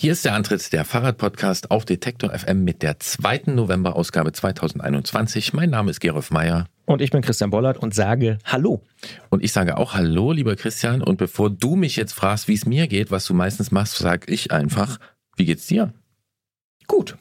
Hier 0.00 0.12
ist 0.12 0.24
der 0.24 0.34
Antritt 0.34 0.72
der 0.72 0.84
Fahrradpodcast 0.84 1.72
auf 1.72 1.84
Detektor 1.84 2.30
FM 2.30 2.62
mit 2.62 2.84
der 2.84 3.00
zweiten 3.00 3.56
November-Ausgabe 3.56 4.30
2021. 4.30 5.54
Mein 5.54 5.70
Name 5.70 5.90
ist 5.90 5.98
Gerolf 5.98 6.30
Meyer. 6.30 6.68
Und 6.86 7.02
ich 7.02 7.10
bin 7.10 7.20
Christian 7.20 7.50
Bollert 7.50 7.78
und 7.78 7.94
sage 7.94 8.38
Hallo. 8.44 8.80
Und 9.28 9.42
ich 9.42 9.50
sage 9.50 9.76
auch 9.76 9.94
Hallo, 9.94 10.30
lieber 10.30 10.54
Christian. 10.54 11.02
Und 11.02 11.16
bevor 11.16 11.50
du 11.50 11.74
mich 11.74 11.96
jetzt 11.96 12.12
fragst, 12.12 12.46
wie 12.46 12.54
es 12.54 12.64
mir 12.64 12.86
geht, 12.86 13.10
was 13.10 13.24
du 13.24 13.34
meistens 13.34 13.72
machst, 13.72 13.96
sage 13.96 14.32
ich 14.32 14.52
einfach, 14.52 14.98
wie 15.34 15.46
geht's 15.46 15.66
dir? 15.66 15.92
Gut. 16.86 17.16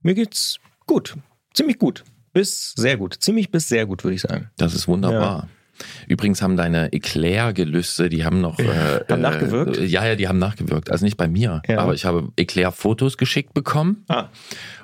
Mir 0.00 0.14
geht's 0.14 0.56
gut. 0.86 1.14
Ziemlich 1.52 1.78
gut. 1.78 2.04
Bis 2.32 2.72
sehr 2.72 2.96
gut. 2.96 3.18
Ziemlich 3.20 3.50
bis 3.50 3.68
sehr 3.68 3.84
gut, 3.84 4.02
würde 4.02 4.14
ich 4.14 4.22
sagen. 4.22 4.50
Das 4.56 4.72
ist 4.72 4.88
wunderbar. 4.88 5.42
Ja. 5.42 5.48
Übrigens 6.06 6.42
haben 6.42 6.56
deine 6.56 6.92
Eclair-Gelüste, 6.92 8.08
die 8.08 8.24
haben 8.24 8.40
noch. 8.40 8.58
Äh, 8.58 9.04
haben 9.08 9.20
nachgewirkt? 9.20 9.78
Äh, 9.78 9.84
ja, 9.84 10.06
ja, 10.06 10.16
die 10.16 10.28
haben 10.28 10.38
nachgewirkt. 10.38 10.90
Also 10.90 11.04
nicht 11.04 11.16
bei 11.16 11.28
mir. 11.28 11.62
Ja. 11.68 11.78
Aber 11.80 11.94
ich 11.94 12.04
habe 12.04 12.28
Eclair-Fotos 12.36 13.18
geschickt 13.18 13.54
bekommen. 13.54 14.04
Ah. 14.08 14.28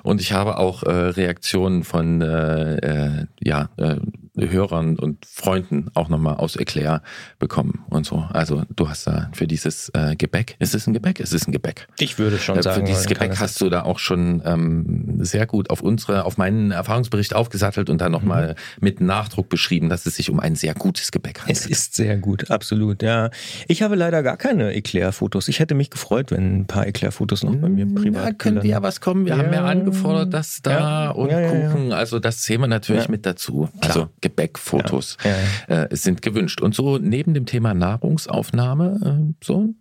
Und 0.03 0.21
ich 0.21 0.33
habe 0.33 0.57
auch 0.57 0.83
äh, 0.83 0.91
Reaktionen 0.91 1.83
von 1.83 2.21
äh, 2.21 2.75
äh, 2.75 3.25
ja, 3.41 3.69
äh, 3.77 3.97
Hörern 4.37 4.97
und 4.97 5.25
Freunden 5.25 5.89
auch 5.93 6.09
nochmal 6.09 6.35
aus 6.35 6.55
Eclair 6.55 7.01
bekommen 7.39 7.85
und 7.89 8.05
so. 8.05 8.25
Also 8.31 8.63
du 8.75 8.89
hast 8.89 9.07
da 9.07 9.29
für 9.33 9.47
dieses 9.47 9.89
äh, 9.93 10.15
Gebäck, 10.15 10.55
ist 10.59 10.75
es 10.75 10.87
ein 10.87 10.93
Gebäck? 10.93 11.19
Es 11.19 11.33
ist 11.33 11.47
ein 11.47 11.51
Gebäck. 11.51 11.87
Ich 11.99 12.19
würde 12.19 12.37
schon 12.37 12.57
äh, 12.57 12.63
sagen. 12.63 12.81
Für 12.81 12.83
dieses 12.83 13.05
Gebäck 13.05 13.39
hast 13.39 13.59
du 13.61 13.69
da 13.69 13.83
auch 13.83 13.99
schon 13.99 14.41
ähm, 14.45 15.23
sehr 15.23 15.45
gut 15.45 15.69
auf 15.69 15.81
unsere, 15.81 16.25
auf 16.25 16.37
meinen 16.37 16.71
Erfahrungsbericht 16.71 17.35
aufgesattelt 17.35 17.89
und 17.89 18.01
dann 18.01 18.11
nochmal 18.11 18.49
mhm. 18.49 18.55
mit 18.81 19.01
Nachdruck 19.01 19.49
beschrieben, 19.49 19.89
dass 19.89 20.05
es 20.05 20.15
sich 20.15 20.29
um 20.29 20.39
ein 20.39 20.55
sehr 20.55 20.73
gutes 20.73 21.11
Gebäck 21.11 21.41
handelt. 21.41 21.57
Es 21.57 21.65
ist 21.65 21.95
sehr 21.95 22.17
gut, 22.17 22.51
absolut, 22.51 23.01
ja. 23.03 23.29
Ich 23.67 23.81
habe 23.81 23.95
leider 23.95 24.23
gar 24.23 24.37
keine 24.37 24.73
Eclair-Fotos. 24.73 25.47
Ich 25.47 25.59
hätte 25.59 25.75
mich 25.75 25.89
gefreut, 25.89 26.31
wenn 26.31 26.61
ein 26.61 26.67
paar 26.67 26.87
Eclair-Fotos 26.87 27.43
noch 27.43 27.55
bei 27.55 27.69
mir 27.69 27.85
privat. 27.93 28.25
Da 28.25 28.31
könnte 28.33 28.67
ja 28.67 28.81
was 28.81 29.01
kommen. 29.01 29.25
Wir 29.25 29.35
ja. 29.35 29.43
haben 29.43 29.53
ja 29.53 29.65
angefordert, 29.65 30.33
dass 30.33 30.61
da 30.61 31.05
ja. 31.05 31.11
und 31.11 31.29
ja, 31.29 31.49
Kuchen, 31.49 31.91
also 31.93 32.19
das 32.19 32.41
zählen 32.41 32.61
wir 32.61 32.67
natürlich 32.67 33.09
mit 33.09 33.25
dazu. 33.25 33.69
Also 33.81 34.09
Gebäckfotos 34.25 35.17
ja, 35.23 35.29
ja, 35.29 35.37
ja. 35.75 35.83
Äh, 35.83 35.95
sind 35.95 36.23
gewünscht. 36.23 36.59
Und 36.59 36.73
so 36.73 36.97
neben 36.97 37.35
dem 37.35 37.45
Thema 37.45 37.75
Nahrungsaufnahme, 37.75 39.29
äh, 39.29 39.33
so? 39.43 39.75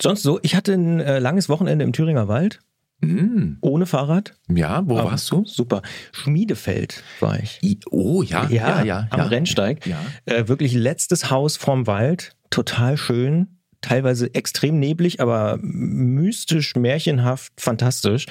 Sonst 0.00 0.24
so, 0.24 0.40
ich 0.42 0.56
hatte 0.56 0.72
ein 0.72 0.98
äh, 0.98 1.20
langes 1.20 1.48
Wochenende 1.48 1.84
im 1.84 1.92
Thüringer 1.92 2.26
Wald. 2.26 2.58
Mm. 3.00 3.58
Ohne 3.60 3.86
Fahrrad. 3.86 4.34
Ja, 4.48 4.82
wo 4.86 4.98
Aber 4.98 5.12
warst 5.12 5.30
du? 5.30 5.44
Super. 5.44 5.82
Schmiedefeld 6.10 7.04
war 7.20 7.38
ich. 7.38 7.60
I, 7.62 7.78
oh, 7.90 8.22
ja, 8.22 8.48
ja, 8.48 8.82
ja. 8.82 8.84
ja 8.84 9.06
am. 9.10 9.28
Rennsteig. 9.28 9.86
Äh, 10.24 10.48
wirklich 10.48 10.74
letztes 10.74 11.30
Haus 11.30 11.56
vorm 11.56 11.86
Wald. 11.86 12.34
Total 12.50 12.96
schön. 12.96 13.60
Teilweise 13.80 14.34
extrem 14.34 14.80
neblig, 14.80 15.20
aber 15.20 15.58
mystisch, 15.60 16.74
märchenhaft, 16.74 17.52
fantastisch. 17.60 18.26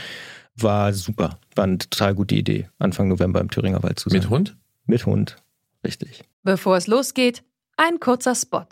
War 0.57 0.91
super. 0.91 1.39
War 1.55 1.63
eine 1.63 1.77
total 1.77 2.15
gute 2.15 2.35
Idee, 2.35 2.67
Anfang 2.79 3.07
November 3.07 3.39
im 3.39 3.49
Thüringer 3.49 3.81
Wald 3.81 3.99
zu 3.99 4.09
sein. 4.09 4.19
Mit 4.19 4.29
Hund? 4.29 4.57
Mit 4.87 5.05
Hund. 5.05 5.37
Richtig. 5.83 6.23
Bevor 6.43 6.77
es 6.77 6.87
losgeht, 6.87 7.43
ein 7.77 7.99
kurzer 7.99 8.35
Spot. 8.35 8.65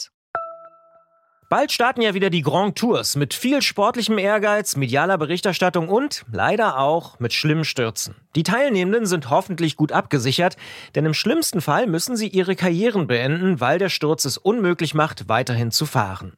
Bald 1.52 1.74
starten 1.74 2.02
ja 2.02 2.14
wieder 2.14 2.30
die 2.30 2.44
Grand 2.44 2.78
Tours 2.78 3.18
mit 3.18 3.34
viel 3.34 3.62
sportlichem 3.62 4.18
Ehrgeiz, 4.18 4.78
medialer 4.78 5.18
Berichterstattung 5.18 5.90
und 5.90 6.24
leider 6.32 6.80
auch 6.80 7.20
mit 7.20 7.34
schlimmen 7.34 7.66
Stürzen. 7.66 8.16
Die 8.38 8.44
Teilnehmenden 8.44 9.06
sind 9.06 9.30
hoffentlich 9.30 9.76
gut 9.76 9.92
abgesichert, 9.92 10.56
denn 10.96 11.06
im 11.06 11.14
schlimmsten 11.14 11.60
Fall 11.60 11.88
müssen 11.88 12.16
sie 12.16 12.30
ihre 12.30 12.56
Karrieren 12.56 13.06
beenden, 13.06 13.60
weil 13.60 13.80
der 13.80 13.90
Sturz 13.90 14.24
es 14.24 14.38
unmöglich 14.38 14.94
macht, 14.94 15.28
weiterhin 15.28 15.72
zu 15.72 15.86
fahren. 15.86 16.38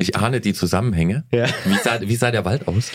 Ich 0.00 0.16
ahne 0.16 0.40
die 0.40 0.54
Zusammenhänge. 0.54 1.24
Ja. 1.30 1.46
Wie, 1.66 1.76
sah, 1.76 2.00
wie 2.00 2.16
sah 2.16 2.30
der 2.30 2.44
Wald 2.44 2.66
aus? 2.66 2.90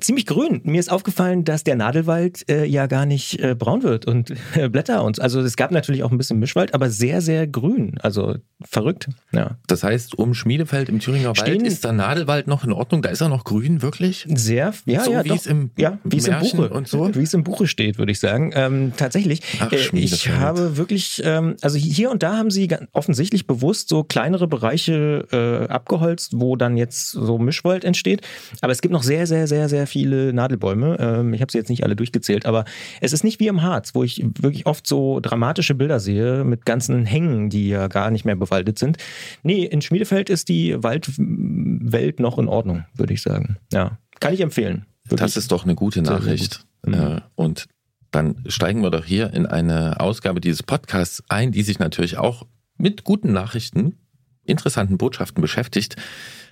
Ziemlich 0.00 0.26
grün. 0.26 0.60
Mir 0.64 0.80
ist 0.80 0.90
aufgefallen, 0.90 1.44
dass 1.44 1.64
der 1.64 1.76
Nadelwald 1.76 2.48
äh, 2.48 2.64
ja 2.64 2.86
gar 2.86 3.06
nicht 3.06 3.38
äh, 3.40 3.54
braun 3.54 3.82
wird 3.82 4.06
und 4.06 4.32
äh, 4.54 4.68
Blätter 4.68 5.04
und 5.04 5.20
also 5.20 5.40
es 5.40 5.56
gab 5.56 5.70
natürlich 5.70 6.02
auch 6.02 6.10
ein 6.10 6.18
bisschen 6.18 6.38
Mischwald, 6.38 6.74
aber 6.74 6.90
sehr 6.90 7.20
sehr 7.20 7.46
grün. 7.46 7.98
Also 8.00 8.36
verrückt. 8.64 9.08
Ja. 9.32 9.58
Das 9.66 9.82
heißt, 9.82 10.18
um 10.18 10.34
Schmiedefeld 10.34 10.88
im 10.88 11.00
Thüringer 11.00 11.34
Stehen, 11.34 11.60
Wald 11.60 11.66
ist 11.66 11.84
der 11.84 11.92
Nadelwald 11.92 12.46
noch 12.46 12.64
in 12.64 12.72
Ordnung. 12.72 13.02
Da 13.02 13.10
ist 13.10 13.20
er 13.20 13.28
noch 13.28 13.44
grün, 13.44 13.82
wirklich. 13.82 14.26
Sehr, 14.34 14.72
ja, 14.86 15.04
so 15.04 15.12
ja, 15.12 15.24
wie 15.24 15.28
doch. 15.28 15.36
es 15.36 15.46
im 15.46 15.70
ja, 15.76 15.98
wie 16.04 16.16
es 16.16 16.28
im 16.28 16.38
Buche 16.38 16.70
und 16.70 16.88
so, 16.88 17.14
wie 17.14 17.22
es 17.22 17.34
im 17.34 17.44
Buche 17.44 17.66
steht, 17.66 17.98
würde 17.98 18.12
ich 18.12 18.20
sagen. 18.20 18.52
Ähm, 18.54 18.92
tatsächlich. 18.96 19.40
Ach, 19.60 19.72
äh, 19.72 19.98
ich 19.98 20.28
habe 20.30 20.76
wirklich, 20.76 21.22
ähm, 21.24 21.56
also 21.60 21.76
hier 21.78 22.10
und 22.10 22.22
da 22.22 22.36
haben 22.36 22.50
sie 22.50 22.68
offensichtlich 22.92 23.46
bewusst 23.46 23.88
so 23.88 24.04
kleinere 24.04 24.46
Bereiche 24.46 25.26
äh, 25.32 25.70
abgeholzt, 25.70 26.32
wo 26.36 26.56
dann 26.56 26.76
jetzt 26.76 27.10
so 27.10 27.38
Mischwald 27.38 27.84
entsteht. 27.84 28.22
Aber 28.60 28.72
es 28.72 28.80
gibt 28.80 28.92
noch 28.92 29.02
sehr 29.02 29.26
sehr 29.26 29.46
sehr 29.46 29.68
sehr 29.68 29.81
sehr 29.82 29.86
viele 29.88 30.32
Nadelbäume. 30.32 30.96
Ähm, 31.00 31.34
ich 31.34 31.40
habe 31.40 31.50
sie 31.50 31.58
jetzt 31.58 31.70
nicht 31.70 31.82
alle 31.82 31.96
durchgezählt, 31.96 32.46
aber 32.46 32.64
es 33.00 33.12
ist 33.12 33.24
nicht 33.24 33.40
wie 33.40 33.48
im 33.48 33.62
Harz, 33.62 33.94
wo 33.94 34.04
ich 34.04 34.24
wirklich 34.40 34.66
oft 34.66 34.86
so 34.86 35.18
dramatische 35.20 35.74
Bilder 35.74 35.98
sehe 35.98 36.44
mit 36.44 36.64
ganzen 36.64 37.04
Hängen, 37.04 37.50
die 37.50 37.68
ja 37.68 37.88
gar 37.88 38.10
nicht 38.10 38.24
mehr 38.24 38.36
bewaldet 38.36 38.78
sind. 38.78 38.98
Nee, 39.42 39.64
in 39.64 39.82
Schmiedefeld 39.82 40.30
ist 40.30 40.48
die 40.48 40.80
Waldwelt 40.82 42.20
noch 42.20 42.38
in 42.38 42.48
Ordnung, 42.48 42.84
würde 42.94 43.12
ich 43.12 43.22
sagen. 43.22 43.56
Ja, 43.72 43.98
kann 44.20 44.34
ich 44.34 44.40
empfehlen. 44.40 44.86
Wirklich. 45.04 45.20
Das 45.20 45.36
ist 45.36 45.50
doch 45.50 45.64
eine 45.64 45.74
gute 45.74 46.00
Nachricht. 46.02 46.64
Gut. 46.82 46.94
Mhm. 46.94 47.20
Und 47.34 47.66
dann 48.12 48.44
steigen 48.46 48.82
wir 48.82 48.90
doch 48.90 49.04
hier 49.04 49.32
in 49.32 49.46
eine 49.46 49.98
Ausgabe 49.98 50.40
dieses 50.40 50.62
Podcasts 50.62 51.24
ein, 51.28 51.50
die 51.50 51.62
sich 51.62 51.80
natürlich 51.80 52.18
auch 52.18 52.46
mit 52.76 53.02
guten 53.02 53.32
Nachrichten, 53.32 53.96
interessanten 54.44 54.98
Botschaften 54.98 55.40
beschäftigt. 55.40 55.96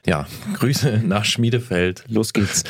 Ja, 0.06 0.26
Grüße 0.54 1.02
nach 1.04 1.24
Schmiedefeld. 1.24 2.04
Los 2.08 2.32
geht's. 2.32 2.64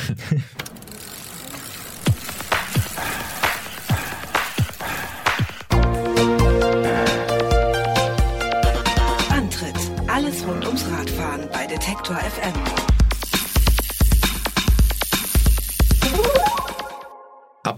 Antritt: 9.29 9.75
Alles 10.07 10.45
rund 10.45 10.65
ums 10.65 10.85
Radfahren 10.89 11.47
bei 11.51 11.67
Detektor 11.67 12.17
FM. 12.17 12.80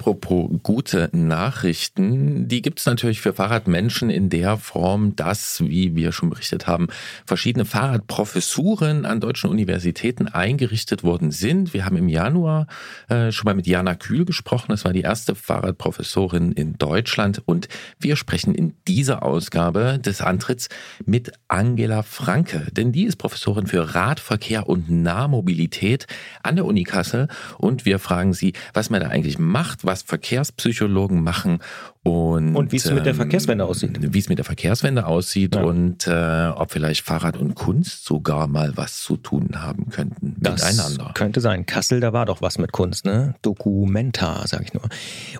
Apropos 0.03 0.49
gute 0.63 1.09
Nachrichten, 1.13 2.49
die 2.49 2.61
gibt 2.61 2.79
es 2.79 2.85
natürlich 2.85 3.21
für 3.21 3.31
Fahrradmenschen 3.31 4.09
in 4.09 4.29
der 4.29 4.57
Form, 4.57 5.15
dass, 5.15 5.61
wie 5.63 5.95
wir 5.95 6.11
schon 6.11 6.29
berichtet 6.29 6.67
haben, 6.67 6.87
verschiedene 7.25 7.63
Fahrradprofessuren 7.63 9.05
an 9.05 9.21
deutschen 9.21 9.49
Universitäten 9.49 10.27
eingerichtet 10.27 11.03
worden 11.03 11.31
sind. 11.31 11.73
Wir 11.73 11.85
haben 11.85 11.95
im 11.95 12.09
Januar 12.09 12.67
äh, 13.07 13.31
schon 13.31 13.45
mal 13.45 13.55
mit 13.55 13.65
Jana 13.65 13.95
Kühl 13.95 14.25
gesprochen. 14.25 14.65
Das 14.69 14.83
war 14.83 14.91
die 14.91 15.03
erste 15.03 15.35
Fahrradprofessorin 15.35 16.51
in 16.51 16.77
Deutschland. 16.77 17.41
Und 17.45 17.69
wir 17.97 18.17
sprechen 18.17 18.55
in 18.55 18.73
dieser 18.89 19.23
Ausgabe 19.23 19.99
des 19.99 20.19
Antritts 20.19 20.67
mit 21.05 21.31
Angela 21.47 22.03
Franke. 22.03 22.67
Denn 22.73 22.91
die 22.91 23.05
ist 23.05 23.15
Professorin 23.15 23.67
für 23.67 23.95
Radverkehr 23.95 24.67
und 24.67 24.91
Nahmobilität 24.91 26.07
an 26.43 26.57
der 26.57 26.65
Uni 26.65 26.83
Kassel. 26.83 27.29
Und 27.57 27.85
wir 27.85 27.99
fragen 27.99 28.33
sie, 28.33 28.51
was 28.73 28.89
man 28.89 28.99
da 28.99 29.07
eigentlich 29.07 29.39
macht 29.39 29.53
macht, 29.63 29.85
was 29.93 30.01
Verkehrspsychologen 30.01 31.21
machen 31.21 31.59
und, 32.01 32.55
und 32.55 32.71
wie 32.71 32.77
es 32.77 32.91
mit 32.91 33.05
der 33.05 33.13
Verkehrswende 33.13 33.63
aussieht. 33.63 33.97
Wie 34.01 34.17
es 34.17 34.27
mit 34.27 34.39
der 34.39 34.45
Verkehrswende 34.45 35.05
aussieht 35.05 35.55
ja. 35.55 35.63
und 35.63 36.07
äh, 36.07 36.47
ob 36.47 36.71
vielleicht 36.71 37.05
Fahrrad 37.05 37.37
und 37.37 37.53
Kunst 37.53 38.03
sogar 38.03 38.47
mal 38.47 38.73
was 38.75 39.01
zu 39.01 39.17
tun 39.17 39.61
haben 39.61 39.89
könnten 39.89 40.35
das 40.39 40.65
miteinander. 40.65 41.11
Könnte 41.13 41.41
sein. 41.41 41.67
Kassel, 41.67 41.99
da 41.99 42.11
war 42.11 42.25
doch 42.25 42.41
was 42.41 42.57
mit 42.57 42.71
Kunst, 42.71 43.05
ne? 43.05 43.35
Dokumenta, 43.43 44.45
sag 44.47 44.63
ich 44.63 44.73
nur. 44.73 44.83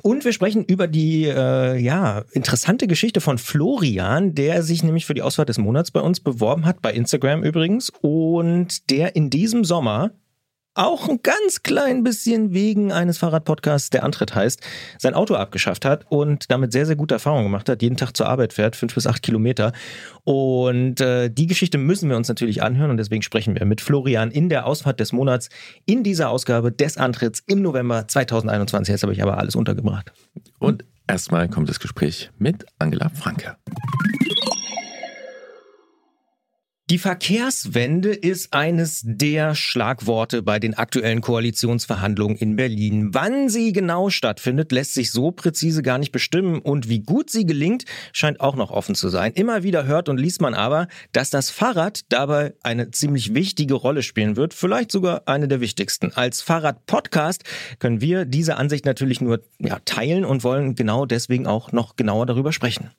Und 0.04 0.24
wir 0.24 0.34
sprechen 0.34 0.64
über 0.64 0.88
die 0.88 1.26
äh, 1.26 1.78
ja, 1.80 2.24
interessante 2.32 2.86
Geschichte 2.86 3.22
von 3.22 3.40
Florian, 3.40 4.36
der 4.36 4.62
sich 4.62 4.84
nämlich 4.84 5.08
für 5.08 5.16
die 5.16 5.24
Auswahl 5.24 5.48
des 5.48 5.58
Monats 5.58 5.90
bei 5.90 6.00
uns 6.00 6.20
beworben 6.20 6.66
hat, 6.66 6.82
bei 6.82 6.94
Instagram 6.94 7.44
übrigens, 7.44 7.92
und 8.02 8.92
der 8.92 9.16
in 9.16 9.32
diesem 9.32 9.66
Sommer 9.66 10.12
auch 10.76 11.08
ein 11.08 11.20
ganz 11.22 11.64
klein 11.64 12.04
bisschen 12.04 12.54
wegen 12.54 12.92
eines 12.92 13.18
Fahrradpodcasts, 13.18 13.90
der 13.90 14.04
Antritt 14.04 14.34
heißt, 14.34 14.62
sein 14.98 15.14
Auto 15.14 15.36
abgeschafft 15.36 15.86
hat 15.86 16.06
und 16.10 16.50
damit 16.52 16.72
sehr, 16.72 16.86
sehr 16.86 16.96
gute 16.96 17.16
Erfahrungen 17.16 17.44
gemacht 17.44 17.70
hat, 17.70 17.82
jeden 17.82 17.98
Tag 17.98 18.16
zur 18.18 18.28
Arbeit 18.28 18.54
fährt, 18.54 18.76
fünf 18.76 18.96
bis 18.96 19.08
acht 19.08 19.22
Kilometer. 19.22 19.72
Und 20.24 21.02
äh, 21.02 21.30
die 21.30 21.48
Geschichte 21.48 21.78
müssen 21.78 22.10
wir 22.10 22.18
uns 22.18 22.28
natürlich 22.28 22.64
anhören 22.64 22.92
und 22.92 22.98
deswegen 22.98 23.22
sprechen 23.22 23.56
wir 23.56 23.66
mit 23.66 23.82
Florian 23.82 24.32
in 24.32 24.50
der 24.50 24.66
Ausfahrt 24.66 25.00
des 25.00 25.12
Monats 25.12 25.50
in 25.86 26.04
dieser 26.04 26.30
Ausgabe 26.30 26.72
des 26.72 26.98
Antritts 26.98 27.44
im 27.46 27.62
November 27.62 28.08
2021. 28.08 28.92
Jetzt 28.92 29.04
habe 29.04 29.14
ich 29.14 29.22
aber 29.22 29.38
alles 29.38 29.56
untergebracht. 29.56 30.12
Und 30.60 30.86
erstmal 31.08 31.50
kommt 31.50 31.70
das 31.70 31.80
Gespräch 31.80 32.32
mit 32.38 32.66
Angela 32.80 33.10
Franke. 33.10 33.58
Die 36.90 36.98
Verkehrswende 36.98 38.10
ist 38.10 38.52
eines 38.52 39.04
der 39.06 39.56
Schlagworte 39.56 40.44
bei 40.44 40.60
den 40.60 40.74
aktuellen 40.74 41.22
Koalitionsverhandlungen 41.22 42.36
in 42.36 42.58
Berlin. 42.58 43.14
Wann 43.14 43.48
sie 43.48 43.72
genau 43.72 44.10
stattfindet, 44.10 44.74
lässt 44.74 44.94
sich 44.94 45.10
so 45.10 45.32
präzise 45.32 45.82
gar 45.82 45.98
nicht 45.98 46.12
bestimmen 46.12 46.60
und 46.60 46.90
wie 46.90 47.00
gut 47.00 47.30
sie 47.30 47.46
gelingt, 47.46 47.86
scheint 48.12 48.42
auch 48.42 48.58
noch 48.58 48.70
offen 48.70 48.96
zu 48.96 49.08
sein. 49.08 49.32
Immer 49.32 49.64
wieder 49.64 49.86
hört 49.86 50.10
und 50.10 50.20
liest 50.20 50.42
man 50.42 50.54
aber, 50.54 50.90
dass 51.14 51.30
das 51.30 51.50
Fahrrad 51.50 52.02
dabei 52.10 52.54
eine 52.64 52.92
ziemlich 52.92 53.34
wichtige 53.34 53.76
Rolle 53.76 54.04
spielen 54.04 54.36
wird, 54.36 54.54
vielleicht 54.54 54.92
sogar 54.92 55.26
eine 55.26 55.48
der 55.48 55.62
wichtigsten. 55.62 56.12
Als 56.14 56.42
Fahrrad-Podcast 56.42 57.46
können 57.80 58.02
wir 58.02 58.26
diese 58.26 58.58
Ansicht 58.58 58.86
natürlich 58.86 59.22
nur 59.22 59.42
ja, 59.58 59.80
teilen 59.86 60.26
und 60.26 60.44
wollen 60.44 60.76
genau 60.76 61.06
deswegen 61.06 61.48
auch 61.48 61.72
noch 61.72 61.96
genauer 61.96 62.26
darüber 62.26 62.52
sprechen. 62.52 62.92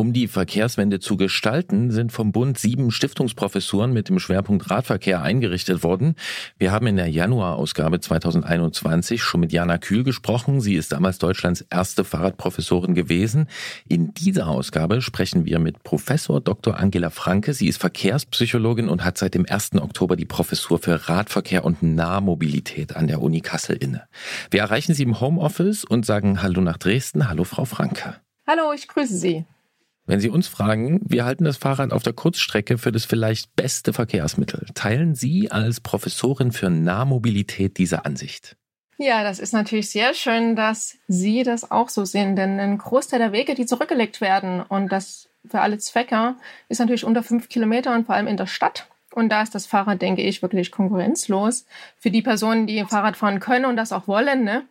Um 0.00 0.12
die 0.12 0.28
Verkehrswende 0.28 1.00
zu 1.00 1.16
gestalten, 1.16 1.90
sind 1.90 2.12
vom 2.12 2.30
Bund 2.30 2.56
sieben 2.56 2.92
Stiftungsprofessuren 2.92 3.92
mit 3.92 4.08
dem 4.08 4.20
Schwerpunkt 4.20 4.70
Radverkehr 4.70 5.22
eingerichtet 5.22 5.82
worden. 5.82 6.14
Wir 6.56 6.70
haben 6.70 6.86
in 6.86 6.94
der 6.94 7.08
Januarausgabe 7.08 7.98
2021 7.98 9.20
schon 9.20 9.40
mit 9.40 9.52
Jana 9.52 9.76
Kühl 9.76 10.04
gesprochen. 10.04 10.60
Sie 10.60 10.76
ist 10.76 10.92
damals 10.92 11.18
Deutschlands 11.18 11.62
erste 11.68 12.04
Fahrradprofessorin 12.04 12.94
gewesen. 12.94 13.48
In 13.88 14.14
dieser 14.14 14.46
Ausgabe 14.46 15.02
sprechen 15.02 15.46
wir 15.46 15.58
mit 15.58 15.82
Professor 15.82 16.40
Dr. 16.40 16.78
Angela 16.78 17.10
Franke. 17.10 17.52
Sie 17.52 17.66
ist 17.66 17.80
Verkehrspsychologin 17.80 18.88
und 18.88 19.04
hat 19.04 19.18
seit 19.18 19.34
dem 19.34 19.46
1. 19.50 19.82
Oktober 19.82 20.14
die 20.14 20.26
Professur 20.26 20.78
für 20.78 21.08
Radverkehr 21.08 21.64
und 21.64 21.82
Nahmobilität 21.82 22.94
an 22.94 23.08
der 23.08 23.20
Uni 23.20 23.40
Kassel 23.40 23.74
inne. 23.74 24.04
Wir 24.52 24.60
erreichen 24.60 24.94
sie 24.94 25.02
im 25.02 25.20
Homeoffice 25.20 25.82
und 25.82 26.06
sagen 26.06 26.40
Hallo 26.40 26.60
nach 26.60 26.76
Dresden. 26.76 27.28
Hallo, 27.28 27.42
Frau 27.42 27.64
Franke. 27.64 28.14
Hallo, 28.46 28.72
ich 28.72 28.86
grüße 28.86 29.16
Sie. 29.16 29.44
Wenn 30.08 30.20
Sie 30.20 30.30
uns 30.30 30.48
fragen, 30.48 31.00
wir 31.04 31.26
halten 31.26 31.44
das 31.44 31.58
Fahrrad 31.58 31.92
auf 31.92 32.02
der 32.02 32.14
Kurzstrecke 32.14 32.78
für 32.78 32.92
das 32.92 33.04
vielleicht 33.04 33.54
beste 33.56 33.92
Verkehrsmittel. 33.92 34.66
Teilen 34.72 35.14
Sie 35.14 35.50
als 35.50 35.80
Professorin 35.80 36.50
für 36.50 36.70
Nahmobilität 36.70 37.76
diese 37.76 38.06
Ansicht? 38.06 38.56
Ja, 38.96 39.22
das 39.22 39.38
ist 39.38 39.52
natürlich 39.52 39.90
sehr 39.90 40.14
schön, 40.14 40.56
dass 40.56 40.96
Sie 41.08 41.42
das 41.42 41.70
auch 41.70 41.90
so 41.90 42.06
sehen, 42.06 42.36
denn 42.36 42.58
ein 42.58 42.78
Großteil 42.78 43.18
der 43.18 43.32
Wege, 43.32 43.54
die 43.54 43.66
zurückgelegt 43.66 44.22
werden 44.22 44.62
und 44.62 44.90
das 44.90 45.28
für 45.46 45.60
alle 45.60 45.76
Zwecke, 45.76 46.36
ist 46.70 46.78
natürlich 46.78 47.04
unter 47.04 47.22
fünf 47.22 47.50
Kilometer 47.50 47.94
und 47.94 48.06
vor 48.06 48.14
allem 48.14 48.28
in 48.28 48.38
der 48.38 48.46
Stadt. 48.46 48.88
Und 49.14 49.28
da 49.28 49.42
ist 49.42 49.54
das 49.54 49.66
Fahrrad, 49.66 50.00
denke 50.00 50.22
ich, 50.22 50.40
wirklich 50.40 50.70
konkurrenzlos 50.70 51.66
für 51.98 52.10
die 52.10 52.22
Personen, 52.22 52.66
die 52.66 52.82
Fahrrad 52.84 53.18
fahren 53.18 53.40
können 53.40 53.66
und 53.66 53.76
das 53.76 53.92
auch 53.92 54.08
wollen. 54.08 54.42
Ne? 54.42 54.64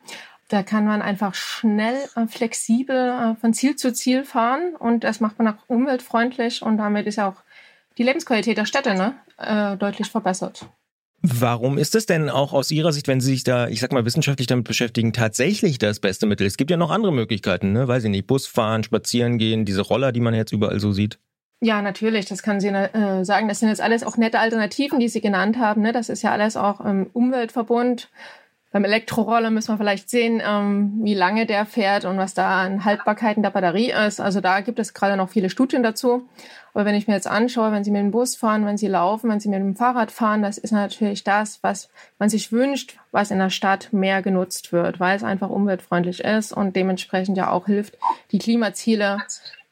Da 0.50 0.64
kann 0.64 0.86
man 0.86 1.02
einfach 1.02 1.34
schnell, 1.34 1.98
äh, 2.16 2.28
flexibel 2.28 2.96
äh, 2.96 3.36
von 3.36 3.54
Ziel 3.54 3.76
zu 3.76 3.92
Ziel 3.94 4.24
fahren 4.24 4.76
und 4.78 5.04
das 5.04 5.20
macht 5.20 5.38
man 5.40 5.48
auch 5.50 5.58
umweltfreundlich 5.68 6.62
und 6.62 6.78
damit 6.78 7.06
ist 7.06 7.18
ja 7.18 7.30
auch 7.30 7.44
die 7.98 8.04
Lebensqualität 8.04 8.58
der 8.58 8.66
Städte 8.66 8.94
ne, 8.94 9.16
äh, 9.38 9.76
deutlich 9.78 10.10
verbessert. 10.10 10.68
Warum 11.22 11.78
ist 11.78 11.96
es 11.96 12.06
denn 12.06 12.30
auch 12.30 12.54
aus 12.54 12.70
Ihrer 12.70 12.94
Sicht, 12.94 13.08
wenn 13.08 13.20
Sie 13.20 13.32
sich 13.32 13.44
da, 13.44 13.68
ich 13.68 13.80
sag 13.80 13.92
mal, 13.92 14.06
wissenschaftlich 14.06 14.48
damit 14.48 14.66
beschäftigen, 14.66 15.14
tatsächlich 15.14 15.80
das 15.80 16.00
beste 16.00 16.28
Mittel? 16.28 16.46
Es 16.46 16.58
gibt 16.58 16.70
ja 16.70 16.78
noch 16.78 16.92
andere 16.92 17.12
Möglichkeiten, 17.12 17.74
ne? 17.74 17.88
Weiß 17.88 18.04
ich 18.04 18.12
nicht, 18.12 18.28
Bus 18.28 18.46
fahren, 18.46 18.84
spazieren 18.84 19.40
gehen, 19.40 19.66
diese 19.66 19.82
Roller, 19.82 20.12
die 20.12 20.20
man 20.20 20.36
jetzt 20.36 20.52
überall 20.54 20.80
so 20.80 20.92
sieht. 20.92 21.20
Ja, 21.60 21.82
natürlich, 21.82 22.28
das 22.28 22.44
kann 22.44 22.60
Sie 22.60 22.68
äh, 22.68 23.26
sagen. 23.26 23.48
Das 23.48 23.60
sind 23.60 23.70
jetzt 23.70 23.82
alles 23.82 24.04
auch 24.04 24.16
nette 24.16 24.40
Alternativen, 24.40 25.00
die 25.00 25.10
Sie 25.10 25.22
genannt 25.22 25.58
haben. 25.58 25.82
Ne? 25.82 25.92
Das 25.92 26.10
ist 26.10 26.22
ja 26.22 26.32
alles 26.32 26.56
auch 26.56 26.82
im 26.82 27.08
Umweltverbund 27.14 28.10
beim 28.72 28.84
Elektroroller 28.84 29.50
müssen 29.50 29.74
wir 29.74 29.78
vielleicht 29.78 30.10
sehen, 30.10 30.42
ähm, 30.46 31.00
wie 31.02 31.14
lange 31.14 31.46
der 31.46 31.66
fährt 31.66 32.04
und 32.06 32.18
was 32.18 32.34
da 32.34 32.62
an 32.62 32.84
Haltbarkeiten 32.84 33.42
der 33.42 33.50
Batterie 33.50 33.92
ist. 33.92 34.20
Also 34.20 34.42
da 34.42 34.60
gibt 34.60 34.78
es 34.80 34.94
gerade 34.94 35.16
noch 35.16 35.30
viele 35.30 35.50
Studien 35.50 35.84
dazu. 35.84 36.28
Aber 36.74 36.86
wenn 36.86 36.96
ich 36.96 37.08
mir 37.08 37.16
jetzt 37.16 37.28
anschaue, 37.28 37.72
wenn 37.72 37.84
Sie 37.84 37.92
mit 37.92 38.02
dem 38.02 38.12
Bus 38.12 38.36
fahren, 38.36 38.66
wenn 38.66 38.78
Sie 38.78 38.88
laufen, 38.88 39.30
wenn 39.30 39.40
Sie 39.40 39.50
mit 39.50 39.60
dem 39.60 39.76
Fahrrad 39.76 40.12
fahren, 40.12 40.44
das 40.44 40.58
ist 40.58 40.72
natürlich 40.72 41.24
das, 41.24 41.60
was 41.64 41.90
man 42.20 42.30
sich 42.30 42.52
wünscht, 42.52 43.00
was 43.12 43.32
in 43.32 43.40
der 43.40 43.50
Stadt 43.50 43.94
mehr 43.94 44.22
genutzt 44.22 44.72
wird, 44.74 45.00
weil 45.00 45.16
es 45.16 45.24
einfach 45.24 45.50
umweltfreundlich 45.50 46.24
ist 46.24 46.52
und 46.52 46.76
dementsprechend 46.76 47.38
ja 47.38 47.50
auch 47.50 47.66
hilft, 47.66 47.98
die 48.32 48.38
Klimaziele 48.38 49.18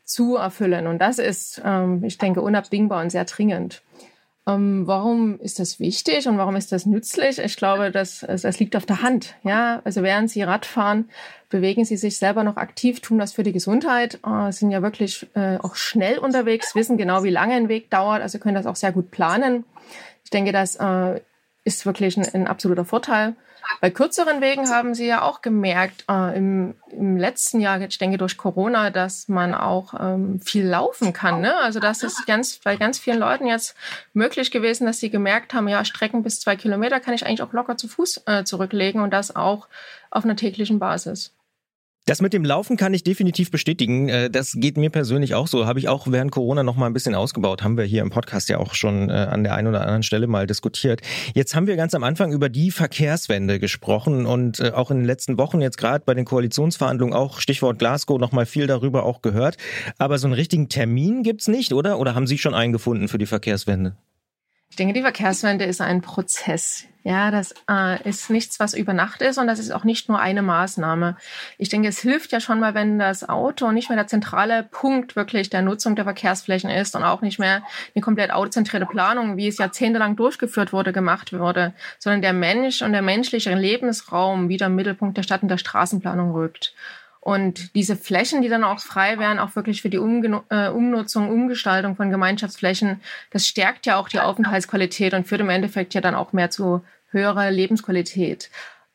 zu 0.06 0.36
erfüllen. 0.36 0.88
Und 0.88 1.00
das 1.00 1.20
ist, 1.20 1.62
ähm, 1.66 2.04
ich 2.04 2.18
denke, 2.18 2.42
unabdingbar 2.42 3.04
und 3.04 3.10
sehr 3.10 3.26
dringend. 3.26 3.82
Ähm, 4.48 4.86
warum 4.86 5.40
ist 5.40 5.58
das 5.58 5.80
wichtig 5.80 6.28
und 6.28 6.38
warum 6.38 6.56
ist 6.56 6.72
das 6.72 6.86
nützlich? 6.86 7.40
Ich 7.40 7.58
glaube, 7.58 7.92
das, 7.92 8.20
das 8.20 8.60
liegt 8.60 8.76
auf 8.76 8.86
der 8.86 9.02
Hand. 9.02 9.36
Ja, 9.44 9.82
also 9.84 10.04
während 10.04 10.30
Sie 10.30 10.44
Radfahren, 10.44 11.10
bewegen 11.50 11.84
Sie 11.84 11.98
sich 11.98 12.18
selber 12.18 12.44
noch 12.44 12.58
aktiv, 12.58 13.00
tun 13.00 13.18
das 13.18 13.34
für 13.34 13.44
die 13.44 13.54
Gesundheit, 13.54 14.20
äh, 14.26 14.52
sind 14.52 14.70
ja 14.70 14.84
wirklich 14.84 15.28
äh, 15.34 15.58
auch 15.58 15.76
schnell 15.76 16.20
unterwegs, 16.20 16.76
wissen 16.76 16.98
genau, 16.98 17.24
wie 17.24 17.32
lange 17.32 17.56
ein 17.56 17.70
Weg 17.70 17.90
dauert, 17.90 18.22
also 18.22 18.38
können 18.38 18.56
das 18.56 18.68
auch 18.68 18.76
sehr 18.76 18.92
gut 18.92 19.10
planen. 19.10 19.64
Ich 20.24 20.30
denke, 20.30 20.52
das 20.52 20.76
äh, 20.76 21.22
ist 21.66 21.86
wirklich 21.86 22.16
ein, 22.16 22.26
ein 22.34 22.48
absoluter 22.48 22.86
Vorteil. 22.86 23.36
Bei 23.82 23.90
kürzeren 23.90 24.42
Wegen 24.42 24.70
haben 24.70 24.94
Sie 24.94 25.08
ja 25.08 25.24
auch 25.24 25.42
gemerkt, 25.42 26.06
äh, 26.10 26.38
im, 26.38 26.76
im 26.90 27.18
letzten 27.18 27.60
Jahr, 27.60 27.82
ich 27.82 27.98
denke 27.98 28.18
durch 28.18 28.38
Corona, 28.38 28.90
dass 28.90 29.28
man 29.28 29.54
auch 29.54 29.94
ähm, 30.00 30.40
viel 30.40 30.66
laufen 30.66 31.14
kann. 31.14 31.42
Ne? 31.42 31.58
Also 31.58 31.80
das 31.80 32.04
ist 32.04 32.26
ganz, 32.26 32.60
bei 32.64 32.78
ganz 32.78 33.00
vielen 33.00 33.20
Leuten 33.20 33.48
jetzt 33.48 33.76
möglich 34.14 34.52
gewesen, 34.52 34.86
dass 34.86 35.00
sie 35.00 35.10
gemerkt 35.10 35.54
haben, 35.54 35.68
ja, 35.68 35.84
Strecken 35.84 36.24
bis 36.24 36.40
zwei 36.40 36.56
Kilometer 36.56 37.00
kann 37.00 37.14
ich 37.14 37.26
eigentlich 37.26 37.42
auch 37.42 37.54
locker 37.54 37.76
zu 37.76 37.88
Fuß 37.88 38.24
äh, 38.28 38.44
zurücklegen 38.44 39.02
und 39.02 39.12
das 39.12 39.36
auch 39.36 39.68
auf 40.12 40.24
einer 40.24 40.36
täglichen 40.36 40.80
Basis. 40.80 41.35
Das 42.08 42.22
mit 42.22 42.34
dem 42.34 42.46
Laufen 42.46 42.78
kann 42.78 42.94
ich 42.94 43.04
definitiv 43.04 43.50
bestätigen. 43.50 44.10
Äh, 44.10 44.30
das 44.30 44.54
geht 44.56 44.78
mir 44.78 44.92
persönlich 44.92 45.34
auch 45.34 45.48
so. 45.48 45.66
Habe 45.66 45.80
ich 45.80 45.88
auch 45.88 46.06
während 46.08 46.30
Corona 46.30 46.62
noch 46.62 46.76
mal 46.76 46.86
ein 46.86 46.94
bisschen 46.94 47.16
ausgebaut. 47.16 47.64
Haben 47.64 47.78
wir 47.78 47.84
hier 47.84 48.04
im 48.04 48.12
Podcast 48.12 48.48
ja 48.48 48.60
auch 48.60 48.76
schon 48.76 49.10
äh, 49.10 49.14
an 49.14 49.44
der 49.44 49.56
einen 49.56 49.70
oder 49.70 49.82
anderen 49.82 50.04
Stelle 50.04 50.28
mal 50.28 50.46
diskutiert. 50.46 51.02
Jetzt 51.34 51.56
haben 51.56 51.66
wir 51.66 51.76
ganz 51.78 51.96
am 51.96 52.04
Anfang 52.04 52.32
über 52.32 52.48
die 52.48 52.70
Verkehrswende 52.70 53.60
gesprochen 53.60 54.28
und 54.28 54.60
äh, 54.60 54.70
auch 54.70 54.92
in 54.92 54.98
den 54.98 55.06
letzten 55.06 55.40
Wochen 55.40 55.62
jetzt 55.62 55.78
gerade 55.78 56.04
bei 56.06 56.14
den 56.14 56.26
Koalitionsverhandlungen 56.26 57.16
auch 57.16 57.40
Stichwort 57.40 57.80
Glasgow 57.80 58.20
noch 58.20 58.32
mal 58.32 58.46
viel 58.46 58.68
darüber 58.68 59.02
auch 59.02 59.24
gehört. 59.24 59.58
Aber 59.98 60.20
so 60.20 60.28
einen 60.28 60.36
richtigen 60.36 60.70
Termin 60.70 61.24
gibt's 61.24 61.48
nicht, 61.48 61.74
oder? 61.74 61.98
Oder 61.98 62.14
haben 62.14 62.28
Sie 62.28 62.38
schon 62.38 62.54
eingefunden 62.54 63.08
für 63.08 63.18
die 63.18 63.26
Verkehrswende? 63.26 63.96
Ich 64.70 64.76
denke, 64.76 64.94
die 64.94 65.02
Verkehrswende 65.02 65.66
ist 65.66 65.82
ein 65.82 66.02
Prozess. 66.02 66.86
Ja, 67.04 67.30
das 67.30 67.54
äh, 67.70 68.02
ist 68.10 68.32
nichts, 68.32 68.60
was 68.60 68.74
über 68.74 68.92
Nacht 68.92 69.22
ist 69.22 69.38
und 69.38 69.46
das 69.46 69.60
ist 69.60 69.70
auch 69.70 69.84
nicht 69.84 70.10
nur 70.10 70.20
eine 70.20 70.42
Maßnahme. 70.42 71.18
Ich 71.60 71.70
denke, 71.70 71.88
es 71.88 72.00
hilft 72.00 72.32
ja 72.32 72.40
schon 72.40 72.60
mal, 72.60 72.74
wenn 72.74 72.98
das 72.98 73.30
Auto 73.30 73.72
nicht 73.72 73.90
mehr 73.90 73.96
der 73.96 74.08
zentrale 74.08 74.64
Punkt 74.64 75.16
wirklich 75.16 75.52
der 75.52 75.62
Nutzung 75.62 75.96
der 75.96 76.06
Verkehrsflächen 76.06 76.72
ist 76.72 76.96
und 76.96 77.04
auch 77.04 77.22
nicht 77.22 77.38
mehr 77.38 77.62
eine 77.94 78.02
komplett 78.02 78.32
autozentrierte 78.32 78.88
Planung, 78.88 79.38
wie 79.38 79.48
es 79.48 79.60
jahrzehntelang 79.60 80.16
durchgeführt 80.16 80.74
wurde, 80.74 80.94
gemacht 80.94 81.32
wurde, 81.32 81.76
sondern 82.00 82.24
der 82.24 82.34
Mensch 82.34 82.82
und 82.82 82.92
der 82.92 83.04
menschliche 83.04 83.54
Lebensraum 83.54 84.50
wieder 84.50 84.66
im 84.66 84.76
Mittelpunkt 84.76 85.16
der 85.16 85.24
Stadt 85.24 85.44
und 85.44 85.50
der 85.50 85.60
Straßenplanung 85.60 86.32
rückt. 86.32 86.74
Und 87.26 87.74
diese 87.74 87.96
Flächen, 87.96 88.44
die 88.44 88.50
dann 88.50 88.64
auch 88.64 88.80
frei 88.80 89.18
wären, 89.18 89.40
auch 89.40 89.56
wirklich 89.56 89.82
für 89.82 89.90
die 89.90 89.98
Umgenu 89.98 90.42
äh, 90.50 90.70
Umnutzung, 90.70 91.32
Umgestaltung 91.32 91.96
von 91.96 92.12
Gemeinschaftsflächen, 92.12 93.02
das 93.32 93.48
stärkt 93.48 93.88
ja 93.88 93.98
auch 93.98 94.10
die 94.10 94.20
Aufenthaltsqualität 94.20 95.16
und 95.16 95.28
führt 95.28 95.42
im 95.42 95.50
Endeffekt 95.50 95.96
ja 95.96 96.02
dann 96.02 96.14
auch 96.14 96.34
mehr 96.34 96.52
zu 96.52 96.86
höherer 97.10 97.50
Lebensqualität. 97.50 98.52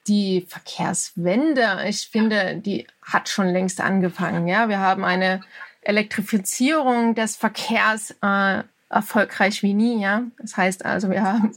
Die 0.06 0.46
Verkehrswende, 0.46 1.80
ich 1.88 2.08
finde, 2.08 2.54
die 2.54 2.87
hat 3.02 3.28
schon 3.28 3.49
längst 3.49 3.80
angefangen. 3.80 4.46
Ja, 4.46 4.68
wir 4.68 4.78
haben 4.78 5.04
eine 5.04 5.40
Elektrifizierung 5.80 7.16
des 7.16 7.34
Verkehrs 7.34 8.14
äh, 8.22 8.62
erfolgreich 8.90 9.62
wie 9.62 9.73
nie. 9.73 10.02
Ja, 10.02 10.25
das 10.38 10.56
heißt 10.56 10.85
also, 10.85 11.11
wir 11.11 11.23
haben 11.23 11.52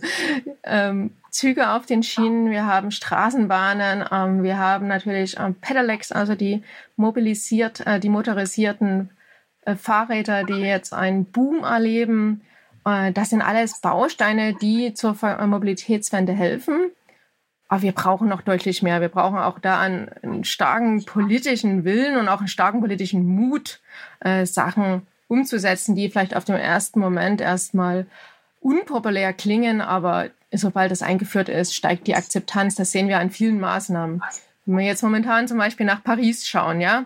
ähm, 0.63 1.11
Züge 1.31 1.71
auf 1.71 1.85
den 1.85 2.03
Schienen, 2.03 2.51
wir 2.51 2.65
haben 2.65 2.91
Straßenbahnen, 2.91 4.05
ähm, 4.11 4.43
wir 4.43 4.57
haben 4.59 4.87
natürlich 4.87 5.37
ähm, 5.39 5.55
Pedelecs, 5.55 6.11
also 6.11 6.35
die 6.35 6.63
mobilisiert, 6.95 7.85
äh, 7.85 7.99
die 7.99 8.09
motorisierten 8.09 9.09
äh, 9.65 9.75
Fahrräder, 9.75 10.43
die 10.43 10.53
jetzt 10.53 10.93
einen 10.93 11.25
Boom 11.25 11.63
erleben. 11.63 12.41
Äh, 12.85 13.11
das 13.11 13.31
sind 13.31 13.41
alles 13.41 13.81
Bausteine, 13.81 14.53
die 14.53 14.93
zur 14.93 15.17
äh, 15.23 15.45
Mobilitätswende 15.47 16.33
helfen. 16.33 16.91
Aber 17.67 17.81
wir 17.81 17.93
brauchen 17.93 18.29
noch 18.29 18.41
deutlich 18.41 18.83
mehr. 18.83 19.01
Wir 19.01 19.09
brauchen 19.09 19.39
auch 19.39 19.57
da 19.57 19.79
einen, 19.79 20.09
einen 20.21 20.43
starken 20.43 21.03
politischen 21.05 21.83
Willen 21.85 22.17
und 22.17 22.27
auch 22.27 22.37
einen 22.37 22.47
starken 22.47 22.81
politischen 22.81 23.25
Mut, 23.25 23.81
äh, 24.19 24.45
Sachen 24.45 25.07
umzusetzen, 25.27 25.95
die 25.95 26.09
vielleicht 26.09 26.35
auf 26.35 26.45
dem 26.45 26.55
ersten 26.55 26.99
Moment 26.99 27.41
erstmal 27.41 28.05
unpopulär 28.59 29.33
klingen, 29.33 29.81
aber 29.81 30.29
sobald 30.51 30.91
das 30.91 31.01
eingeführt 31.01 31.49
ist, 31.49 31.75
steigt 31.75 32.07
die 32.07 32.15
Akzeptanz. 32.15 32.75
Das 32.75 32.91
sehen 32.91 33.07
wir 33.07 33.19
an 33.19 33.31
vielen 33.31 33.59
Maßnahmen. 33.59 34.21
Wenn 34.65 34.77
wir 34.77 34.85
jetzt 34.85 35.03
momentan 35.03 35.47
zum 35.47 35.57
Beispiel 35.57 35.85
nach 35.85 36.03
Paris 36.03 36.47
schauen, 36.47 36.79
ja, 36.79 37.05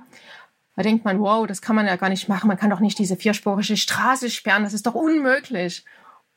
da 0.75 0.83
denkt 0.83 1.05
man, 1.05 1.19
wow, 1.19 1.47
das 1.47 1.61
kann 1.61 1.75
man 1.75 1.87
ja 1.87 1.95
gar 1.95 2.09
nicht 2.09 2.29
machen. 2.29 2.47
Man 2.47 2.57
kann 2.57 2.69
doch 2.69 2.79
nicht 2.79 2.99
diese 2.99 3.15
vierspurige 3.15 3.77
Straße 3.77 4.29
sperren. 4.29 4.63
Das 4.63 4.73
ist 4.73 4.85
doch 4.85 4.93
unmöglich. 4.93 5.83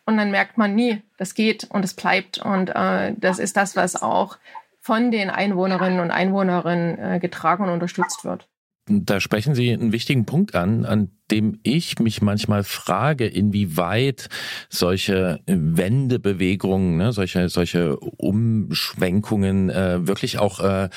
Und 0.07 0.17
dann 0.17 0.31
merkt 0.31 0.57
man 0.57 0.75
nie, 0.75 1.03
das 1.19 1.35
geht 1.35 1.65
und 1.71 1.85
es 1.85 1.93
bleibt. 1.93 2.39
Und 2.39 2.71
äh, 2.71 3.13
das 3.19 3.39
ist 3.39 3.59
das, 3.59 3.77
was 3.77 4.01
auch 4.01 4.39
von 4.81 5.11
den 5.11 5.29
Einwohnerinnen 5.29 6.01
und 6.01 6.11
Einwohnern 6.11 6.99
äh, 6.99 7.19
getragen 7.21 7.65
und 7.65 7.71
unterstützt 7.71 8.25
wird. 8.25 8.49
Da 8.93 9.21
sprechen 9.21 9.55
Sie 9.55 9.73
einen 9.73 9.93
wichtigen 9.93 10.27
Punkt 10.27 10.57
an, 10.57 10.85
an 10.85 11.13
dem 11.31 11.61
ich 11.63 12.01
mich 12.01 12.23
manchmal 12.23 12.65
frage, 12.65 13.25
inwieweit 13.25 14.29
solche 14.69 15.39
Wendebewegungen, 15.47 16.97
ne, 16.97 17.13
solche, 17.13 17.49
solche 17.49 17.97
Umschwenkungen 17.97 19.71
äh, 19.71 20.09
wirklich 20.09 20.41
auch 20.41 20.59
äh, 20.59 20.89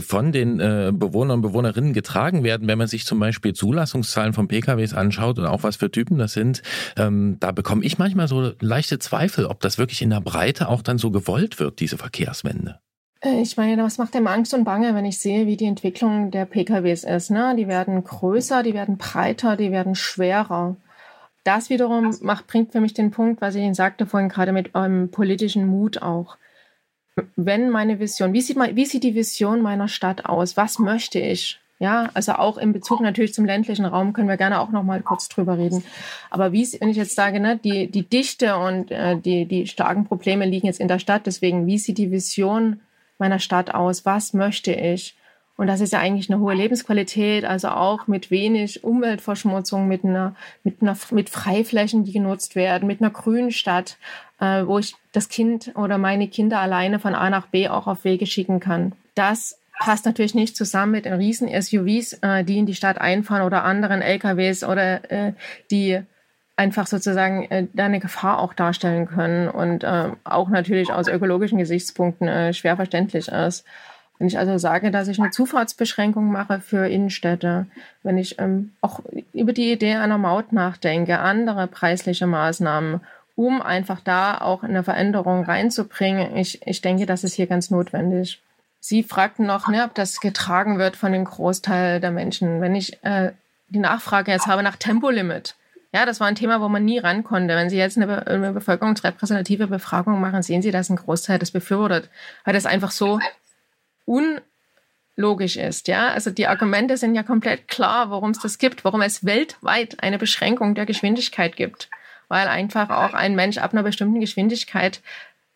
von 0.00 0.32
den 0.32 0.58
äh, 0.58 0.90
Bewohnern 0.94 1.36
und 1.36 1.42
Bewohnerinnen 1.42 1.92
getragen 1.92 2.44
werden, 2.44 2.66
wenn 2.66 2.78
man 2.78 2.88
sich 2.88 3.04
zum 3.04 3.20
Beispiel 3.20 3.52
Zulassungszahlen 3.52 4.32
von 4.32 4.48
PKWs 4.48 4.94
anschaut 4.94 5.38
und 5.38 5.44
auch 5.44 5.64
was 5.64 5.76
für 5.76 5.90
Typen 5.90 6.16
das 6.16 6.32
sind. 6.32 6.62
Ähm, 6.96 7.36
da 7.40 7.52
bekomme 7.52 7.84
ich 7.84 7.98
manchmal 7.98 8.26
so 8.26 8.52
leichte 8.60 8.98
Zweifel, 8.98 9.44
ob 9.44 9.60
das 9.60 9.76
wirklich 9.76 10.00
in 10.00 10.08
der 10.08 10.22
Breite 10.22 10.68
auch 10.70 10.80
dann 10.80 10.96
so 10.96 11.10
gewollt 11.10 11.60
wird, 11.60 11.80
diese 11.80 11.98
Verkehrswende. 11.98 12.80
Äh, 13.24 13.40
ich 13.40 13.56
meine, 13.56 13.82
was 13.82 13.98
macht 13.98 14.14
dem 14.14 14.26
Angst 14.26 14.54
und 14.54 14.64
Bange, 14.64 14.94
wenn 14.94 15.04
ich 15.04 15.18
sehe, 15.18 15.46
wie 15.46 15.56
die 15.56 15.66
Entwicklung 15.66 16.30
der 16.30 16.44
PKWs 16.44 17.04
ist? 17.04 17.30
Ne? 17.30 17.54
Die 17.56 17.68
werden 17.68 18.04
größer, 18.04 18.62
die 18.62 18.74
werden 18.74 18.98
breiter, 18.98 19.56
die 19.56 19.72
werden 19.72 19.94
schwerer. 19.94 20.76
Das 21.42 21.68
wiederum 21.70 22.16
macht, 22.22 22.46
bringt 22.46 22.72
für 22.72 22.80
mich 22.80 22.94
den 22.94 23.10
Punkt, 23.10 23.40
was 23.40 23.54
ich 23.54 23.62
Ihnen 23.62 23.74
sagte 23.74 24.06
vorhin 24.06 24.30
gerade 24.30 24.52
mit 24.52 24.74
eurem 24.74 25.10
politischen 25.10 25.66
Mut 25.66 26.00
auch. 26.00 26.36
Wenn 27.36 27.70
meine 27.70 28.00
Vision, 28.00 28.32
wie 28.32 28.40
sieht, 28.40 28.56
wie 28.56 28.86
sieht 28.86 29.04
die 29.04 29.14
Vision 29.14 29.60
meiner 29.60 29.88
Stadt 29.88 30.24
aus? 30.24 30.56
Was 30.56 30.78
möchte 30.78 31.18
ich? 31.20 31.60
Ja, 31.78 32.08
also 32.14 32.32
auch 32.32 32.56
in 32.56 32.72
Bezug 32.72 33.00
natürlich 33.00 33.34
zum 33.34 33.44
ländlichen 33.44 33.84
Raum 33.84 34.14
können 34.14 34.28
wir 34.28 34.36
gerne 34.36 34.60
auch 34.60 34.70
noch 34.70 34.84
mal 34.84 35.02
kurz 35.02 35.28
drüber 35.28 35.58
reden. 35.58 35.84
Aber 36.30 36.52
wie, 36.52 36.66
wenn 36.80 36.88
ich 36.88 36.96
jetzt 36.96 37.14
sage, 37.14 37.40
ne, 37.40 37.58
die, 37.62 37.90
die 37.90 38.08
Dichte 38.08 38.56
und 38.56 38.90
äh, 38.90 39.18
die, 39.18 39.44
die 39.44 39.66
starken 39.66 40.06
Probleme 40.06 40.46
liegen 40.46 40.66
jetzt 40.66 40.80
in 40.80 40.88
der 40.88 40.98
Stadt, 40.98 41.26
deswegen, 41.26 41.66
wie 41.66 41.78
sieht 41.78 41.98
die 41.98 42.10
Vision 42.10 42.80
meiner 43.18 43.38
Stadt 43.38 43.74
aus? 43.74 44.04
Was 44.04 44.34
möchte 44.34 44.72
ich? 44.72 45.14
Und 45.56 45.68
das 45.68 45.80
ist 45.80 45.92
ja 45.92 46.00
eigentlich 46.00 46.30
eine 46.30 46.40
hohe 46.40 46.54
Lebensqualität, 46.54 47.44
also 47.44 47.68
auch 47.68 48.08
mit 48.08 48.30
wenig 48.30 48.82
Umweltverschmutzung, 48.82 49.86
mit 49.86 50.04
einer, 50.04 50.34
mit 50.64 50.82
einer, 50.82 50.96
mit 51.12 51.30
Freiflächen, 51.30 52.04
die 52.04 52.12
genutzt 52.12 52.56
werden, 52.56 52.88
mit 52.88 53.00
einer 53.00 53.10
grünen 53.10 53.52
Stadt, 53.52 53.96
äh, 54.40 54.66
wo 54.66 54.80
ich 54.80 54.96
das 55.12 55.28
Kind 55.28 55.70
oder 55.76 55.96
meine 55.96 56.26
Kinder 56.26 56.58
alleine 56.58 56.98
von 56.98 57.14
A 57.14 57.30
nach 57.30 57.46
B 57.46 57.68
auch 57.68 57.86
auf 57.86 58.04
Wege 58.04 58.26
schicken 58.26 58.58
kann. 58.58 58.92
Das 59.14 59.58
passt 59.78 60.06
natürlich 60.06 60.34
nicht 60.34 60.56
zusammen 60.56 60.92
mit 60.92 61.04
den 61.04 61.14
riesen 61.14 61.48
SUVs, 61.48 62.14
äh, 62.22 62.42
die 62.42 62.58
in 62.58 62.66
die 62.66 62.74
Stadt 62.74 62.98
einfahren 62.98 63.42
oder 63.42 63.64
anderen 63.64 64.02
LKWs 64.02 64.64
oder 64.64 65.08
äh, 65.10 65.32
die 65.70 66.00
einfach 66.56 66.86
sozusagen 66.86 67.44
äh, 67.50 67.66
da 67.72 67.86
eine 67.86 68.00
Gefahr 68.00 68.38
auch 68.38 68.54
darstellen 68.54 69.06
können 69.06 69.48
und 69.48 69.84
äh, 69.84 70.10
auch 70.24 70.48
natürlich 70.48 70.92
aus 70.92 71.08
ökologischen 71.08 71.58
Gesichtspunkten 71.58 72.28
äh, 72.28 72.54
schwer 72.54 72.76
verständlich 72.76 73.28
ist. 73.28 73.64
Wenn 74.18 74.28
ich 74.28 74.38
also 74.38 74.58
sage, 74.58 74.92
dass 74.92 75.08
ich 75.08 75.18
eine 75.18 75.30
Zufahrtsbeschränkung 75.30 76.30
mache 76.30 76.60
für 76.60 76.86
Innenstädte, 76.86 77.66
wenn 78.04 78.16
ich 78.16 78.38
ähm, 78.38 78.72
auch 78.80 79.00
über 79.32 79.52
die 79.52 79.72
Idee 79.72 79.94
einer 79.94 80.18
Maut 80.18 80.52
nachdenke, 80.52 81.18
andere 81.18 81.66
preisliche 81.66 82.26
Maßnahmen, 82.28 83.00
um 83.34 83.60
einfach 83.60 84.00
da 84.00 84.38
auch 84.38 84.62
eine 84.62 84.84
Veränderung 84.84 85.44
reinzubringen, 85.44 86.36
ich, 86.36 86.64
ich 86.64 86.80
denke, 86.80 87.06
das 87.06 87.24
ist 87.24 87.34
hier 87.34 87.48
ganz 87.48 87.70
notwendig. 87.70 88.40
Sie 88.78 89.02
fragten 89.02 89.46
noch, 89.46 89.66
ne, 89.66 89.84
ob 89.84 89.94
das 89.94 90.20
getragen 90.20 90.78
wird 90.78 90.94
von 90.94 91.10
dem 91.10 91.24
Großteil 91.24 92.00
der 92.00 92.12
Menschen. 92.12 92.60
Wenn 92.60 92.76
ich 92.76 93.02
äh, 93.02 93.32
die 93.68 93.80
Nachfrage 93.80 94.30
jetzt 94.30 94.46
habe 94.46 94.62
nach 94.62 94.76
Tempolimit, 94.76 95.56
ja, 95.94 96.04
das 96.04 96.18
war 96.18 96.26
ein 96.26 96.34
Thema, 96.34 96.60
wo 96.60 96.68
man 96.68 96.84
nie 96.84 96.98
ran 96.98 97.22
konnte. 97.22 97.54
Wenn 97.54 97.70
Sie 97.70 97.76
jetzt 97.76 97.96
eine, 97.96 98.26
eine 98.26 98.52
bevölkerungsrepräsentative 98.52 99.68
Befragung 99.68 100.20
machen, 100.20 100.42
sehen 100.42 100.60
Sie, 100.60 100.72
dass 100.72 100.90
ein 100.90 100.96
Großteil 100.96 101.38
das 101.38 101.52
befürwortet, 101.52 102.10
weil 102.44 102.52
das 102.52 102.66
einfach 102.66 102.90
so 102.90 103.20
unlogisch 104.04 105.56
ist. 105.56 105.86
Ja, 105.86 106.08
also 106.08 106.32
die 106.32 106.48
Argumente 106.48 106.96
sind 106.96 107.14
ja 107.14 107.22
komplett 107.22 107.68
klar, 107.68 108.10
warum 108.10 108.30
es 108.30 108.40
das 108.40 108.58
gibt, 108.58 108.84
warum 108.84 109.02
es 109.02 109.24
weltweit 109.24 110.02
eine 110.02 110.18
Beschränkung 110.18 110.74
der 110.74 110.84
Geschwindigkeit 110.84 111.54
gibt, 111.54 111.88
weil 112.26 112.48
einfach 112.48 112.90
auch 112.90 113.14
ein 113.14 113.36
Mensch 113.36 113.58
ab 113.58 113.72
einer 113.72 113.84
bestimmten 113.84 114.18
Geschwindigkeit 114.18 115.00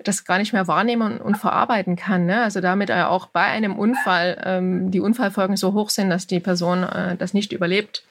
das 0.05 0.25
gar 0.25 0.39
nicht 0.39 0.53
mehr 0.53 0.69
wahrnehmen 0.69 1.21
und, 1.21 1.37
verarbeiten 1.37 1.97
kann. 1.97 2.27
Ne? 2.27 2.43
Also 2.43 2.61
damit 2.61 2.91
er 2.91 3.11
auch 3.11 3.27
bei 3.27 3.43
einem 3.43 3.77
Unfall 3.77 4.41
ähm, 4.45 4.93
die 4.93 5.01
Unfallfolgen 5.01 5.57
so 5.57 5.73
hoch 5.73 5.91
sind, 5.91 6.11
dass 6.11 6.29
die 6.29 6.39
Person 6.39 6.85
äh, 6.85 7.17
das 7.17 7.35
nicht 7.35 7.53
überlebt. 7.53 8.05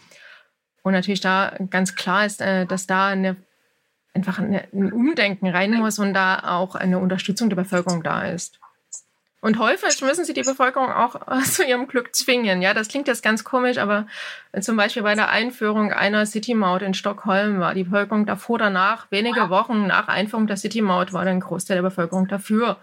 Und 0.88 0.94
natürlich 0.94 1.20
da 1.20 1.52
ganz 1.70 1.96
klar 1.96 2.26
ist, 2.26 2.40
äh, 2.40 2.66
dass 2.66 2.88
da 2.88 3.08
eine, 3.08 3.36
einfach 4.14 4.40
eine, 4.40 4.64
ein 4.74 4.94
Umdenken 4.94 5.48
rein 5.50 5.74
muss 5.74 6.00
und 6.00 6.14
da 6.14 6.40
auch 6.58 6.76
eine 6.76 7.00
Unterstützung 7.00 7.50
der 7.50 7.58
Bevölkerung 7.58 8.04
da 8.04 8.22
ist. 8.24 8.58
Und 9.42 9.60
häufig 9.60 10.02
müssen 10.02 10.24
sie 10.24 10.34
die 10.34 10.44
Bevölkerung 10.44 10.90
auch 10.90 11.28
äh, 11.28 11.42
zu 11.44 11.66
ihrem 11.66 11.90
Glück 11.90 12.16
zwingen. 12.16 12.62
Ja, 12.62 12.74
das 12.74 12.88
klingt 12.88 13.10
jetzt 13.10 13.22
ganz 13.22 13.44
komisch, 13.44 13.80
aber 13.80 14.08
zum 14.62 14.78
Beispiel 14.78 15.04
bei 15.04 15.14
der 15.14 15.28
Einführung 15.28 15.92
einer 15.92 16.26
City-Maut 16.26 16.82
in 16.82 16.94
Stockholm 16.94 17.60
war 17.60 17.74
die 17.74 17.84
Bevölkerung 17.84 18.26
davor, 18.26 18.58
danach, 18.58 19.12
wenige 19.12 19.50
Wochen 19.50 19.88
nach 19.88 20.08
Einführung 20.08 20.48
der 20.48 20.56
City-Maut, 20.56 21.12
war 21.12 21.24
ein 21.24 21.42
Großteil 21.42 21.76
der 21.76 21.84
Bevölkerung 21.84 22.30
dafür. 22.30 22.78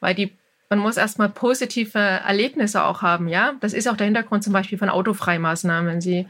Weil 0.00 0.14
die, 0.14 0.36
man 0.68 0.78
muss 0.78 0.98
erstmal 0.98 1.30
positive 1.30 1.98
Erlebnisse 1.98 2.84
auch 2.84 3.00
haben. 3.00 3.28
Ja, 3.28 3.54
das 3.60 3.72
ist 3.72 3.88
auch 3.88 3.96
der 3.96 4.04
Hintergrund 4.04 4.44
zum 4.44 4.52
Beispiel 4.52 4.76
von 4.76 4.90
Autofreimaßnahmen. 4.90 6.02
Sie 6.02 6.28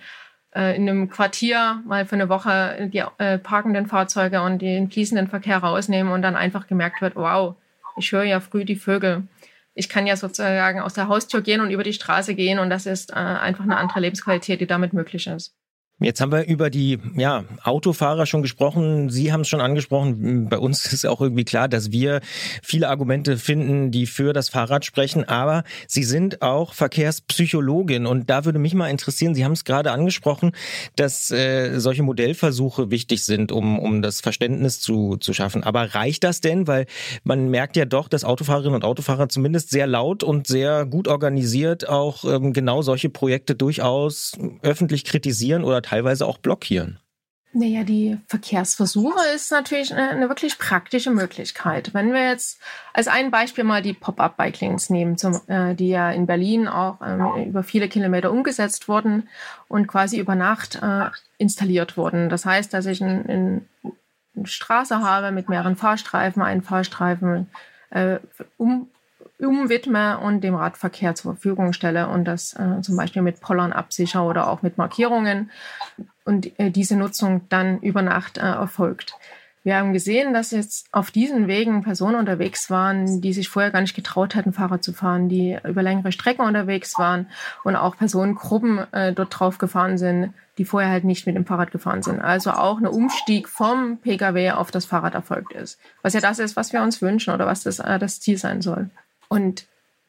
äh, 0.55 0.77
in 0.77 0.89
einem 0.89 1.09
Quartier 1.09 1.83
mal 1.87 2.07
für 2.07 2.17
eine 2.17 2.29
Woche 2.29 2.91
die 2.93 3.03
äh, 3.19 3.39
parkenden 3.39 3.87
Fahrzeuge 3.87 4.43
und 4.43 4.61
den 4.61 4.91
fließenden 4.91 5.29
Verkehr 5.29 5.59
rausnehmen 5.59 6.13
und 6.13 6.23
dann 6.23 6.37
einfach 6.37 6.67
gemerkt 6.67 7.01
wird, 7.03 7.17
wow, 7.17 7.57
ich 7.97 8.13
höre 8.13 8.25
ja 8.25 8.41
früh 8.41 8.65
die 8.65 8.77
Vögel. 8.77 9.25
Ich 9.75 9.89
kann 9.89 10.07
ja 10.07 10.17
sozusagen 10.17 10.81
aus 10.81 10.95
der 10.95 11.09
Haustür 11.09 11.43
gehen 11.43 11.61
und 11.61 11.71
über 11.71 11.85
die 11.85 11.93
Straße 11.93 12.35
gehen 12.35 12.59
und 12.59 12.71
das 12.71 12.87
ist 12.87 13.13
äh, 13.13 13.15
einfach 13.15 13.65
eine 13.65 13.77
andere 13.77 14.01
Lebensqualität, 14.01 14.61
die 14.61 14.67
damit 14.67 14.93
möglich 14.93 15.27
ist. 15.27 15.55
Jetzt 16.01 16.23
haben 16.23 16.33
wir 16.33 16.47
über 16.47 16.71
die 16.71 16.99
ja, 17.15 17.45
Autofahrer 17.63 18.25
schon 18.25 18.41
gesprochen. 18.41 19.11
Sie 19.11 19.33
haben 19.33 19.43
es 19.43 19.49
schon 19.49 19.61
angesprochen. 19.61 20.49
Bei 20.49 20.57
uns 20.57 20.87
ist 20.93 21.05
auch 21.05 21.21
irgendwie 21.21 21.45
klar, 21.45 21.69
dass 21.69 21.93
wir 21.93 22.21
viele 22.63 22.89
Argumente 22.89 23.37
finden, 23.37 23.91
die 23.91 24.07
für 24.07 24.33
das 24.33 24.49
Fahrrad 24.49 24.87
sprechen. 24.87 25.29
Aber 25.29 25.63
Sie 25.87 26.05
sind 26.05 26.41
auch 26.41 26.73
Verkehrspsychologin. 26.73 28.07
Und 28.07 28.31
da 28.31 28.47
würde 28.47 28.59
mich 28.59 28.73
mal 28.73 28.89
interessieren, 28.89 29.35
Sie 29.35 29.45
haben 29.45 29.53
es 29.53 29.65
gerade 29.65 29.93
angesprochen, 29.93 30.53
dass 30.97 31.31
äh, 31.31 31.79
solche 31.79 32.03
Modellversuche 32.03 32.91
wichtig 32.91 33.25
sind, 33.27 33.53
um, 33.53 33.79
um 33.79 34.01
das 34.01 34.23
Verständnis 34.23 34.81
zu, 34.81 35.19
zu 35.19 35.35
schaffen. 35.35 35.65
Aber 35.65 35.95
reicht 35.95 36.25
das 36.25 36.41
denn? 36.41 36.67
Weil 36.67 36.87
man 37.25 37.51
merkt 37.51 37.77
ja 37.77 37.85
doch, 37.85 38.09
dass 38.09 38.25
Autofahrerinnen 38.25 38.77
und 38.77 38.85
Autofahrer 38.85 39.29
zumindest 39.29 39.69
sehr 39.69 39.87
laut 39.87 40.23
und 40.23 40.47
sehr 40.47 40.87
gut 40.87 41.09
organisiert 41.09 41.89
auch 41.91 42.25
ähm, 42.25 42.55
genau 42.55 42.81
solche 42.81 43.11
Projekte 43.11 43.55
durchaus 43.55 44.33
öffentlich 44.63 45.05
kritisieren 45.05 45.63
oder 45.63 45.83
teilweise 45.91 46.27
auch 46.27 46.39
blockieren. 46.39 46.99
Naja, 47.53 47.83
die 47.83 48.17
Verkehrsversuche 48.29 49.19
ist 49.35 49.51
natürlich 49.51 49.93
eine, 49.93 50.11
eine, 50.11 50.29
wirklich 50.29 50.57
praktische 50.57 51.11
Möglichkeit. 51.11 51.93
Wenn 51.93 52.13
wir 52.13 52.29
jetzt 52.29 52.61
als 52.93 53.09
ein 53.09 53.33
Beispiel 53.33 53.65
mal 53.65 53.83
die 53.83 53.93
Pop-up-Bike-Lanes 53.93 54.89
nehmen, 54.89 55.19
zum, 55.19 55.41
äh, 55.49 55.75
die 55.75 55.89
ja 55.89 56.13
in 56.13 56.27
Berlin 56.27 56.69
auch 56.69 57.01
ähm, 57.05 57.49
über 57.49 57.65
viele 57.65 57.89
Kilometer 57.89 58.31
umgesetzt 58.31 58.87
wurden 58.87 59.29
und 59.67 59.89
quasi 59.89 60.21
über 60.21 60.37
Nacht 60.37 60.81
äh, 60.81 61.07
installiert 61.39 61.97
wurden. 61.97 62.29
Das 62.29 62.47
heißt, 62.47 62.73
dass 62.73 62.87
ich 62.87 63.01
ein, 63.01 63.29
ein, 63.29 63.69
eine 64.37 64.47
Straße 64.47 65.01
habe 65.01 65.33
mit 65.33 65.49
mehreren 65.49 65.75
Fahrstreifen, 65.75 66.43
einen 66.43 66.63
Fahrstreifen 66.63 67.49
äh, 67.91 68.21
um 68.59 68.87
umwidme 69.41 70.19
und 70.19 70.43
dem 70.43 70.55
Radverkehr 70.55 71.15
zur 71.15 71.35
Verfügung 71.35 71.73
stelle 71.73 72.09
und 72.09 72.25
das 72.25 72.55
äh, 72.55 72.81
zum 72.83 72.97
Beispiel 72.97 73.23
mit 73.23 73.41
Pollern 73.41 73.73
absichere 73.73 74.23
oder 74.23 74.49
auch 74.49 74.63
mit 74.63 74.79
Markierungen 74.79 75.51
und 76.25 76.59
äh, 76.59 76.71
diese 76.71 76.97
Nutzung 76.97 77.43
dann 77.49 77.81
über 77.81 78.03
Nacht 78.03 78.39
äh, 78.39 78.43
erfolgt. 78.43 79.15
Wir 79.63 79.77
haben 79.77 79.93
gesehen, 79.93 80.33
dass 80.33 80.53
jetzt 80.53 80.87
auf 80.91 81.11
diesen 81.11 81.47
Wegen 81.47 81.83
Personen 81.83 82.15
unterwegs 82.15 82.71
waren, 82.71 83.21
die 83.21 83.35
sich 83.35 83.51
vorher 83.51 83.71
gar 83.71 83.83
nicht 83.83 83.95
getraut 83.95 84.35
hätten, 84.35 84.55
Fahrrad 84.55 84.83
zu 84.83 84.95
fahren, 84.95 85.29
die 85.29 85.59
über 85.65 85.83
längere 85.83 86.13
Strecken 86.13 86.47
unterwegs 86.47 86.99
waren 86.99 87.27
und 87.63 87.77
auch 87.77 87.95
Personengruppen 87.99 88.91
äh, 88.93 89.13
dort 89.13 89.39
drauf 89.39 89.59
gefahren 89.59 89.99
sind, 89.99 90.33
die 90.57 90.65
vorher 90.65 90.91
halt 90.91 91.05
nicht 91.05 91.27
mit 91.27 91.37
dem 91.37 91.45
Fahrrad 91.45 91.73
gefahren 91.73 92.03
sind. 92.03 92.21
Also 92.21 92.53
auch 92.53 92.79
ein 92.79 92.87
Umstieg 92.87 93.51
vom 93.51 93.99
Pkw 93.99 94.53
auf 94.53 94.71
das 94.71 94.87
Fahrrad 94.87 95.15
erfolgt 95.15 95.53
ist. 95.53 95.79
Was 96.01 96.15
ja 96.15 96.21
das 96.21 96.39
ist, 96.39 96.57
was 96.57 96.73
wir 96.73 96.81
uns 96.81 97.03
wünschen 97.03 97.35
oder 97.35 97.45
was 97.45 97.63
das, 97.63 97.81
äh, 97.81 97.99
das 97.99 98.19
Ziel 98.21 98.39
sein 98.39 98.63
soll. 98.63 98.89
Und 99.31 99.67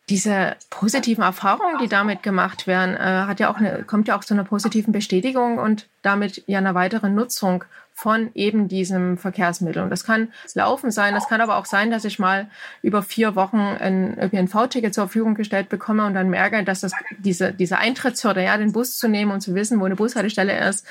diese 0.10 0.58
positiven 0.70 1.24
Erfahrungen, 1.24 1.78
die 1.80 1.88
damit 1.88 2.22
gemacht 2.22 2.68
werden, 2.68 2.96
äh, 2.96 3.28
hat 3.28 3.40
ja 3.40 3.50
auch 3.50 3.58
eine, 3.58 3.84
kommt 3.84 4.10
ja 4.10 4.18
auch 4.18 4.26
zu 4.26 4.34
einer 4.34 4.44
positiven 4.44 4.92
Bestätigung 4.92 5.58
und 5.58 5.88
damit 6.02 6.44
ja 6.48 6.58
einer 6.58 6.76
weiteren 6.76 7.16
Nutzung 7.16 7.64
von 7.94 8.32
eben 8.34 8.68
diesem 8.68 9.18
Verkehrsmittel. 9.18 9.84
Und 9.84 9.90
das 9.90 10.04
kann 10.04 10.34
Laufen 10.54 10.92
sein, 10.92 11.14
das 11.14 11.30
kann 11.30 11.40
aber 11.40 11.58
auch 11.58 11.66
sein, 11.66 11.92
dass 11.92 12.04
ich 12.04 12.20
mal 12.20 12.48
über 12.82 13.04
vier 13.04 13.36
Wochen 13.36 13.60
ein 13.60 14.18
ÖPNV-Ticket 14.20 14.94
zur 14.94 15.06
Verfügung 15.06 15.36
gestellt 15.36 15.70
bekomme 15.70 16.06
und 16.06 16.14
dann 16.14 16.30
merke, 16.30 16.64
dass 16.64 16.82
das 16.82 16.94
diese, 17.20 17.54
diese 17.54 17.78
Eintrittshürde, 17.78 18.44
ja, 18.44 18.58
den 18.58 18.74
Bus 18.74 18.98
zu 18.98 19.08
nehmen 19.08 19.32
und 19.32 19.42
zu 19.42 19.56
wissen, 19.56 19.80
wo 19.80 19.86
eine 19.86 19.96
Bushaltestelle 19.96 20.68
ist, 20.68 20.86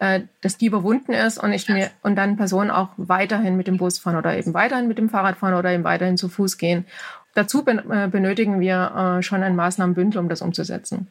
äh, 0.00 0.22
dass 0.40 0.56
die 0.56 0.66
überwunden 0.66 1.12
ist 1.12 1.38
und 1.38 1.52
ich 1.52 1.68
mir 1.68 1.90
und 2.02 2.16
dann 2.16 2.36
Personen 2.36 2.70
auch 2.70 2.88
weiterhin 2.96 3.56
mit 3.56 3.66
dem 3.66 3.76
Bus 3.76 3.98
fahren 3.98 4.16
oder 4.16 4.36
eben 4.36 4.54
weiterhin 4.54 4.88
mit 4.88 4.98
dem 4.98 5.10
Fahrrad 5.10 5.36
fahren 5.36 5.54
oder 5.54 5.70
eben 5.70 5.84
weiterhin 5.84 6.16
zu 6.16 6.28
Fuß 6.28 6.58
gehen. 6.58 6.86
Dazu 7.34 7.64
äh, 7.66 8.08
benötigen 8.08 8.60
wir 8.60 9.18
äh, 9.18 9.22
schon 9.22 9.42
ein 9.42 9.56
Maßnahmenbündel, 9.56 10.20
um 10.20 10.28
das 10.28 10.42
umzusetzen. 10.42 11.08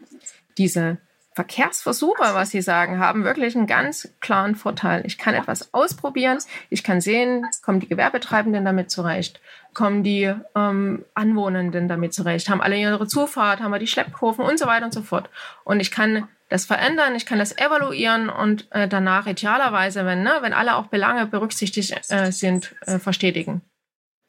Diese 0.58 0.98
Verkehrsversuche, 1.34 2.22
was 2.34 2.52
Sie 2.52 2.62
sagen, 2.62 3.00
haben 3.00 3.24
wirklich 3.24 3.56
einen 3.56 3.66
ganz 3.66 4.14
klaren 4.20 4.56
Vorteil. 4.56 5.04
Ich 5.06 5.18
kann 5.18 5.34
etwas 5.34 5.74
ausprobieren, 5.74 6.38
ich 6.70 6.84
kann 6.84 7.02
sehen, 7.02 7.46
kommen 7.64 7.80
die 7.80 7.88
Gewerbetreibenden 7.88 8.64
damit 8.64 8.92
zurecht, 8.92 9.42
kommen 9.74 10.04
die 10.04 10.32
ähm, 10.56 11.04
Anwohnenden 11.16 11.88
damit 11.88 12.14
zurecht, 12.14 12.50
haben 12.50 12.62
alle 12.62 12.78
ihre 12.78 13.08
Zufahrt, 13.08 13.62
haben 13.62 13.72
wir 13.72 13.80
die 13.80 13.88
Schleppkurven 13.88 14.46
und 14.46 14.60
so 14.60 14.68
weiter 14.68 14.86
und 14.86 14.94
so 14.94 15.02
fort. 15.02 15.30
Und 15.64 15.80
ich 15.80 15.90
kann 15.90 16.28
das 16.50 16.66
verändern, 16.66 17.16
ich 17.16 17.26
kann 17.26 17.40
das 17.40 17.58
evaluieren 17.58 18.30
und 18.30 18.68
äh, 18.72 18.88
danach 18.88 19.26
idealerweise, 19.26 20.06
wenn, 20.06 20.22
ne, 20.22 20.34
wenn 20.42 20.54
alle 20.54 20.76
auch 20.76 20.86
Belange 20.86 21.26
berücksichtigt 21.26 21.96
äh, 22.10 22.32
sind, 22.32 22.76
äh, 22.82 23.00
verstetigen. 23.00 23.62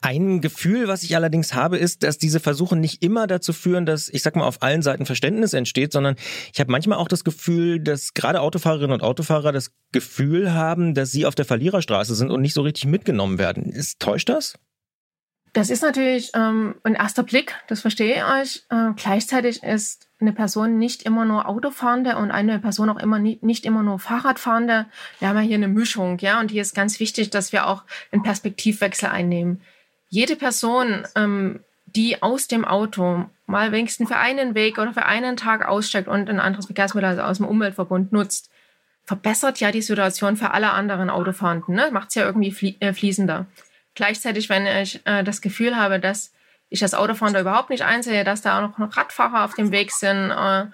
Ein 0.05 0.39
Gefühl, 0.39 0.87
was 0.87 1.01
ich 1.01 1.15
allerdings 1.15 1.55
habe, 1.55 1.79
ist, 1.79 2.03
dass 2.03 2.19
diese 2.19 2.39
Versuche 2.39 2.75
nicht 2.75 3.01
immer 3.01 3.25
dazu 3.25 3.53
führen, 3.53 3.87
dass, 3.87 4.07
ich 4.07 4.21
sag 4.21 4.35
mal, 4.35 4.45
auf 4.45 4.61
allen 4.61 4.83
Seiten 4.83 5.07
Verständnis 5.07 5.53
entsteht, 5.53 5.91
sondern 5.91 6.15
ich 6.53 6.59
habe 6.59 6.71
manchmal 6.71 6.99
auch 6.99 7.07
das 7.07 7.23
Gefühl, 7.23 7.79
dass 7.79 8.13
gerade 8.13 8.41
Autofahrerinnen 8.41 8.93
und 8.93 9.01
Autofahrer 9.01 9.51
das 9.51 9.71
Gefühl 9.91 10.53
haben, 10.53 10.93
dass 10.93 11.11
sie 11.11 11.25
auf 11.25 11.33
der 11.33 11.45
Verliererstraße 11.45 12.13
sind 12.13 12.29
und 12.29 12.43
nicht 12.43 12.53
so 12.53 12.61
richtig 12.61 12.85
mitgenommen 12.85 13.39
werden. 13.39 13.71
Ist, 13.71 13.99
täuscht 13.99 14.29
das? 14.29 14.59
Das 15.53 15.71
ist 15.71 15.81
natürlich 15.81 16.29
ähm, 16.35 16.75
ein 16.83 16.93
erster 16.93 17.23
Blick, 17.23 17.55
das 17.67 17.81
verstehe 17.81 18.17
ich 18.17 18.23
euch. 18.23 18.63
Äh, 18.69 18.93
gleichzeitig 18.95 19.63
ist 19.63 20.07
eine 20.19 20.33
Person 20.33 20.77
nicht 20.77 21.01
immer 21.01 21.25
nur 21.25 21.49
Autofahrende 21.49 22.17
und 22.17 22.29
eine 22.29 22.59
Person 22.59 22.91
auch 22.91 22.99
immer 22.99 23.17
nie, 23.17 23.39
nicht 23.41 23.65
immer 23.65 23.81
nur 23.81 23.97
Fahrradfahrende. 23.97 24.85
Wir 25.17 25.27
haben 25.27 25.37
ja 25.37 25.41
hier 25.41 25.55
eine 25.55 25.67
Mischung, 25.67 26.19
ja, 26.19 26.39
und 26.39 26.51
hier 26.51 26.61
ist 26.61 26.75
ganz 26.75 26.99
wichtig, 26.99 27.31
dass 27.31 27.51
wir 27.51 27.65
auch 27.65 27.85
einen 28.11 28.21
Perspektivwechsel 28.21 29.09
einnehmen 29.09 29.63
jede 30.09 30.35
Person, 30.35 31.05
ähm, 31.15 31.59
die 31.85 32.21
aus 32.21 32.47
dem 32.47 32.65
Auto 32.65 33.25
mal 33.45 33.71
wenigstens 33.71 34.09
für 34.09 34.17
einen 34.17 34.55
Weg 34.55 34.77
oder 34.77 34.93
für 34.93 35.05
einen 35.05 35.37
Tag 35.37 35.65
aussteigt 35.65 36.07
und 36.07 36.29
ein 36.29 36.39
anderes 36.39 36.65
Verkehrsmittel 36.65 37.09
also 37.09 37.21
aus 37.21 37.37
dem 37.37 37.47
Umweltverbund 37.47 38.11
nutzt, 38.11 38.49
verbessert 39.05 39.59
ja 39.59 39.71
die 39.71 39.81
Situation 39.81 40.35
für 40.35 40.51
alle 40.51 40.71
anderen 40.71 41.09
Autofahrenden. 41.09 41.75
Ne? 41.75 41.89
Macht 41.91 42.09
es 42.09 42.15
ja 42.15 42.25
irgendwie 42.25 42.51
flie 42.51 42.75
äh, 42.79 42.91
fließender. 42.91 43.45
Gleichzeitig, 43.93 44.49
wenn 44.49 44.65
ich 44.65 45.01
äh, 45.05 45.23
das 45.23 45.41
Gefühl 45.41 45.77
habe, 45.77 45.99
dass 45.99 46.33
ich 46.69 46.81
als 46.81 46.95
Autofahrer 46.95 47.39
überhaupt 47.39 47.69
nicht 47.69 47.83
einsehe, 47.83 48.23
dass 48.23 48.41
da 48.41 48.65
auch 48.65 48.77
noch 48.77 48.97
Radfahrer 48.97 49.45
auf 49.45 49.53
dem 49.53 49.71
Weg 49.71 49.91
sind 49.91 50.31
äh, 50.31 50.65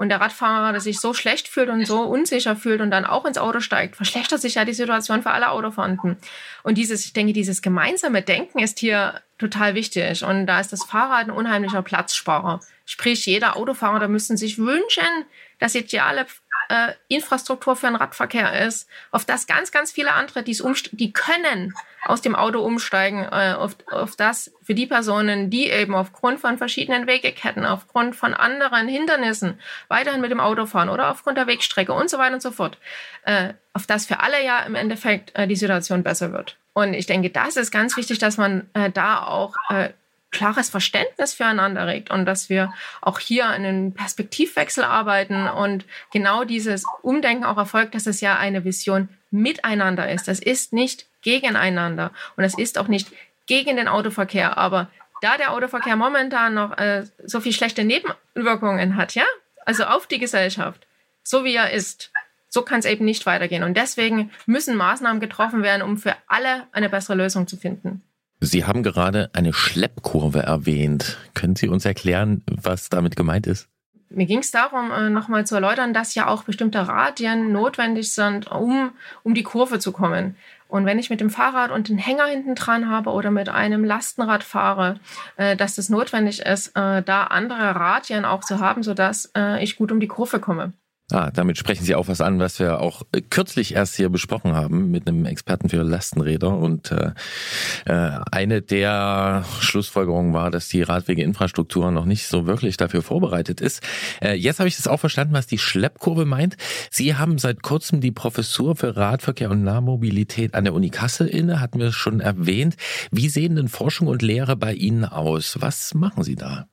und 0.00 0.08
der 0.08 0.18
Radfahrer, 0.18 0.72
der 0.72 0.80
sich 0.80 0.98
so 0.98 1.12
schlecht 1.12 1.46
fühlt 1.46 1.68
und 1.68 1.84
so 1.84 2.00
unsicher 2.00 2.56
fühlt 2.56 2.80
und 2.80 2.90
dann 2.90 3.04
auch 3.04 3.26
ins 3.26 3.36
Auto 3.36 3.60
steigt, 3.60 3.96
verschlechtert 3.96 4.40
sich 4.40 4.54
ja 4.54 4.64
die 4.64 4.72
Situation 4.72 5.22
für 5.22 5.30
alle 5.30 5.50
Autofahrenden. 5.50 6.16
Und 6.62 6.78
dieses, 6.78 7.04
ich 7.04 7.12
denke, 7.12 7.34
dieses 7.34 7.60
gemeinsame 7.60 8.22
Denken 8.22 8.60
ist 8.60 8.78
hier 8.78 9.20
total 9.36 9.74
wichtig. 9.74 10.24
Und 10.24 10.46
da 10.46 10.58
ist 10.58 10.72
das 10.72 10.84
Fahrrad 10.84 11.26
ein 11.26 11.30
unheimlicher 11.30 11.82
Platzsparer. 11.82 12.60
Sprich, 12.86 13.26
jeder 13.26 13.58
Autofahrer, 13.58 13.98
da 13.98 14.08
müssen 14.08 14.38
sich 14.38 14.56
wünschen, 14.56 15.26
dass 15.58 15.74
ideale 15.74 16.24
äh, 16.70 16.94
Infrastruktur 17.08 17.74
für 17.74 17.88
den 17.88 17.96
Radverkehr 17.96 18.66
ist, 18.66 18.88
auf 19.10 19.24
das 19.24 19.46
ganz, 19.46 19.72
ganz 19.72 19.90
viele 19.90 20.12
andere, 20.12 20.42
die's 20.42 20.62
die 20.92 21.12
können 21.12 21.74
aus 22.04 22.22
dem 22.22 22.36
Auto 22.36 22.60
umsteigen, 22.60 23.24
äh, 23.30 23.54
auf, 23.54 23.76
auf 23.90 24.16
das 24.16 24.52
für 24.62 24.74
die 24.74 24.86
Personen, 24.86 25.50
die 25.50 25.68
eben 25.68 25.94
aufgrund 25.94 26.40
von 26.40 26.58
verschiedenen 26.58 27.06
Wegeketten, 27.06 27.66
aufgrund 27.66 28.14
von 28.14 28.32
anderen 28.32 28.88
Hindernissen 28.88 29.58
weiterhin 29.88 30.20
mit 30.20 30.30
dem 30.30 30.40
Auto 30.40 30.66
fahren 30.66 30.88
oder 30.88 31.10
aufgrund 31.10 31.36
der 31.36 31.46
Wegstrecke 31.46 31.92
und 31.92 32.08
so 32.08 32.18
weiter 32.18 32.34
und 32.34 32.42
so 32.42 32.52
fort, 32.52 32.78
äh, 33.24 33.54
auf 33.72 33.86
das 33.86 34.06
für 34.06 34.20
alle 34.20 34.42
ja 34.44 34.60
im 34.60 34.76
Endeffekt 34.76 35.36
äh, 35.36 35.46
die 35.46 35.56
Situation 35.56 36.02
besser 36.02 36.32
wird. 36.32 36.56
Und 36.72 36.94
ich 36.94 37.06
denke, 37.06 37.30
das 37.30 37.56
ist 37.56 37.72
ganz 37.72 37.96
wichtig, 37.96 38.18
dass 38.18 38.36
man 38.36 38.70
äh, 38.74 38.90
da 38.90 39.24
auch 39.24 39.54
äh, 39.70 39.90
klares 40.30 40.70
Verständnis 40.70 41.34
füreinander 41.34 41.86
regt 41.86 42.10
und 42.10 42.24
dass 42.24 42.48
wir 42.48 42.72
auch 43.00 43.18
hier 43.18 43.48
einen 43.48 43.94
Perspektivwechsel 43.94 44.84
arbeiten 44.84 45.48
und 45.48 45.84
genau 46.12 46.44
dieses 46.44 46.84
Umdenken 47.02 47.44
auch 47.44 47.56
erfolgt, 47.56 47.94
dass 47.94 48.06
es 48.06 48.20
ja 48.20 48.38
eine 48.38 48.64
Vision 48.64 49.08
miteinander 49.30 50.10
ist. 50.10 50.28
Das 50.28 50.38
ist 50.38 50.72
nicht 50.72 51.06
gegeneinander 51.22 52.12
und 52.36 52.44
es 52.44 52.56
ist 52.56 52.78
auch 52.78 52.88
nicht 52.88 53.08
gegen 53.46 53.76
den 53.76 53.88
Autoverkehr, 53.88 54.56
aber 54.56 54.88
da 55.20 55.36
der 55.36 55.52
Autoverkehr 55.52 55.96
momentan 55.96 56.54
noch 56.54 56.78
äh, 56.78 57.04
so 57.24 57.40
viel 57.40 57.52
schlechte 57.52 57.84
Nebenwirkungen 57.84 58.96
hat, 58.96 59.14
ja, 59.14 59.24
also 59.66 59.84
auf 59.84 60.06
die 60.06 60.18
Gesellschaft, 60.18 60.86
so 61.22 61.44
wie 61.44 61.54
er 61.54 61.72
ist, 61.72 62.10
so 62.48 62.62
kann 62.62 62.80
es 62.80 62.86
eben 62.86 63.04
nicht 63.04 63.26
weitergehen. 63.26 63.62
Und 63.62 63.76
deswegen 63.76 64.30
müssen 64.46 64.76
Maßnahmen 64.76 65.20
getroffen 65.20 65.62
werden, 65.62 65.82
um 65.82 65.98
für 65.98 66.16
alle 66.26 66.66
eine 66.72 66.88
bessere 66.88 67.16
Lösung 67.16 67.46
zu 67.46 67.56
finden. 67.56 68.02
Sie 68.42 68.64
haben 68.64 68.82
gerade 68.82 69.30
eine 69.34 69.52
Schleppkurve 69.52 70.40
erwähnt. 70.40 71.18
Können 71.34 71.56
Sie 71.56 71.68
uns 71.68 71.84
erklären, 71.84 72.42
was 72.46 72.88
damit 72.88 73.14
gemeint 73.14 73.46
ist? 73.46 73.68
Mir 74.08 74.26
ging 74.26 74.38
es 74.38 74.50
darum, 74.50 74.90
äh, 74.90 75.10
nochmal 75.10 75.46
zu 75.46 75.54
erläutern, 75.54 75.92
dass 75.92 76.14
ja 76.14 76.26
auch 76.26 76.42
bestimmte 76.42 76.88
Radien 76.88 77.52
notwendig 77.52 78.12
sind, 78.12 78.50
um, 78.50 78.92
um 79.22 79.34
die 79.34 79.44
Kurve 79.44 79.78
zu 79.78 79.92
kommen. 79.92 80.36
Und 80.68 80.84
wenn 80.86 80.98
ich 80.98 81.10
mit 81.10 81.20
dem 81.20 81.30
Fahrrad 81.30 81.70
und 81.70 81.88
den 81.88 81.98
Hänger 81.98 82.26
hinten 82.26 82.54
dran 82.54 82.88
habe 82.88 83.10
oder 83.10 83.30
mit 83.30 83.48
einem 83.48 83.84
Lastenrad 83.84 84.42
fahre, 84.42 84.98
äh, 85.36 85.54
dass 85.54 85.78
es 85.78 85.90
notwendig 85.90 86.40
ist, 86.40 86.68
äh, 86.76 87.02
da 87.02 87.24
andere 87.24 87.76
Radien 87.76 88.24
auch 88.24 88.40
zu 88.40 88.58
haben, 88.58 88.82
sodass 88.82 89.32
ich 89.60 89.76
gut 89.76 89.92
um 89.92 90.00
die 90.00 90.08
Kurve 90.08 90.40
komme. 90.40 90.72
Ah, 91.12 91.30
damit 91.32 91.58
sprechen 91.58 91.84
Sie 91.84 91.94
auch 91.94 92.08
was 92.08 92.20
an, 92.20 92.38
was 92.38 92.58
wir 92.60 92.80
auch 92.80 93.02
äh, 93.12 93.20
kürzlich 93.20 93.74
erst 93.74 93.96
hier 93.96 94.08
besprochen 94.10 94.54
haben 94.54 94.90
mit 94.90 95.08
einem 95.08 95.24
Experten 95.24 95.68
für 95.68 95.82
Lastenräder. 95.82 96.56
Und 96.56 96.92
äh, 96.92 97.12
äh, 97.86 98.20
eine 98.30 98.62
der 98.62 99.44
Schlussfolgerungen 99.60 100.32
war, 100.32 100.50
dass 100.50 100.68
die 100.68 100.82
Radwegeinfrastruktur 100.82 101.90
noch 101.90 102.04
nicht 102.04 102.26
so 102.26 102.46
wirklich 102.46 102.76
dafür 102.76 103.02
vorbereitet 103.02 103.60
ist. 103.60 103.82
Äh, 104.22 104.34
jetzt 104.34 104.60
habe 104.60 104.68
ich 104.68 104.76
das 104.76 104.86
auch 104.86 105.00
verstanden, 105.00 105.34
was 105.34 105.46
die 105.46 105.58
Schleppkurve 105.58 106.24
meint. 106.24 106.56
Sie 106.90 107.16
haben 107.16 107.38
seit 107.38 107.62
kurzem 107.62 108.00
die 108.00 108.12
Professur 108.12 108.76
für 108.76 108.96
Radverkehr 108.96 109.50
und 109.50 109.64
Nahmobilität 109.64 110.54
an 110.54 110.64
der 110.64 110.74
Uni 110.74 110.90
Kassel 110.90 111.26
inne, 111.26 111.60
hatten 111.60 111.80
wir 111.80 111.92
schon 111.92 112.20
erwähnt. 112.20 112.76
Wie 113.10 113.28
sehen 113.28 113.56
denn 113.56 113.68
Forschung 113.68 114.06
und 114.06 114.22
Lehre 114.22 114.56
bei 114.56 114.74
Ihnen 114.74 115.04
aus? 115.04 115.56
Was 115.60 115.94
machen 115.94 116.22
Sie 116.22 116.36
da? 116.36 116.66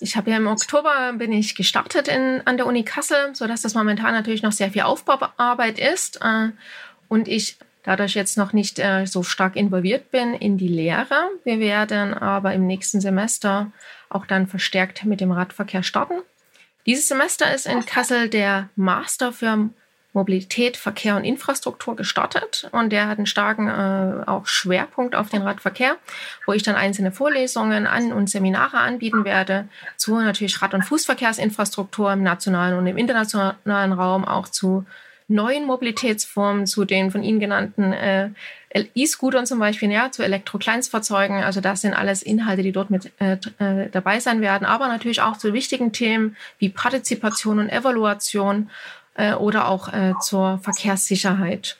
Ich 0.00 0.16
habe 0.16 0.30
ja 0.30 0.38
im 0.38 0.46
Oktober 0.46 1.12
bin 1.12 1.30
ich 1.32 1.54
gestartet 1.54 2.08
in, 2.08 2.40
an 2.46 2.56
der 2.56 2.66
Uni 2.66 2.84
Kassel, 2.84 3.34
so 3.34 3.46
dass 3.46 3.62
das 3.62 3.74
momentan 3.74 4.12
natürlich 4.12 4.42
noch 4.42 4.52
sehr 4.52 4.70
viel 4.70 4.82
Aufbauarbeit 4.82 5.78
ist 5.78 6.20
äh, 6.22 6.48
und 7.08 7.28
ich 7.28 7.56
dadurch 7.82 8.14
jetzt 8.14 8.38
noch 8.38 8.52
nicht 8.52 8.78
äh, 8.78 9.06
so 9.06 9.22
stark 9.22 9.56
involviert 9.56 10.10
bin 10.10 10.34
in 10.34 10.58
die 10.58 10.68
Lehre. 10.68 11.30
Wir 11.44 11.60
werden 11.60 12.14
aber 12.14 12.54
im 12.54 12.66
nächsten 12.66 13.00
Semester 13.00 13.72
auch 14.08 14.26
dann 14.26 14.46
verstärkt 14.46 15.04
mit 15.04 15.20
dem 15.20 15.32
Radverkehr 15.32 15.82
starten. 15.82 16.20
Dieses 16.86 17.08
Semester 17.08 17.54
ist 17.54 17.66
in 17.66 17.84
Kassel 17.84 18.28
der 18.28 18.70
Master 18.76 19.32
für 19.32 19.68
Mobilität, 20.12 20.76
Verkehr 20.76 21.16
und 21.16 21.24
Infrastruktur 21.24 21.94
gestartet. 21.94 22.68
Und 22.72 22.90
der 22.90 23.06
hat 23.08 23.18
einen 23.18 23.26
starken 23.26 23.68
äh, 23.68 24.28
auch 24.28 24.46
Schwerpunkt 24.46 25.14
auf 25.14 25.28
den 25.28 25.42
Radverkehr, 25.42 25.96
wo 26.46 26.52
ich 26.52 26.62
dann 26.62 26.74
einzelne 26.74 27.12
Vorlesungen 27.12 27.86
an 27.86 28.12
und 28.12 28.28
Seminare 28.28 28.78
anbieten 28.78 29.24
werde 29.24 29.68
zu 29.96 30.18
natürlich 30.18 30.60
Rad- 30.60 30.74
und 30.74 30.82
Fußverkehrsinfrastruktur 30.82 32.12
im 32.12 32.22
nationalen 32.22 32.76
und 32.76 32.86
im 32.86 32.96
internationalen 32.96 33.92
Raum, 33.92 34.24
auch 34.24 34.48
zu 34.48 34.84
neuen 35.28 35.64
Mobilitätsformen, 35.64 36.66
zu 36.66 36.84
den 36.84 37.12
von 37.12 37.22
Ihnen 37.22 37.38
genannten 37.38 37.92
äh, 37.92 38.30
E-Scootern 38.72 39.46
zum 39.46 39.58
Beispiel, 39.58 39.90
ja, 39.90 40.10
zu 40.10 40.22
Elektro-Kleinstfahrzeugen. 40.22 41.42
Also 41.42 41.60
das 41.60 41.80
sind 41.80 41.94
alles 41.94 42.22
Inhalte, 42.22 42.62
die 42.62 42.72
dort 42.72 42.90
mit 42.90 43.12
äh, 43.20 43.36
äh 43.58 43.88
dabei 43.90 44.20
sein 44.20 44.40
werden, 44.40 44.64
aber 44.64 44.88
natürlich 44.88 45.22
auch 45.22 45.36
zu 45.36 45.52
wichtigen 45.52 45.92
Themen 45.92 46.36
wie 46.58 46.68
Partizipation 46.68 47.60
und 47.60 47.70
Evaluation 47.70 48.70
äh, 49.20 49.34
oder 49.34 49.68
auch 49.68 49.92
äh, 49.92 50.14
zur 50.20 50.58
Verkehrssicherheit. 50.62 51.76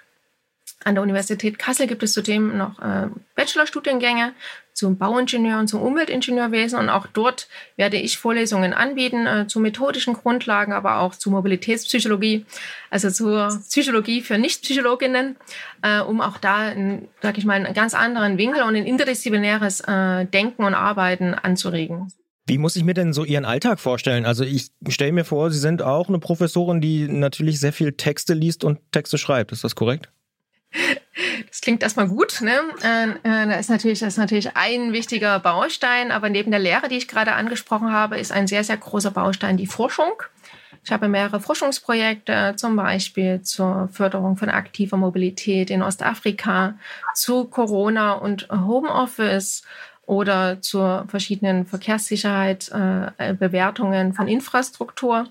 An 0.83 0.94
der 0.94 1.03
Universität 1.03 1.59
Kassel 1.59 1.87
gibt 1.87 2.03
es 2.03 2.12
zudem 2.12 2.57
noch 2.57 2.79
äh, 2.79 3.09
Bachelorstudiengänge 3.35 4.33
zum 4.72 4.96
Bauingenieur 4.96 5.59
und 5.59 5.68
zum 5.68 5.83
Umweltingenieurwesen 5.83 6.79
und 6.79 6.88
auch 6.88 7.07
dort 7.07 7.48
werde 7.76 7.98
ich 7.98 8.16
Vorlesungen 8.16 8.72
anbieten 8.72 9.26
äh, 9.26 9.46
zu 9.46 9.61
methodischen 9.61 10.14
Grundlagen, 10.14 10.72
aber 10.72 11.00
auch 11.00 11.14
zu 11.14 11.31
Mobilitätspsychologie, 11.31 12.46
also 12.88 13.11
zur 13.11 13.48
Psychologie 13.68 14.22
für 14.22 14.38
Nichtpsychologinnen, 14.38 15.37
äh, 15.83 16.00
um 16.00 16.22
auch 16.22 16.38
da, 16.38 16.72
sage 17.20 17.38
ich 17.38 17.44
mal, 17.44 17.55
einen 17.55 17.74
ganz 17.74 17.92
anderen 17.92 18.38
Winkel 18.38 18.62
und 18.62 18.74
ein 18.74 18.87
interdisziplinäres 18.87 19.81
äh, 19.81 20.24
Denken 20.26 20.64
und 20.64 20.74
Arbeiten 20.74 21.35
anzuregen. 21.35 22.11
Wie 22.46 22.59
muss 22.59 22.76
ich 22.76 22.85
mir 22.85 22.94
denn 22.94 23.12
so 23.12 23.24
Ihren 23.24 23.44
Alltag 23.44 23.81
vorstellen? 23.81 24.26
Also 24.26 24.44
ich 24.44 24.70
stelle 24.88 25.12
mir 25.12 25.24
vor, 25.24 25.50
Sie 25.50 25.59
sind 25.59 25.83
auch 25.83 26.09
eine 26.09 26.18
Professorin, 26.18 26.81
die 26.81 27.07
natürlich 27.07 27.61
sehr 27.61 27.72
viel 27.72 27.92
Texte 27.92 28.35
liest 28.35 28.64
und 28.64 28.81
Texte 28.92 29.18
schreibt. 29.18 29.53
Ist 29.53 29.64
das 29.64 29.76
korrekt? 29.76 30.09
Das 31.48 31.61
klingt 31.61 31.83
erstmal 31.83 32.09
gut. 32.09 32.40
Ne? 32.40 32.61
Äh, 32.83 33.11
äh, 33.11 33.46
da 33.48 33.55
ist 33.55 33.70
natürlich, 33.70 34.00
das 34.00 34.14
ist 34.14 34.18
natürlich 34.18 34.57
ein 34.57 34.92
wichtiger 34.92 35.38
Baustein, 35.40 36.11
aber 36.12 36.29
neben 36.29 36.50
der 36.50 36.61
Lehre, 36.61 36.88
die 36.88 36.96
ich 36.96 37.09
gerade 37.09 37.33
angesprochen 37.33 37.92
habe, 37.92 38.18
ist 38.18 38.33
ein 38.33 38.46
sehr, 38.46 38.64
sehr 38.64 38.76
großer 38.76 39.11
Baustein 39.11 39.57
die 39.57 39.66
Forschung. 39.66 40.12
Ich 40.85 40.92
habe 40.92 41.09
mehrere 41.09 41.40
Forschungsprojekte, 41.40 42.55
zum 42.57 42.76
Beispiel 42.76 43.42
zur 43.42 43.88
Förderung 43.92 44.37
von 44.37 44.48
aktiver 44.48 44.96
Mobilität 44.96 45.70
in 45.70 45.83
Ostafrika, 45.83 46.79
zu 47.14 47.44
Corona 47.44 48.12
und 48.12 48.48
Homeoffice 48.50 49.62
oder 50.11 50.61
zur 50.61 51.05
verschiedenen 51.07 51.66
Verkehrssicherheit, 51.66 52.68
äh, 52.73 53.33
Bewertungen 53.33 54.12
von 54.12 54.27
Infrastruktur. 54.27 55.29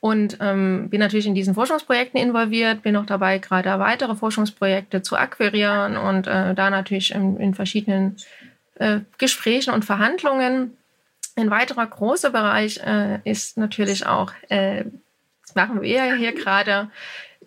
Und 0.00 0.38
ähm, 0.40 0.90
bin 0.90 0.98
natürlich 0.98 1.26
in 1.26 1.36
diesen 1.36 1.54
Forschungsprojekten 1.54 2.20
involviert, 2.20 2.82
bin 2.82 2.96
auch 2.96 3.06
dabei, 3.06 3.38
gerade 3.38 3.78
weitere 3.78 4.16
Forschungsprojekte 4.16 5.02
zu 5.02 5.16
akquirieren 5.16 5.96
und 5.96 6.26
äh, 6.26 6.54
da 6.54 6.70
natürlich 6.70 7.12
in, 7.12 7.36
in 7.36 7.54
verschiedenen 7.54 8.16
äh, 8.76 9.00
Gesprächen 9.18 9.72
und 9.72 9.84
Verhandlungen. 9.84 10.76
Ein 11.36 11.50
weiterer 11.50 11.86
großer 11.86 12.30
Bereich 12.30 12.80
äh, 12.84 13.20
ist 13.24 13.56
natürlich 13.56 14.06
auch, 14.06 14.32
äh, 14.48 14.84
das 15.42 15.54
machen 15.54 15.80
wir 15.80 16.16
hier 16.16 16.32
gerade, 16.32 16.90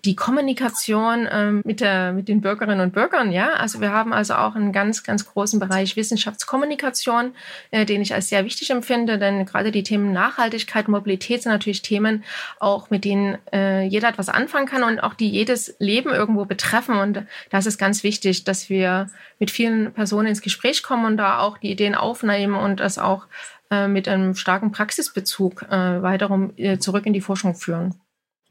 die 0.06 0.16
Kommunikation 0.16 1.28
ähm, 1.32 1.62
mit, 1.64 1.80
der, 1.80 2.14
mit 2.14 2.28
den 2.28 2.42
Bürgerinnen 2.42 2.82
und 2.82 2.94
Bürgern. 2.94 3.32
Ja, 3.32 3.54
also 3.54 3.82
wir 3.82 3.92
haben 3.92 4.14
also 4.14 4.34
auch 4.34 4.56
einen 4.56 4.72
ganz, 4.72 5.04
ganz 5.04 5.26
großen 5.26 5.60
Bereich 5.60 5.96
Wissenschaftskommunikation, 5.96 7.34
äh, 7.70 7.86
den 7.86 8.02
ich 8.02 8.14
als 8.14 8.30
sehr 8.30 8.44
wichtig 8.44 8.72
empfinde, 8.72 9.20
denn 9.20 9.46
gerade 9.46 9.72
die 9.72 9.84
Themen 9.84 10.12
Nachhaltigkeit, 10.12 10.88
Mobilität 10.88 11.44
sind 11.44 11.52
natürlich 11.52 11.82
Themen, 11.82 12.24
auch 12.60 12.90
mit 12.90 13.06
denen 13.06 13.38
äh, 13.54 13.84
jeder 13.84 14.10
etwas 14.10 14.30
anfangen 14.30 14.66
kann 14.66 14.84
und 14.84 15.00
auch 15.00 15.14
die 15.14 15.30
jedes 15.30 15.76
Leben 15.80 16.10
irgendwo 16.10 16.46
betreffen. 16.46 16.96
Und 16.96 17.24
das 17.50 17.66
ist 17.66 17.78
ganz 17.78 18.04
wichtig, 18.04 18.44
dass 18.44 18.70
wir 18.70 19.08
mit 19.40 19.52
vielen 19.52 19.94
Personen 19.94 20.30
ins 20.30 20.42
Gespräch 20.42 20.82
kommen 20.84 21.06
und 21.06 21.18
da 21.18 21.40
auch 21.40 21.58
die 21.58 21.72
Ideen 21.72 21.96
aufnehmen 21.96 22.56
und 22.56 22.80
das 22.80 22.98
auch 22.98 23.28
äh, 23.70 23.88
mit 23.88 24.08
einem 24.08 24.36
starken 24.36 24.72
Praxisbezug 24.72 25.64
äh, 25.64 26.02
weiterum 26.02 26.54
äh, 26.58 26.78
zurück 26.78 27.06
in 27.06 27.14
die 27.14 27.22
Forschung 27.22 27.56
führen. 27.56 28.01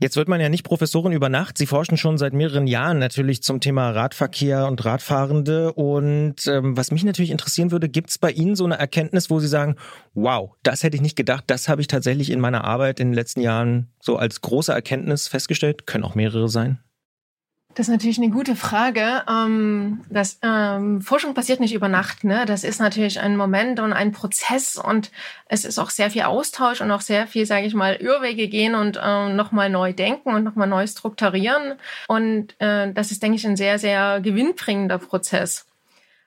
Jetzt 0.03 0.17
wird 0.17 0.29
man 0.29 0.41
ja 0.41 0.49
nicht 0.49 0.65
Professorin 0.65 1.13
über 1.13 1.29
Nacht. 1.29 1.59
Sie 1.59 1.67
forschen 1.67 1.99
schon 1.99 2.17
seit 2.17 2.33
mehreren 2.33 2.67
Jahren 2.67 2.99
natürlich 2.99 3.43
zum 3.43 3.61
Thema 3.61 3.91
Radverkehr 3.91 4.67
und 4.67 4.83
Radfahrende. 4.83 5.75
Und 5.75 6.47
ähm, 6.47 6.75
was 6.75 6.91
mich 6.91 7.05
natürlich 7.05 7.31
interessieren 7.31 7.71
würde, 7.71 7.91
gibt 7.91 8.09
es 8.09 8.17
bei 8.17 8.31
Ihnen 8.31 8.57
so 8.57 8.65
eine 8.65 8.79
Erkenntnis, 8.79 9.29
wo 9.29 9.41
Sie 9.41 9.47
sagen, 9.47 9.77
wow, 10.15 10.53
das 10.63 10.83
hätte 10.83 10.97
ich 10.97 11.03
nicht 11.03 11.17
gedacht, 11.17 11.45
das 11.49 11.69
habe 11.69 11.83
ich 11.83 11.87
tatsächlich 11.87 12.31
in 12.31 12.41
meiner 12.41 12.65
Arbeit 12.65 12.99
in 12.99 13.09
den 13.09 13.15
letzten 13.15 13.43
Jahren 13.43 13.93
so 14.01 14.17
als 14.17 14.41
große 14.41 14.73
Erkenntnis 14.73 15.29
festgestellt? 15.29 15.87
Können 15.87 16.05
auch 16.05 16.15
mehrere 16.15 16.49
sein? 16.49 16.79
Das 17.75 17.87
ist 17.87 17.93
natürlich 17.93 18.19
eine 18.19 18.31
gute 18.31 18.57
Frage. 18.57 19.23
Ähm, 19.29 20.01
das, 20.11 20.39
ähm, 20.43 21.01
Forschung 21.03 21.35
passiert 21.35 21.61
nicht 21.61 21.73
über 21.73 21.89
Nacht. 21.89 22.25
Ne? 22.25 22.45
Das 22.45 22.65
ist 22.65 22.81
natürlich 22.81 23.21
ein 23.21 23.37
Moment 23.37 23.79
und 23.79 23.93
ein 23.93 24.11
Prozess 24.11 24.77
und 24.77 25.13
es 25.47 25.65
ist 25.65 25.79
auch 25.79 25.91
sehr 25.91 26.11
viel 26.11 26.23
Austausch 26.23 26.81
und 26.81 26.91
auch 26.91 27.01
sehr 27.01 27.29
viel, 27.29 27.47
sage 27.47 27.67
ich 27.67 27.75
mal, 27.75 27.95
Irrwege 27.95 28.49
gehen 28.49 28.75
und 28.75 28.99
ähm, 29.03 29.37
nochmal 29.37 29.71
neu 29.71 29.93
denken 29.93 30.35
und 30.35 30.43
nochmal 30.43 30.67
neu 30.67 30.85
strukturieren. 30.87 31.75
Und 32.09 32.61
äh, 32.61 32.93
das 32.93 33.13
ist, 33.13 33.23
denke 33.23 33.37
ich, 33.37 33.47
ein 33.47 33.57
sehr, 33.57 33.79
sehr 33.79 34.21
gewinnbringender 34.21 34.99
Prozess. 34.99 35.70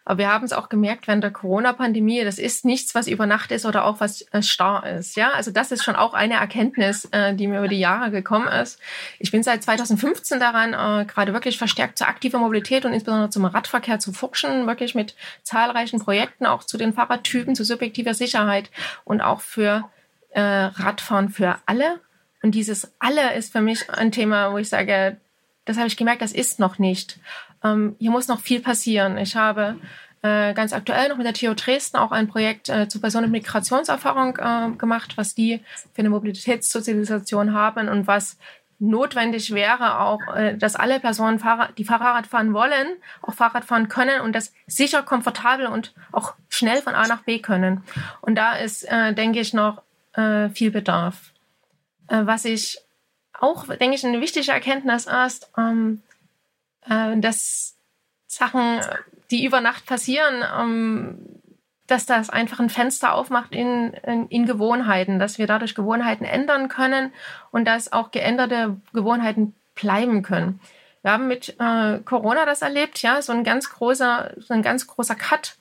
Aber 0.05 0.17
wir 0.17 0.29
haben 0.29 0.43
es 0.43 0.51
auch 0.51 0.67
gemerkt 0.67 1.07
während 1.07 1.23
der 1.23 1.31
Corona-Pandemie, 1.31 2.23
das 2.23 2.37
ist 2.37 2.65
nichts, 2.65 2.93
was 2.93 3.07
über 3.07 3.25
Nacht 3.25 3.51
ist 3.51 3.65
oder 3.65 3.85
auch 3.85 4.01
was 4.01 4.25
äh, 4.31 4.41
starr 4.41 4.85
ist. 4.85 5.15
Ja, 5.15 5.31
also 5.31 5.51
das 5.51 5.71
ist 5.71 5.83
schon 5.83 5.95
auch 5.95 6.13
eine 6.13 6.35
Erkenntnis, 6.35 7.05
äh, 7.11 7.33
die 7.33 7.47
mir 7.47 7.59
über 7.59 7.69
die 7.69 7.79
Jahre 7.79 8.11
gekommen 8.11 8.47
ist. 8.47 8.79
Ich 9.19 9.31
bin 9.31 9.43
seit 9.43 9.63
2015 9.63 10.39
daran, 10.39 10.73
äh, 10.73 11.05
gerade 11.05 11.33
wirklich 11.33 11.57
verstärkt 11.57 11.97
zur 11.97 12.07
aktiven 12.07 12.41
Mobilität 12.41 12.83
und 12.83 12.93
insbesondere 12.93 13.29
zum 13.29 13.45
Radverkehr 13.45 13.99
zu 13.99 14.11
forschen, 14.11 14.67
wirklich 14.67 14.93
mit 14.93 15.15
zahlreichen 15.43 15.99
Projekten 15.99 16.45
auch 16.45 16.63
zu 16.63 16.77
den 16.77 16.93
Fahrradtypen, 16.93 17.55
zu 17.55 17.63
subjektiver 17.63 18.13
Sicherheit 18.13 18.69
und 19.05 19.21
auch 19.21 19.39
für 19.39 19.89
äh, 20.31 20.41
Radfahren 20.41 21.29
für 21.29 21.57
alle. 21.65 22.01
Und 22.41 22.55
dieses 22.55 22.91
alle 22.99 23.35
ist 23.35 23.53
für 23.53 23.61
mich 23.61 23.89
ein 23.89 24.11
Thema, 24.11 24.51
wo 24.51 24.57
ich 24.57 24.67
sage, 24.67 25.17
das 25.65 25.77
habe 25.77 25.87
ich 25.87 25.95
gemerkt, 25.95 26.21
das 26.21 26.33
ist 26.33 26.59
noch 26.59 26.77
nicht 26.77 27.19
ähm, 27.63 27.95
hier 27.99 28.11
muss 28.11 28.27
noch 28.27 28.39
viel 28.39 28.59
passieren. 28.59 29.17
Ich 29.17 29.35
habe 29.35 29.77
äh, 30.23 30.53
ganz 30.53 30.73
aktuell 30.73 31.09
noch 31.09 31.17
mit 31.17 31.25
der 31.25 31.33
TU 31.33 31.53
Dresden 31.53 31.97
auch 31.97 32.11
ein 32.11 32.27
Projekt 32.27 32.69
äh, 32.69 32.87
zu 32.87 32.99
Personen 32.99 33.29
mit 33.29 33.43
Migrationserfahrung 33.43 34.37
äh, 34.37 34.75
gemacht, 34.77 35.17
was 35.17 35.35
die 35.35 35.59
für 35.93 35.99
eine 35.99 36.09
Mobilitätssozialisation 36.09 37.53
haben 37.53 37.89
und 37.89 38.07
was 38.07 38.37
notwendig 38.79 39.53
wäre 39.53 39.99
auch, 39.99 40.21
äh, 40.35 40.57
dass 40.57 40.75
alle 40.75 40.99
Personen, 40.99 41.41
die 41.77 41.85
Fahrrad 41.85 42.27
fahren 42.27 42.53
wollen, 42.53 42.87
auch 43.21 43.33
Fahrrad 43.33 43.65
fahren 43.65 43.89
können 43.89 44.21
und 44.21 44.33
das 44.33 44.53
sicher, 44.65 45.03
komfortabel 45.03 45.67
und 45.67 45.93
auch 46.11 46.35
schnell 46.49 46.81
von 46.81 46.95
A 46.95 47.07
nach 47.07 47.23
B 47.23 47.39
können. 47.39 47.83
Und 48.21 48.35
da 48.35 48.55
ist, 48.55 48.83
äh, 48.83 49.13
denke 49.13 49.39
ich, 49.39 49.53
noch 49.53 49.81
äh, 50.13 50.49
viel 50.49 50.71
Bedarf. 50.71 51.31
Was 52.07 52.43
ich 52.43 52.79
auch, 53.39 53.65
denke 53.65 53.95
ich, 53.95 54.05
eine 54.05 54.19
wichtige 54.19 54.51
Erkenntnis 54.51 55.07
ist, 55.25 55.49
ähm, 55.57 56.03
äh, 56.89 57.17
dass 57.17 57.77
Sachen, 58.27 58.81
die 59.31 59.45
über 59.45 59.61
Nacht 59.61 59.85
passieren, 59.85 60.43
ähm, 60.57 61.41
dass 61.87 62.05
das 62.05 62.29
einfach 62.29 62.59
ein 62.59 62.69
Fenster 62.69 63.13
aufmacht 63.13 63.53
in, 63.53 63.93
in, 63.93 64.27
in, 64.29 64.45
Gewohnheiten, 64.45 65.19
dass 65.19 65.37
wir 65.37 65.47
dadurch 65.47 65.75
Gewohnheiten 65.75 66.23
ändern 66.23 66.69
können 66.69 67.13
und 67.51 67.65
dass 67.65 67.91
auch 67.91 68.11
geänderte 68.11 68.77
Gewohnheiten 68.93 69.53
bleiben 69.75 70.21
können. 70.23 70.59
Wir 71.01 71.11
haben 71.11 71.27
mit 71.27 71.55
äh, 71.59 71.99
Corona 72.05 72.45
das 72.45 72.61
erlebt, 72.61 73.01
ja, 73.01 73.21
so 73.21 73.33
ein 73.33 73.43
ganz 73.43 73.69
großer, 73.69 74.33
so 74.37 74.53
ein 74.53 74.61
ganz 74.61 74.87
großer 74.87 75.15
Cut. 75.15 75.57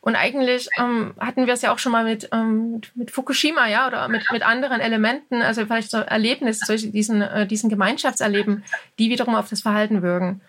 Und 0.00 0.16
eigentlich 0.16 0.68
ähm, 0.78 1.14
hatten 1.18 1.46
wir 1.46 1.52
es 1.52 1.60
ja 1.60 1.72
auch 1.72 1.78
schon 1.78 1.92
mal 1.92 2.04
mit, 2.04 2.30
ähm, 2.32 2.72
mit, 2.72 2.96
mit, 2.96 3.10
Fukushima, 3.10 3.68
ja, 3.68 3.86
oder 3.86 4.08
mit, 4.08 4.24
mit 4.32 4.42
anderen 4.42 4.80
Elementen, 4.80 5.42
also 5.42 5.66
vielleicht 5.66 5.90
so 5.90 5.98
Erlebnisse, 5.98 6.64
solche, 6.64 6.88
diesen, 6.88 7.20
äh, 7.20 7.46
diesen 7.46 7.68
Gemeinschaftserleben, 7.68 8.64
die 8.98 9.10
wiederum 9.10 9.34
auf 9.34 9.50
das 9.50 9.60
Verhalten 9.60 10.00
wirken. 10.00 10.40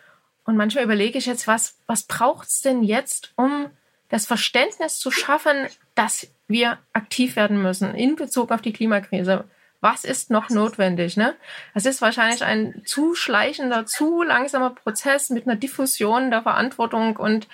Und 0.50 0.58
manchmal 0.58 0.84
überlege 0.84 1.20
ich 1.20 1.28
jetzt, 1.28 1.46
was, 1.46 1.78
was 1.86 2.02
braucht 2.02 2.48
es 2.48 2.62
denn 2.62 2.82
jetzt, 2.82 3.34
um 3.36 3.70
das 4.10 4.26
Verständnis 4.26 4.98
zu 4.98 5.12
schaffen, 5.12 5.68
dass 5.94 6.28
wir 6.48 6.80
aktiv 6.92 7.36
werden 7.36 7.62
müssen 7.62 7.94
in 7.94 8.16
Bezug 8.16 8.52
auf 8.52 8.60
die 8.60 8.74
Klimakrise? 8.74 9.44
Was 9.80 10.04
ist 10.06 10.32
noch 10.32 10.50
notwendig? 10.50 11.18
Ne? 11.18 11.36
Das 11.76 11.86
ist 11.86 12.02
wahrscheinlich 12.02 12.44
ein 12.44 12.82
zu 12.84 13.14
schleichender, 13.14 13.86
zu 13.86 14.24
langsamer 14.24 14.72
Prozess 14.72 15.30
mit 15.30 15.46
einer 15.46 15.56
Diffusion 15.56 16.32
der 16.32 16.42
Verantwortung 16.42 17.18
und 17.18 17.48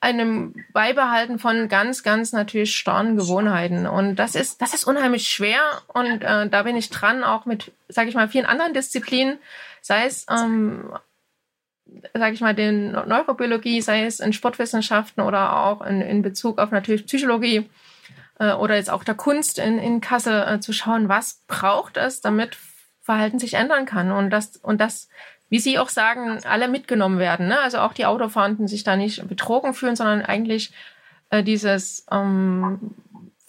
einem 0.00 0.54
Beibehalten 0.72 1.38
von 1.38 1.68
ganz, 1.68 2.02
ganz 2.02 2.32
natürlich 2.32 2.74
starren 2.74 3.16
Gewohnheiten. 3.16 3.86
Und 3.86 4.16
das 4.16 4.36
ist, 4.36 4.62
das 4.62 4.72
ist 4.72 4.84
unheimlich 4.84 5.28
schwer. 5.28 5.60
Und 5.88 6.22
äh, 6.22 6.48
da 6.48 6.62
bin 6.62 6.76
ich 6.76 6.88
dran, 6.88 7.24
auch 7.24 7.44
mit, 7.44 7.72
sage 7.88 8.08
ich 8.08 8.14
mal, 8.14 8.30
vielen 8.30 8.46
anderen 8.46 8.72
Disziplinen, 8.72 9.36
sei 9.82 10.06
es 10.06 10.24
ähm, 10.30 10.94
sage 12.14 12.34
ich 12.34 12.40
mal, 12.40 12.54
den 12.54 12.92
Neurobiologie, 12.92 13.80
sei 13.80 14.04
es 14.04 14.20
in 14.20 14.32
Sportwissenschaften 14.32 15.22
oder 15.22 15.56
auch 15.56 15.82
in, 15.82 16.00
in 16.00 16.22
Bezug 16.22 16.58
auf 16.58 16.70
natürlich 16.70 17.06
Psychologie 17.06 17.68
äh, 18.38 18.52
oder 18.52 18.76
jetzt 18.76 18.90
auch 18.90 19.04
der 19.04 19.14
Kunst 19.14 19.58
in, 19.58 19.78
in 19.78 20.00
Kassel 20.00 20.42
äh, 20.46 20.60
zu 20.60 20.72
schauen, 20.72 21.08
was 21.08 21.42
braucht 21.46 21.96
es, 21.96 22.20
damit 22.20 22.56
Verhalten 23.00 23.38
sich 23.38 23.54
ändern 23.54 23.86
kann 23.86 24.12
und 24.12 24.30
das 24.30 24.56
und 24.56 24.80
das, 24.80 25.08
wie 25.48 25.58
Sie 25.58 25.78
auch 25.78 25.88
sagen, 25.88 26.38
alle 26.44 26.68
mitgenommen 26.68 27.18
werden. 27.18 27.48
Ne? 27.48 27.58
Also 27.58 27.78
auch 27.78 27.92
die 27.92 28.06
Autofahrenden 28.06 28.68
sich 28.68 28.84
da 28.84 28.96
nicht 28.96 29.26
betrogen 29.26 29.74
fühlen, 29.74 29.96
sondern 29.96 30.22
eigentlich 30.22 30.72
äh, 31.30 31.42
dieses 31.42 32.06
ähm, 32.10 32.94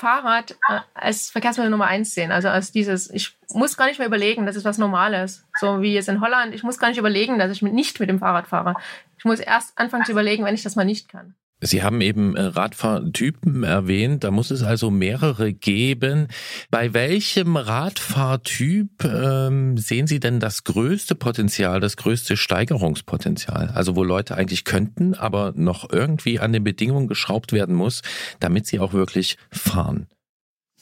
Fahrrad 0.01 0.51
äh, 0.67 0.79
als 0.95 1.29
Verkehrsmittel 1.29 1.69
Nummer 1.69 1.85
eins 1.85 2.13
sehen. 2.13 2.31
Also 2.31 2.49
als 2.49 2.71
dieses, 2.71 3.09
ich 3.11 3.37
muss 3.53 3.77
gar 3.77 3.85
nicht 3.85 3.99
mehr 3.99 4.07
überlegen, 4.07 4.45
das 4.45 4.55
ist 4.55 4.65
was 4.65 4.79
Normales. 4.79 5.45
So 5.59 5.81
wie 5.81 5.93
jetzt 5.93 6.09
in 6.09 6.21
Holland, 6.21 6.55
ich 6.55 6.63
muss 6.63 6.79
gar 6.79 6.89
nicht 6.89 6.97
überlegen, 6.97 7.37
dass 7.37 7.51
ich 7.51 7.61
mit, 7.61 7.73
nicht 7.73 7.99
mit 7.99 8.09
dem 8.09 8.19
Fahrrad 8.19 8.47
fahre. 8.47 8.75
Ich 9.17 9.25
muss 9.25 9.39
erst 9.39 9.77
anfangen 9.77 10.03
zu 10.03 10.11
überlegen, 10.11 10.43
wenn 10.43 10.55
ich 10.55 10.63
das 10.63 10.75
mal 10.75 10.85
nicht 10.85 11.07
kann. 11.07 11.35
Sie 11.63 11.83
haben 11.83 12.01
eben 12.01 12.35
äh, 12.35 12.41
Radfahrtypen 12.41 13.63
erwähnt, 13.63 14.23
da 14.23 14.31
muss 14.31 14.49
es 14.49 14.63
also 14.63 14.89
mehrere 14.89 15.53
geben. 15.53 16.27
Bei 16.71 16.93
welchem 16.95 17.55
Radfahrtyp 17.55 19.03
ähm, 19.05 19.77
sehen 19.77 20.07
Sie 20.07 20.19
denn 20.19 20.39
das 20.39 20.63
größte 20.63 21.13
Potenzial, 21.13 21.79
das 21.79 21.97
größte 21.97 22.35
Steigerungspotenzial? 22.35 23.71
Also 23.75 23.95
wo 23.95 24.03
Leute 24.03 24.35
eigentlich 24.35 24.65
könnten, 24.65 25.13
aber 25.13 25.53
noch 25.55 25.87
irgendwie 25.91 26.39
an 26.39 26.51
den 26.51 26.63
Bedingungen 26.63 27.07
geschraubt 27.07 27.53
werden 27.53 27.75
muss, 27.75 28.01
damit 28.39 28.65
sie 28.65 28.79
auch 28.79 28.93
wirklich 28.93 29.37
fahren. 29.51 30.07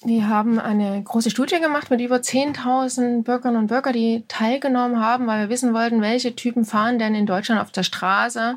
Wir 0.06 0.30
haben 0.30 0.60
eine 0.60 1.04
große 1.04 1.30
Studie 1.30 1.60
gemacht 1.60 1.90
mit 1.90 2.00
über 2.00 2.18
10.000 2.18 3.24
Bürgerinnen 3.24 3.58
und 3.58 3.68
Bürgern, 3.68 3.92
die 3.92 4.24
teilgenommen 4.30 5.02
haben, 5.02 5.28
weil 5.28 5.42
wir 5.42 5.50
wissen 5.50 5.74
wollten, 5.74 6.02
welche 6.02 6.38
Typen 6.38 6.64
fahren 6.64 7.00
denn 7.00 7.16
in 7.16 7.26
Deutschland 7.26 7.62
auf 7.62 7.72
der 7.72 7.84
Straße 7.84 8.56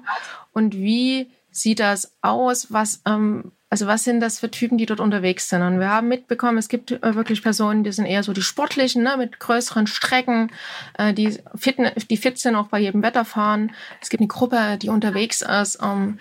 und 0.52 0.76
wie 0.76 1.28
sieht 1.52 1.78
das 1.78 2.16
aus? 2.22 2.72
Was, 2.72 3.02
ähm, 3.06 3.52
also 3.70 3.86
was 3.86 4.04
sind 4.04 4.20
das 4.20 4.40
für 4.40 4.50
Typen, 4.50 4.78
die 4.78 4.86
dort 4.86 5.00
unterwegs 5.00 5.48
sind? 5.48 5.62
Und 5.62 5.78
wir 5.78 5.88
haben 5.88 6.08
mitbekommen, 6.08 6.58
es 6.58 6.68
gibt 6.68 6.90
äh, 6.90 7.14
wirklich 7.14 7.42
Personen, 7.42 7.84
die 7.84 7.92
sind 7.92 8.06
eher 8.06 8.22
so 8.22 8.32
die 8.32 8.42
sportlichen, 8.42 9.02
ne, 9.02 9.16
mit 9.16 9.38
größeren 9.38 9.86
Strecken, 9.86 10.50
äh, 10.98 11.12
die, 11.12 11.38
fit, 11.54 11.76
die 12.10 12.16
fit 12.16 12.38
sind, 12.38 12.56
auch 12.56 12.68
bei 12.68 12.80
jedem 12.80 13.02
Wetter 13.02 13.24
fahren. 13.24 13.72
Es 14.00 14.08
gibt 14.08 14.20
eine 14.20 14.28
Gruppe, 14.28 14.78
die 14.80 14.88
unterwegs 14.88 15.42
ist, 15.42 15.78
ähm, 15.82 16.18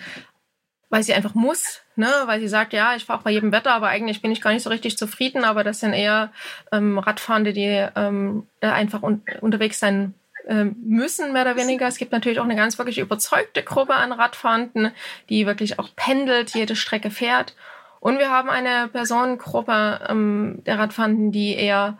weil 0.90 1.02
sie 1.02 1.14
einfach 1.14 1.34
muss, 1.34 1.80
ne, 1.96 2.10
weil 2.26 2.40
sie 2.40 2.48
sagt, 2.48 2.74
ja, 2.74 2.94
ich 2.94 3.06
fahre 3.06 3.18
auch 3.18 3.24
bei 3.24 3.30
jedem 3.30 3.50
Wetter, 3.50 3.72
aber 3.72 3.88
eigentlich 3.88 4.20
bin 4.20 4.30
ich 4.30 4.42
gar 4.42 4.52
nicht 4.52 4.62
so 4.62 4.70
richtig 4.70 4.98
zufrieden. 4.98 5.44
Aber 5.44 5.64
das 5.64 5.80
sind 5.80 5.94
eher 5.94 6.30
ähm, 6.70 6.98
Radfahrende, 6.98 7.54
die 7.54 7.86
ähm, 7.96 8.46
einfach 8.60 9.02
un 9.02 9.22
unterwegs 9.40 9.78
sein 9.78 10.14
müssen, 10.48 11.32
mehr 11.32 11.42
oder 11.42 11.56
weniger. 11.56 11.86
Es 11.86 11.98
gibt 11.98 12.12
natürlich 12.12 12.40
auch 12.40 12.44
eine 12.44 12.56
ganz 12.56 12.78
wirklich 12.78 12.98
überzeugte 12.98 13.62
Gruppe 13.62 13.94
an 13.94 14.12
Radfahrenden, 14.12 14.92
die 15.28 15.46
wirklich 15.46 15.78
auch 15.78 15.90
pendelt, 15.94 16.54
jede 16.54 16.76
Strecke 16.76 17.10
fährt. 17.10 17.54
Und 18.00 18.18
wir 18.18 18.30
haben 18.30 18.50
eine 18.50 18.88
Personengruppe 18.88 20.00
ähm, 20.08 20.62
der 20.66 20.78
Radfahrenden, 20.78 21.30
die 21.30 21.54
eher 21.54 21.98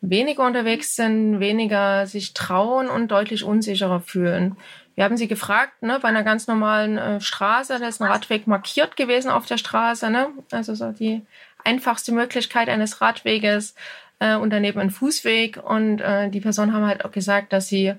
weniger 0.00 0.46
unterwegs 0.46 0.94
sind, 0.94 1.40
weniger 1.40 2.06
sich 2.06 2.34
trauen 2.34 2.88
und 2.88 3.08
deutlich 3.08 3.44
unsicherer 3.44 4.00
fühlen. 4.00 4.56
Wir 4.94 5.04
haben 5.04 5.16
sie 5.16 5.28
gefragt, 5.28 5.82
ne, 5.82 5.98
bei 6.00 6.08
einer 6.08 6.24
ganz 6.24 6.48
normalen 6.48 6.98
äh, 6.98 7.20
Straße, 7.20 7.78
da 7.78 7.88
ist 7.88 8.02
ein 8.02 8.10
Radweg 8.10 8.46
markiert 8.46 8.96
gewesen 8.96 9.30
auf 9.30 9.46
der 9.46 9.56
Straße, 9.56 10.10
ne? 10.10 10.28
also 10.50 10.74
so 10.74 10.92
die 10.92 11.22
einfachste 11.64 12.12
Möglichkeit 12.12 12.68
eines 12.68 13.00
Radweges 13.00 13.74
äh, 14.18 14.36
und 14.36 14.50
daneben 14.50 14.80
ein 14.80 14.90
Fußweg. 14.90 15.62
Und 15.62 16.00
äh, 16.00 16.30
die 16.30 16.40
Personen 16.40 16.72
haben 16.72 16.86
halt 16.86 17.04
auch 17.04 17.12
gesagt, 17.12 17.52
dass 17.52 17.68
sie 17.68 17.94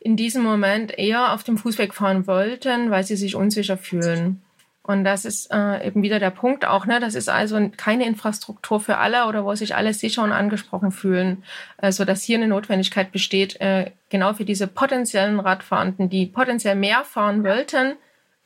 in 0.00 0.16
diesem 0.16 0.42
Moment 0.42 0.96
eher 0.96 1.32
auf 1.32 1.42
dem 1.44 1.58
Fußweg 1.58 1.94
fahren 1.94 2.26
wollten, 2.26 2.90
weil 2.90 3.04
sie 3.04 3.16
sich 3.16 3.34
unsicher 3.34 3.76
fühlen. 3.76 4.42
Und 4.88 5.04
das 5.04 5.26
ist 5.26 5.52
äh, 5.52 5.86
eben 5.86 6.02
wieder 6.02 6.18
der 6.18 6.30
Punkt 6.30 6.64
auch, 6.64 6.86
ne? 6.86 6.98
Das 6.98 7.14
ist 7.14 7.28
also 7.28 7.70
keine 7.76 8.06
Infrastruktur 8.06 8.80
für 8.80 8.96
alle 8.96 9.26
oder 9.26 9.44
wo 9.44 9.54
sich 9.54 9.74
alle 9.74 9.92
sicher 9.92 10.22
und 10.22 10.32
angesprochen 10.32 10.92
fühlen, 10.92 11.44
äh, 11.76 11.92
so 11.92 12.06
dass 12.06 12.22
hier 12.22 12.38
eine 12.38 12.48
Notwendigkeit 12.48 13.12
besteht, 13.12 13.60
äh, 13.60 13.90
genau 14.08 14.32
für 14.32 14.46
diese 14.46 14.66
potenziellen 14.66 15.40
Radfahrenden, 15.40 16.08
die 16.08 16.24
potenziell 16.24 16.74
mehr 16.74 17.04
fahren 17.04 17.44
wollten, 17.44 17.96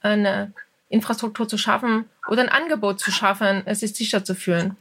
eine 0.00 0.52
Infrastruktur 0.88 1.46
zu 1.46 1.59
schaffen 1.59 2.07
oder 2.26 2.42
ein 2.42 2.48
Angebot 2.48 2.98
zu 2.98 3.12
schaffen, 3.12 3.62
es 3.64 3.78
sich 3.78 3.94
sicher 3.94 4.24
zu 4.24 4.35
fühlen. 4.35 4.76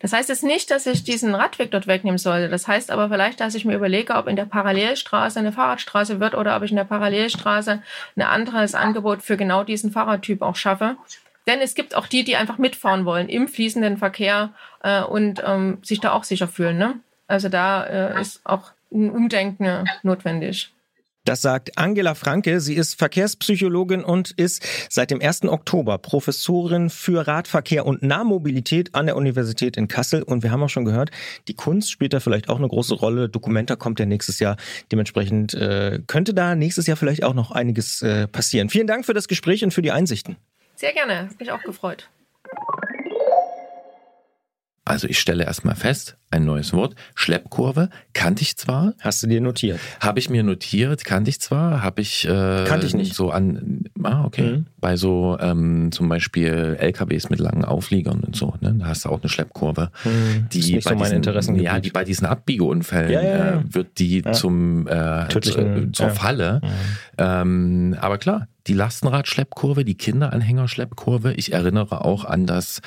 Das 0.00 0.12
heißt 0.12 0.28
jetzt 0.28 0.44
nicht, 0.44 0.70
dass 0.70 0.86
ich 0.86 1.02
diesen 1.02 1.34
Radweg 1.34 1.70
dort 1.70 1.86
wegnehmen 1.86 2.18
sollte. 2.18 2.48
Das 2.48 2.68
heißt 2.68 2.90
aber 2.90 3.08
vielleicht, 3.08 3.40
dass 3.40 3.54
ich 3.54 3.64
mir 3.64 3.74
überlege, 3.74 4.14
ob 4.14 4.28
in 4.28 4.36
der 4.36 4.44
Parallelstraße 4.44 5.38
eine 5.38 5.52
Fahrradstraße 5.52 6.20
wird 6.20 6.34
oder 6.34 6.56
ob 6.56 6.62
ich 6.62 6.70
in 6.70 6.76
der 6.76 6.84
Parallelstraße 6.84 7.82
ein 8.16 8.22
anderes 8.22 8.74
Angebot 8.74 9.22
für 9.22 9.36
genau 9.36 9.64
diesen 9.64 9.90
Fahrradtyp 9.90 10.42
auch 10.42 10.56
schaffe. 10.56 10.96
Denn 11.48 11.60
es 11.60 11.74
gibt 11.74 11.96
auch 11.96 12.06
die, 12.06 12.24
die 12.24 12.36
einfach 12.36 12.58
mitfahren 12.58 13.04
wollen 13.06 13.28
im 13.28 13.48
fließenden 13.48 13.96
Verkehr 13.96 14.50
äh, 14.82 15.02
und 15.02 15.42
ähm, 15.44 15.78
sich 15.82 15.98
da 15.98 16.12
auch 16.12 16.24
sicher 16.24 16.46
fühlen. 16.46 16.78
Ne? 16.78 17.00
Also 17.26 17.48
da 17.48 17.84
äh, 17.84 18.20
ist 18.20 18.40
auch 18.44 18.72
ein 18.92 19.10
Umdenken 19.10 19.84
notwendig. 20.02 20.72
Das 21.28 21.42
sagt 21.42 21.76
Angela 21.76 22.14
Franke. 22.14 22.58
Sie 22.58 22.72
ist 22.72 22.94
Verkehrspsychologin 22.94 24.02
und 24.02 24.30
ist 24.30 24.66
seit 24.88 25.10
dem 25.10 25.20
1. 25.20 25.42
Oktober 25.42 25.98
Professorin 25.98 26.88
für 26.88 27.26
Radverkehr 27.26 27.84
und 27.84 28.02
Nahmobilität 28.02 28.94
an 28.94 29.04
der 29.04 29.14
Universität 29.14 29.76
in 29.76 29.88
Kassel. 29.88 30.22
Und 30.22 30.42
wir 30.42 30.50
haben 30.50 30.62
auch 30.62 30.70
schon 30.70 30.86
gehört, 30.86 31.10
die 31.46 31.52
Kunst 31.52 31.90
spielt 31.90 32.14
da 32.14 32.20
vielleicht 32.20 32.48
auch 32.48 32.56
eine 32.56 32.66
große 32.66 32.94
Rolle. 32.94 33.28
Dokumenta 33.28 33.76
kommt 33.76 34.00
ja 34.00 34.06
nächstes 34.06 34.38
Jahr. 34.38 34.56
Dementsprechend 34.90 35.52
äh, 35.52 36.00
könnte 36.06 36.32
da 36.32 36.54
nächstes 36.54 36.86
Jahr 36.86 36.96
vielleicht 36.96 37.24
auch 37.24 37.34
noch 37.34 37.50
einiges 37.50 38.00
äh, 38.00 38.26
passieren. 38.26 38.70
Vielen 38.70 38.86
Dank 38.86 39.04
für 39.04 39.12
das 39.12 39.28
Gespräch 39.28 39.62
und 39.62 39.74
für 39.74 39.82
die 39.82 39.92
Einsichten. 39.92 40.36
Sehr 40.76 40.94
gerne. 40.94 41.28
Hat 41.28 41.38
mich 41.38 41.52
auch 41.52 41.62
gefreut. 41.62 42.08
Also 44.86 45.06
ich 45.06 45.18
stelle 45.18 45.44
erstmal 45.44 45.76
fest, 45.76 46.16
ein 46.30 46.44
neues 46.44 46.72
Wort, 46.72 46.94
Schleppkurve, 47.14 47.88
kannte 48.12 48.42
ich 48.42 48.56
zwar. 48.56 48.94
Hast 49.00 49.22
du 49.22 49.26
dir 49.26 49.40
notiert? 49.40 49.80
Habe 50.00 50.18
ich 50.18 50.28
mir 50.28 50.42
notiert, 50.42 51.04
kannte 51.04 51.30
ich 51.30 51.40
zwar, 51.40 51.82
habe 51.82 52.02
ich... 52.02 52.26
Äh, 52.26 52.64
kannte 52.66 52.86
ich 52.86 52.94
nicht. 52.94 53.14
So 53.14 53.30
an, 53.30 53.84
ah, 54.02 54.24
okay. 54.24 54.58
Mhm. 54.58 54.66
Bei 54.80 54.96
so 54.96 55.36
ähm, 55.40 55.90
zum 55.92 56.08
Beispiel 56.08 56.76
LKWs 56.78 57.30
mit 57.30 57.40
langen 57.40 57.64
Aufliegern 57.64 58.20
und 58.20 58.36
so, 58.36 58.54
ne? 58.60 58.74
da 58.78 58.86
hast 58.86 59.04
du 59.04 59.08
auch 59.08 59.20
eine 59.20 59.28
Schleppkurve. 59.28 59.90
Mhm. 60.04 60.48
Die 60.52 60.74
bei 60.76 60.80
so 60.80 60.94
meine 60.94 61.14
Interessen 61.14 61.56
Ja, 61.56 61.80
die 61.80 61.90
bei 61.90 62.04
diesen 62.04 62.26
Abbiegeunfällen 62.26 63.10
ja, 63.10 63.22
ja, 63.22 63.36
ja. 63.36 63.60
Äh, 63.60 63.74
wird 63.74 63.98
die 63.98 64.22
zum 64.32 64.86
äh, 64.86 65.28
Tödlichen, 65.28 65.94
zur 65.94 66.10
Falle. 66.10 66.60
Mhm. 66.62 66.68
Ähm, 67.18 67.96
aber 68.00 68.18
klar, 68.18 68.48
die 68.68 68.74
Lastenradschleppkurve, 68.74 69.84
die 69.84 69.96
Kinderanhängerschleppkurve. 69.96 71.32
Ich 71.34 71.52
erinnere 71.52 72.04
auch 72.04 72.24
an 72.24 72.46
das, 72.46 72.80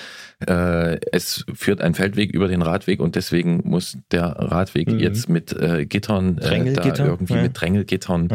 äh, 0.47 0.99
es 1.12 1.43
führt 1.54 1.82
ein 1.82 1.95
Feldweg 1.95 2.32
über 2.32 2.47
den 2.47 2.62
Radweg 2.62 2.99
und 2.99 3.15
deswegen 3.15 3.31
muss 3.63 3.98
der 4.12 4.28
Radweg 4.28 4.88
mhm. 4.88 5.00
jetzt 5.00 5.30
mit 5.30 5.54
äh, 5.54 5.86
Gittern, 5.86 6.38
äh, 6.38 6.74
da 6.74 7.06
irgendwie 7.06 7.34
ja. 7.34 7.41
mit 7.44 7.60
Drängelgittern 7.60 8.24
mhm. 8.24 8.30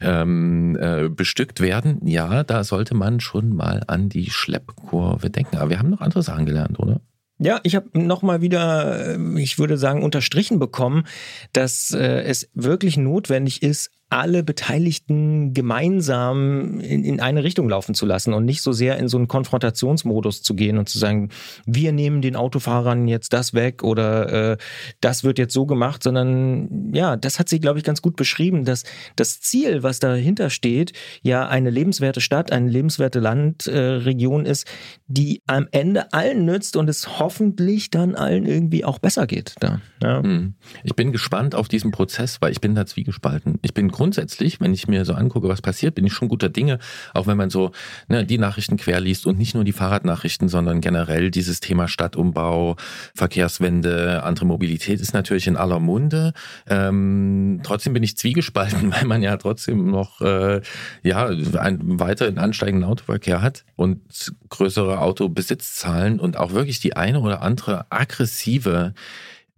ähm, 0.00 0.78
äh, 0.80 1.08
bestückt 1.08 1.60
werden. 1.60 2.06
Ja, 2.06 2.44
da 2.44 2.64
sollte 2.64 2.94
man 2.94 3.20
schon 3.20 3.54
mal 3.54 3.82
an 3.86 4.08
die 4.08 4.30
Schleppkurve 4.30 5.30
denken. 5.30 5.56
Aber 5.56 5.70
wir 5.70 5.78
haben 5.78 5.90
noch 5.90 6.00
andere 6.00 6.22
Sachen 6.22 6.46
gelernt, 6.46 6.78
oder? 6.78 7.00
Ja, 7.40 7.60
ich 7.62 7.76
habe 7.76 7.88
nochmal 7.92 8.40
wieder, 8.40 9.16
äh, 9.16 9.40
ich 9.40 9.58
würde 9.58 9.78
sagen, 9.78 10.02
unterstrichen 10.02 10.58
bekommen, 10.58 11.04
dass 11.52 11.92
äh, 11.92 12.22
es 12.22 12.50
wirklich 12.54 12.96
notwendig 12.96 13.62
ist, 13.62 13.90
alle 14.10 14.42
Beteiligten 14.42 15.52
gemeinsam 15.52 16.80
in, 16.80 17.04
in 17.04 17.20
eine 17.20 17.44
Richtung 17.44 17.68
laufen 17.68 17.94
zu 17.94 18.06
lassen 18.06 18.32
und 18.32 18.46
nicht 18.46 18.62
so 18.62 18.72
sehr 18.72 18.98
in 18.98 19.08
so 19.08 19.18
einen 19.18 19.28
Konfrontationsmodus 19.28 20.42
zu 20.42 20.54
gehen 20.54 20.78
und 20.78 20.88
zu 20.88 20.98
sagen, 20.98 21.28
wir 21.66 21.92
nehmen 21.92 22.22
den 22.22 22.34
Autofahrern 22.34 23.06
jetzt 23.06 23.34
das 23.34 23.52
weg 23.52 23.82
oder 23.82 24.52
äh, 24.52 24.56
das 25.02 25.24
wird 25.24 25.38
jetzt 25.38 25.52
so 25.52 25.66
gemacht, 25.66 26.02
sondern 26.02 26.94
ja, 26.94 27.16
das 27.16 27.38
hat 27.38 27.50
sie, 27.50 27.60
glaube 27.60 27.78
ich, 27.78 27.84
ganz 27.84 28.00
gut 28.00 28.16
beschrieben, 28.16 28.64
dass 28.64 28.84
das 29.16 29.40
Ziel, 29.40 29.82
was 29.82 29.98
dahinter 29.98 30.48
steht, 30.48 30.92
ja 31.22 31.46
eine 31.46 31.68
lebenswerte 31.68 32.22
Stadt, 32.22 32.50
eine 32.50 32.70
lebenswerte 32.70 33.20
Landregion 33.20 34.46
äh, 34.46 34.50
ist, 34.50 34.66
die 35.06 35.42
am 35.46 35.68
Ende 35.70 36.14
allen 36.14 36.46
nützt 36.46 36.76
und 36.76 36.88
es 36.88 37.18
hoffentlich 37.18 37.90
dann 37.90 38.14
allen 38.14 38.46
irgendwie 38.46 38.86
auch 38.86 38.98
besser 38.98 39.26
geht. 39.26 39.54
Da, 39.60 39.82
ja. 40.02 40.22
Hm. 40.22 40.54
Ich 40.82 40.94
bin 40.94 41.12
gespannt 41.12 41.54
auf 41.54 41.68
diesen 41.68 41.90
Prozess, 41.90 42.40
weil 42.40 42.52
ich 42.52 42.62
bin 42.62 42.74
da 42.74 42.86
zwiegespalten. 42.86 43.58
Ich 43.62 43.74
bin 43.74 43.90
grundsätzlich, 43.98 44.60
wenn 44.60 44.72
ich 44.72 44.86
mir 44.86 45.04
so 45.04 45.12
angucke, 45.12 45.48
was 45.48 45.60
passiert, 45.60 45.96
bin 45.96 46.06
ich 46.06 46.12
schon 46.12 46.28
guter 46.28 46.48
Dinge, 46.48 46.78
auch 47.14 47.26
wenn 47.26 47.36
man 47.36 47.50
so 47.50 47.72
ne, 48.06 48.24
die 48.24 48.38
Nachrichten 48.38 48.76
querliest 48.76 49.26
und 49.26 49.38
nicht 49.38 49.54
nur 49.54 49.64
die 49.64 49.72
Fahrradnachrichten, 49.72 50.48
sondern 50.48 50.80
generell 50.80 51.32
dieses 51.32 51.58
Thema 51.58 51.88
Stadtumbau, 51.88 52.76
Verkehrswende, 53.14 54.22
andere 54.22 54.46
Mobilität 54.46 55.00
ist 55.00 55.14
natürlich 55.14 55.48
in 55.48 55.56
aller 55.56 55.80
Munde. 55.80 56.32
Ähm, 56.68 57.60
trotzdem 57.64 57.92
bin 57.92 58.04
ich 58.04 58.16
zwiegespalten, 58.16 58.92
weil 58.94 59.04
man 59.04 59.20
ja 59.20 59.36
trotzdem 59.36 59.90
noch 59.90 60.20
äh, 60.20 60.60
ja 61.02 61.26
einen 61.26 61.98
weiteren 61.98 62.38
ansteigenden 62.38 62.88
Autoverkehr 62.88 63.42
hat 63.42 63.64
und 63.74 64.32
größere 64.48 65.00
Autobesitzzahlen 65.00 66.20
und 66.20 66.36
auch 66.36 66.52
wirklich 66.52 66.78
die 66.78 66.96
eine 66.96 67.18
oder 67.20 67.42
andere 67.42 67.86
aggressive 67.90 68.94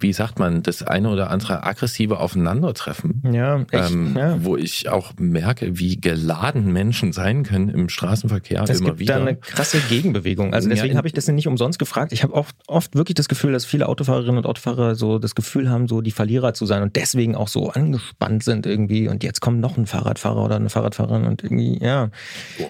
wie 0.00 0.12
sagt 0.12 0.38
man, 0.38 0.62
das 0.62 0.82
eine 0.82 1.10
oder 1.10 1.30
andere 1.30 1.62
aggressive 1.64 2.18
Aufeinandertreffen. 2.18 3.22
Ja, 3.32 3.64
echt, 3.70 3.92
ähm, 3.92 4.16
ja. 4.16 4.42
Wo 4.42 4.56
ich 4.56 4.88
auch 4.88 5.12
merke, 5.18 5.78
wie 5.78 6.00
geladen 6.00 6.72
Menschen 6.72 7.12
sein 7.12 7.42
können 7.42 7.68
im 7.68 7.88
Straßenverkehr 7.88 8.62
es 8.62 8.80
immer 8.80 8.90
gibt 8.90 9.00
wieder. 9.00 9.14
Da 9.16 9.20
eine 9.20 9.36
krasse 9.36 9.78
Gegenbewegung. 9.88 10.54
Also 10.54 10.68
deswegen 10.68 10.94
ja, 10.94 10.98
habe 10.98 11.08
ich 11.08 11.14
das 11.14 11.28
nicht 11.28 11.46
umsonst 11.46 11.78
gefragt. 11.78 12.12
Ich 12.12 12.22
habe 12.22 12.34
oft, 12.34 12.56
oft 12.66 12.94
wirklich 12.94 13.14
das 13.14 13.28
Gefühl, 13.28 13.52
dass 13.52 13.64
viele 13.64 13.88
Autofahrerinnen 13.88 14.38
und 14.38 14.46
Autofahrer 14.46 14.94
so 14.94 15.18
das 15.18 15.34
Gefühl 15.34 15.70
haben, 15.70 15.88
so 15.88 16.00
die 16.00 16.10
Verlierer 16.10 16.54
zu 16.54 16.66
sein 16.66 16.82
und 16.82 16.96
deswegen 16.96 17.34
auch 17.34 17.48
so 17.48 17.70
angespannt 17.70 18.42
sind 18.42 18.66
irgendwie. 18.66 19.08
Und 19.08 19.22
jetzt 19.22 19.40
kommt 19.40 19.60
noch 19.60 19.76
ein 19.76 19.86
Fahrradfahrer 19.86 20.44
oder 20.44 20.56
eine 20.56 20.70
Fahrradfahrerin 20.70 21.24
und 21.24 21.42
irgendwie, 21.42 21.78
ja. 21.82 22.10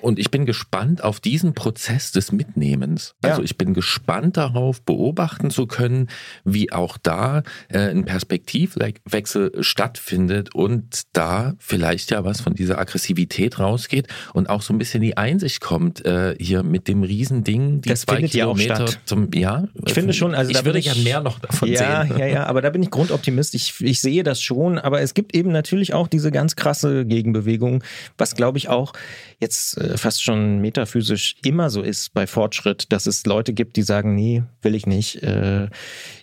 Und 0.02 0.18
ich 0.18 0.30
bin 0.30 0.46
gespannt 0.46 1.04
auf 1.04 1.20
diesen 1.20 1.54
Prozess 1.54 2.12
des 2.12 2.32
Mitnehmens. 2.32 3.14
Also 3.22 3.40
ja. 3.40 3.44
ich 3.44 3.56
bin 3.56 3.74
gespannt 3.74 4.36
darauf, 4.36 4.82
beobachten 4.82 5.50
zu 5.50 5.66
können, 5.66 6.08
wie 6.44 6.72
auch 6.72 6.98
da 6.98 7.19
äh, 7.68 7.78
ein 7.78 8.04
Perspektivwechsel 8.04 9.52
stattfindet 9.62 10.54
und 10.54 11.02
da 11.12 11.54
vielleicht 11.58 12.10
ja 12.10 12.24
was 12.24 12.40
von 12.40 12.54
dieser 12.54 12.78
Aggressivität 12.78 13.58
rausgeht 13.58 14.08
und 14.34 14.48
auch 14.48 14.62
so 14.62 14.72
ein 14.72 14.78
bisschen 14.78 15.02
die 15.02 15.16
Einsicht 15.16 15.60
kommt, 15.60 16.04
äh, 16.04 16.34
hier 16.38 16.62
mit 16.62 16.88
dem 16.88 17.02
Riesending, 17.02 17.80
die 17.80 17.88
das 17.88 18.02
zwei 18.02 18.22
Kilometer 18.22 18.86
ja 18.86 18.92
zum, 19.04 19.30
ja. 19.34 19.68
Ich 19.86 19.94
finde 19.94 20.12
schon, 20.12 20.34
also 20.34 20.50
ich 20.50 20.56
da 20.56 20.64
würde 20.64 20.78
ich, 20.78 20.86
ja 20.86 20.94
mehr 20.94 21.20
noch 21.20 21.38
davon 21.38 21.68
ja, 21.68 22.06
sehen. 22.06 22.18
Ja, 22.18 22.26
ja, 22.26 22.46
aber 22.46 22.62
da 22.62 22.70
bin 22.70 22.82
ich 22.82 22.90
Grundoptimist. 22.90 23.54
Ich, 23.54 23.80
ich 23.80 24.00
sehe 24.00 24.22
das 24.22 24.40
schon, 24.40 24.78
aber 24.78 25.00
es 25.00 25.14
gibt 25.14 25.34
eben 25.34 25.52
natürlich 25.52 25.94
auch 25.94 26.08
diese 26.08 26.30
ganz 26.30 26.56
krasse 26.56 27.04
Gegenbewegung, 27.04 27.84
was 28.18 28.34
glaube 28.34 28.58
ich 28.58 28.68
auch 28.68 28.92
jetzt 29.38 29.78
äh, 29.78 29.96
fast 29.96 30.22
schon 30.22 30.60
metaphysisch 30.60 31.36
immer 31.44 31.70
so 31.70 31.82
ist 31.82 32.12
bei 32.14 32.26
Fortschritt, 32.26 32.92
dass 32.92 33.06
es 33.06 33.24
Leute 33.26 33.52
gibt, 33.52 33.76
die 33.76 33.82
sagen, 33.82 34.14
nee, 34.14 34.42
will 34.62 34.74
ich 34.74 34.86
nicht. 34.86 35.22
Äh, 35.22 35.68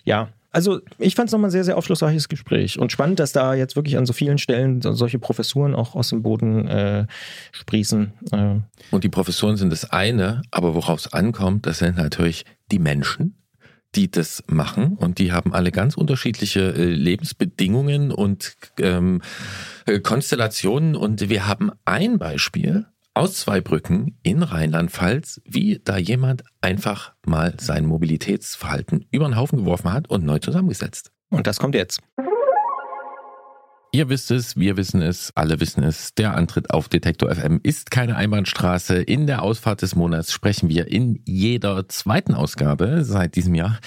ja, 0.04 0.28
Also 0.50 0.80
ich 0.98 1.14
fand 1.14 1.28
es 1.28 1.32
nochmal 1.32 1.48
ein 1.48 1.52
sehr, 1.52 1.64
sehr 1.64 1.76
aufschlussreiches 1.76 2.28
Gespräch 2.28 2.78
und 2.78 2.90
spannend, 2.90 3.20
dass 3.20 3.32
da 3.32 3.54
jetzt 3.54 3.76
wirklich 3.76 3.98
an 3.98 4.06
so 4.06 4.12
vielen 4.12 4.38
Stellen 4.38 4.80
solche 4.80 5.18
Professuren 5.18 5.74
auch 5.74 5.94
aus 5.94 6.08
dem 6.08 6.22
Boden 6.22 6.66
äh, 6.66 7.06
sprießen. 7.52 8.12
Äh. 8.32 8.54
Und 8.90 9.04
die 9.04 9.10
Professuren 9.10 9.56
sind 9.56 9.70
das 9.70 9.90
eine, 9.90 10.42
aber 10.50 10.74
worauf 10.74 11.00
es 11.00 11.12
ankommt, 11.12 11.66
das 11.66 11.78
sind 11.78 11.98
natürlich 11.98 12.44
die 12.72 12.78
Menschen, 12.78 13.36
die 13.94 14.10
das 14.10 14.42
machen 14.46 14.96
und 14.96 15.18
die 15.18 15.32
haben 15.32 15.52
alle 15.52 15.70
ganz 15.70 15.96
unterschiedliche 15.96 16.60
äh, 16.60 16.84
Lebensbedingungen 16.84 18.10
und 18.10 18.56
ähm, 18.80 19.20
äh, 19.86 20.00
Konstellationen 20.00 20.96
und 20.96 21.28
wir 21.28 21.46
haben 21.46 21.72
ein 21.84 22.18
Beispiel 22.18 22.86
aus 23.18 23.34
zwei 23.34 23.60
Brücken 23.60 24.16
in 24.22 24.44
Rheinland-Pfalz, 24.44 25.40
wie 25.44 25.80
da 25.82 25.96
jemand 25.96 26.44
einfach 26.60 27.14
mal 27.26 27.54
sein 27.58 27.84
Mobilitätsverhalten 27.84 29.06
über 29.10 29.26
den 29.26 29.36
Haufen 29.36 29.58
geworfen 29.58 29.92
hat 29.92 30.08
und 30.08 30.24
neu 30.24 30.38
zusammengesetzt. 30.38 31.10
Und 31.28 31.48
das 31.48 31.58
kommt 31.58 31.74
jetzt. 31.74 32.00
Ihr 33.90 34.10
wisst 34.10 34.30
es, 34.30 34.54
wir 34.58 34.76
wissen 34.76 35.00
es, 35.00 35.32
alle 35.34 35.60
wissen 35.60 35.82
es. 35.82 36.12
Der 36.12 36.36
Antritt 36.36 36.68
auf 36.68 36.90
Detektor 36.90 37.34
FM 37.34 37.58
ist 37.62 37.90
keine 37.90 38.16
Einbahnstraße. 38.16 38.96
In 38.96 39.26
der 39.26 39.40
Ausfahrt 39.40 39.80
des 39.80 39.96
Monats 39.96 40.30
sprechen 40.30 40.68
wir 40.68 40.88
in 40.88 41.22
jeder 41.24 41.88
zweiten 41.88 42.34
Ausgabe 42.34 43.02
seit 43.02 43.34
diesem 43.34 43.54
Jahr, 43.54 43.78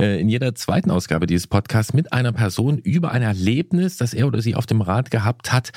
äh, 0.00 0.18
in 0.18 0.30
jeder 0.30 0.54
zweiten 0.54 0.90
Ausgabe 0.90 1.26
dieses 1.26 1.46
Podcasts 1.46 1.92
mit 1.92 2.10
einer 2.10 2.32
Person 2.32 2.78
über 2.78 3.10
ein 3.10 3.20
Erlebnis, 3.20 3.98
das 3.98 4.14
er 4.14 4.28
oder 4.28 4.40
sie 4.40 4.54
auf 4.54 4.64
dem 4.64 4.80
Rad 4.80 5.10
gehabt 5.10 5.52
hat. 5.52 5.72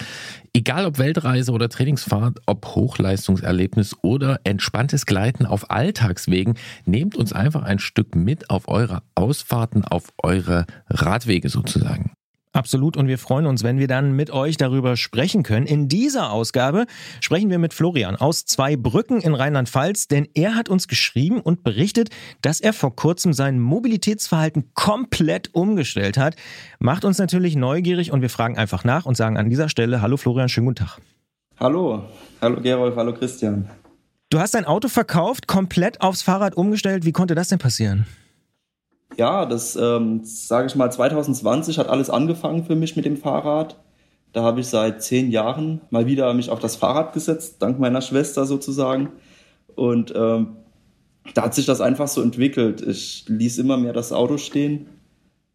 Egal 0.53 0.85
ob 0.85 0.97
Weltreise 0.97 1.51
oder 1.51 1.67
Trainingsfahrt, 1.67 2.39
ob 2.45 2.65
Hochleistungserlebnis 2.65 3.97
oder 4.01 4.39
entspanntes 4.45 5.05
Gleiten 5.05 5.45
auf 5.45 5.69
Alltagswegen, 5.71 6.53
nehmt 6.85 7.17
uns 7.17 7.33
einfach 7.33 7.63
ein 7.63 7.79
Stück 7.79 8.15
mit 8.15 8.49
auf 8.49 8.69
eure 8.69 9.03
Ausfahrten, 9.15 9.83
auf 9.83 10.13
eure 10.23 10.67
Radwege 10.89 11.49
sozusagen. 11.49 12.13
Absolut. 12.53 12.97
Und 12.97 13.07
wir 13.07 13.17
freuen 13.17 13.47
uns, 13.47 13.63
wenn 13.63 13.79
wir 13.79 13.87
dann 13.87 14.15
mit 14.15 14.29
euch 14.29 14.57
darüber 14.57 14.95
sprechen 14.95 15.41
können. 15.41 15.65
In 15.65 15.89
dieser 15.89 16.31
Ausgabe 16.31 16.85
sprechen 17.19 17.49
wir 17.49 17.57
mit 17.57 17.73
Florian 17.73 18.15
aus 18.15 18.45
zwei 18.45 18.75
Brücken 18.75 19.21
in 19.21 19.33
Rheinland-Pfalz, 19.33 20.07
denn 20.07 20.27
er 20.35 20.53
hat 20.53 20.69
uns 20.69 20.87
geschrieben 20.87 21.41
und 21.41 21.63
berichtet, 21.63 22.09
dass 22.41 22.61
er 22.61 22.73
vor 22.73 22.95
kurzem 22.95 23.33
sein 23.33 23.59
Mobilitätsverhalten 23.59 24.71
komplett 24.75 25.49
umgestellt 25.55 26.17
hat. 26.17 26.35
Macht 26.77 27.05
uns 27.05 27.17
natürlich 27.17 27.55
neugierig 27.55 28.11
und 28.11 28.21
wir 28.21 28.29
fragen 28.29 28.55
einfach 28.55 28.83
nach 28.83 29.07
und 29.07 29.17
sagen 29.17 29.37
an 29.37 29.49
dieser 29.49 29.67
Stelle, 29.67 30.03
hallo 30.03 30.17
Florian, 30.17 30.47
schönen 30.47 30.67
guten 30.67 30.85
Tag. 30.85 30.99
Hallo, 31.59 32.03
hallo 32.39 32.61
Gerolf, 32.61 32.95
hallo 32.95 33.13
Christian. 33.15 33.67
Du 34.29 34.39
hast 34.39 34.53
dein 34.53 34.65
Auto 34.65 34.89
verkauft, 34.89 35.47
komplett 35.47 36.01
aufs 36.01 36.21
Fahrrad 36.21 36.55
umgestellt. 36.55 37.03
Wie 37.03 37.11
konnte 37.11 37.33
das 37.33 37.47
denn 37.47 37.59
passieren? 37.59 38.05
Ja, 39.17 39.45
das 39.45 39.75
ähm, 39.75 40.21
sage 40.23 40.67
ich 40.67 40.75
mal, 40.75 40.91
2020 40.91 41.77
hat 41.77 41.87
alles 41.87 42.09
angefangen 42.09 42.63
für 42.63 42.75
mich 42.75 42.95
mit 42.95 43.05
dem 43.05 43.17
Fahrrad. 43.17 43.79
Da 44.31 44.41
habe 44.43 44.61
ich 44.61 44.67
seit 44.67 45.03
zehn 45.03 45.29
Jahren 45.29 45.81
mal 45.91 46.07
wieder 46.07 46.33
mich 46.33 46.49
auf 46.49 46.59
das 46.59 46.75
Fahrrad 46.75 47.13
gesetzt, 47.13 47.57
dank 47.59 47.79
meiner 47.79 48.01
Schwester 48.01 48.45
sozusagen. 48.45 49.09
Und 49.75 50.13
ähm, 50.15 50.57
da 51.33 51.43
hat 51.43 51.55
sich 51.55 51.65
das 51.65 51.81
einfach 51.81 52.07
so 52.07 52.21
entwickelt. 52.21 52.81
Ich 52.81 53.25
ließ 53.27 53.59
immer 53.59 53.77
mehr 53.77 53.93
das 53.93 54.11
Auto 54.11 54.37
stehen 54.37 54.87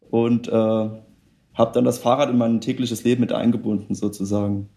und 0.09 0.47
äh, 0.47 0.51
habe 0.51 1.73
dann 1.73 1.83
das 1.83 1.99
Fahrrad 1.99 2.29
in 2.29 2.37
mein 2.37 2.61
tägliches 2.61 3.03
Leben 3.03 3.21
mit 3.21 3.33
eingebunden 3.33 3.95
sozusagen 3.95 4.69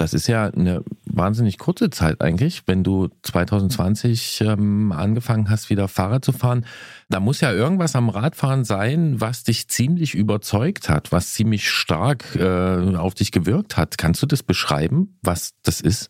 das 0.00 0.14
ist 0.14 0.26
ja 0.28 0.46
eine 0.46 0.82
wahnsinnig 1.04 1.58
kurze 1.58 1.90
Zeit 1.90 2.22
eigentlich, 2.22 2.62
wenn 2.66 2.82
du 2.82 3.08
2020 3.22 4.40
ähm, 4.40 4.92
angefangen 4.92 5.50
hast, 5.50 5.68
wieder 5.68 5.88
Fahrrad 5.88 6.24
zu 6.24 6.32
fahren. 6.32 6.64
Da 7.10 7.20
muss 7.20 7.42
ja 7.42 7.52
irgendwas 7.52 7.94
am 7.94 8.08
Radfahren 8.08 8.64
sein, 8.64 9.20
was 9.20 9.44
dich 9.44 9.68
ziemlich 9.68 10.14
überzeugt 10.14 10.88
hat, 10.88 11.12
was 11.12 11.34
ziemlich 11.34 11.68
stark 11.68 12.36
äh, 12.36 12.96
auf 12.96 13.14
dich 13.14 13.30
gewirkt 13.30 13.76
hat. 13.76 13.98
Kannst 13.98 14.22
du 14.22 14.26
das 14.26 14.42
beschreiben, 14.42 15.18
was 15.22 15.52
das 15.62 15.82
ist? 15.82 16.08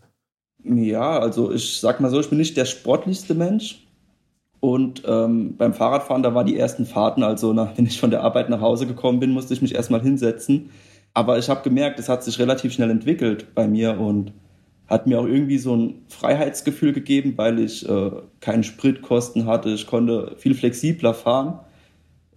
Ja, 0.63 1.19
also 1.19 1.51
ich 1.53 1.81
sag 1.81 2.01
mal 2.01 2.11
so, 2.11 2.21
ich 2.21 2.29
bin 2.29 2.39
nicht 2.39 2.57
der 2.57 2.67
sportlichste 2.67 3.35
Mensch. 3.35 3.87
Und 4.61 5.03
ähm, 5.07 5.57
beim 5.57 5.73
Fahrradfahren, 5.73 6.23
da 6.23 6.35
waren 6.35 6.47
die 6.47 6.59
ersten 6.59 6.85
Fahrten, 6.85 7.23
also 7.23 7.55
nach, 7.55 7.77
wenn 7.79 7.87
ich 7.87 7.99
von 7.99 8.11
der 8.11 8.23
Arbeit 8.23 8.51
nach 8.51 8.61
Hause 8.61 8.87
gekommen 8.87 9.19
bin, 9.19 9.31
musste 9.31 9.55
ich 9.55 9.63
mich 9.63 9.75
erstmal 9.75 10.03
hinsetzen 10.03 10.71
aber 11.15 11.39
ich 11.39 11.49
habe 11.49 11.63
gemerkt, 11.63 11.99
es 11.99 12.09
hat 12.09 12.23
sich 12.23 12.39
relativ 12.39 12.73
schnell 12.73 12.91
entwickelt 12.91 13.55
bei 13.55 13.67
mir 13.67 13.99
und 13.99 14.33
hat 14.87 15.07
mir 15.07 15.21
auch 15.21 15.27
irgendwie 15.27 15.59
so 15.59 15.77
ein 15.77 16.03
Freiheitsgefühl 16.09 16.93
gegeben, 16.93 17.35
weil 17.37 17.61
ich 17.61 17.89
äh, 17.89 18.11
keine 18.41 18.65
Spritkosten 18.65 19.47
hatte. 19.47 19.71
Ich 19.71 19.87
konnte 19.87 20.35
viel 20.37 20.55
flexibler 20.55 21.15
fahren 21.15 21.61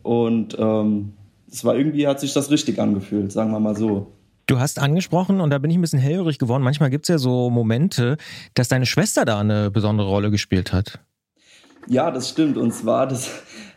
und 0.03 0.55
ähm, 0.59 1.13
es 1.51 1.65
war 1.65 1.75
irgendwie, 1.75 2.07
hat 2.07 2.19
sich 2.19 2.33
das 2.33 2.51
richtig 2.51 2.79
angefühlt, 2.79 3.31
sagen 3.31 3.51
wir 3.51 3.59
mal 3.59 3.75
so. 3.75 4.11
Du 4.45 4.59
hast 4.59 4.79
angesprochen, 4.79 5.39
und 5.39 5.51
da 5.51 5.57
bin 5.57 5.71
ich 5.71 5.77
ein 5.77 5.81
bisschen 5.81 5.99
hellhörig 5.99 6.37
geworden, 6.37 6.63
manchmal 6.63 6.89
gibt 6.89 7.05
es 7.05 7.09
ja 7.09 7.17
so 7.17 7.49
Momente, 7.49 8.17
dass 8.55 8.67
deine 8.67 8.85
Schwester 8.85 9.23
da 9.23 9.39
eine 9.39 9.71
besondere 9.71 10.07
Rolle 10.07 10.31
gespielt 10.31 10.73
hat. 10.73 10.99
Ja, 11.87 12.11
das 12.11 12.29
stimmt. 12.29 12.57
Und 12.57 12.73
zwar, 12.73 13.07
das, 13.07 13.29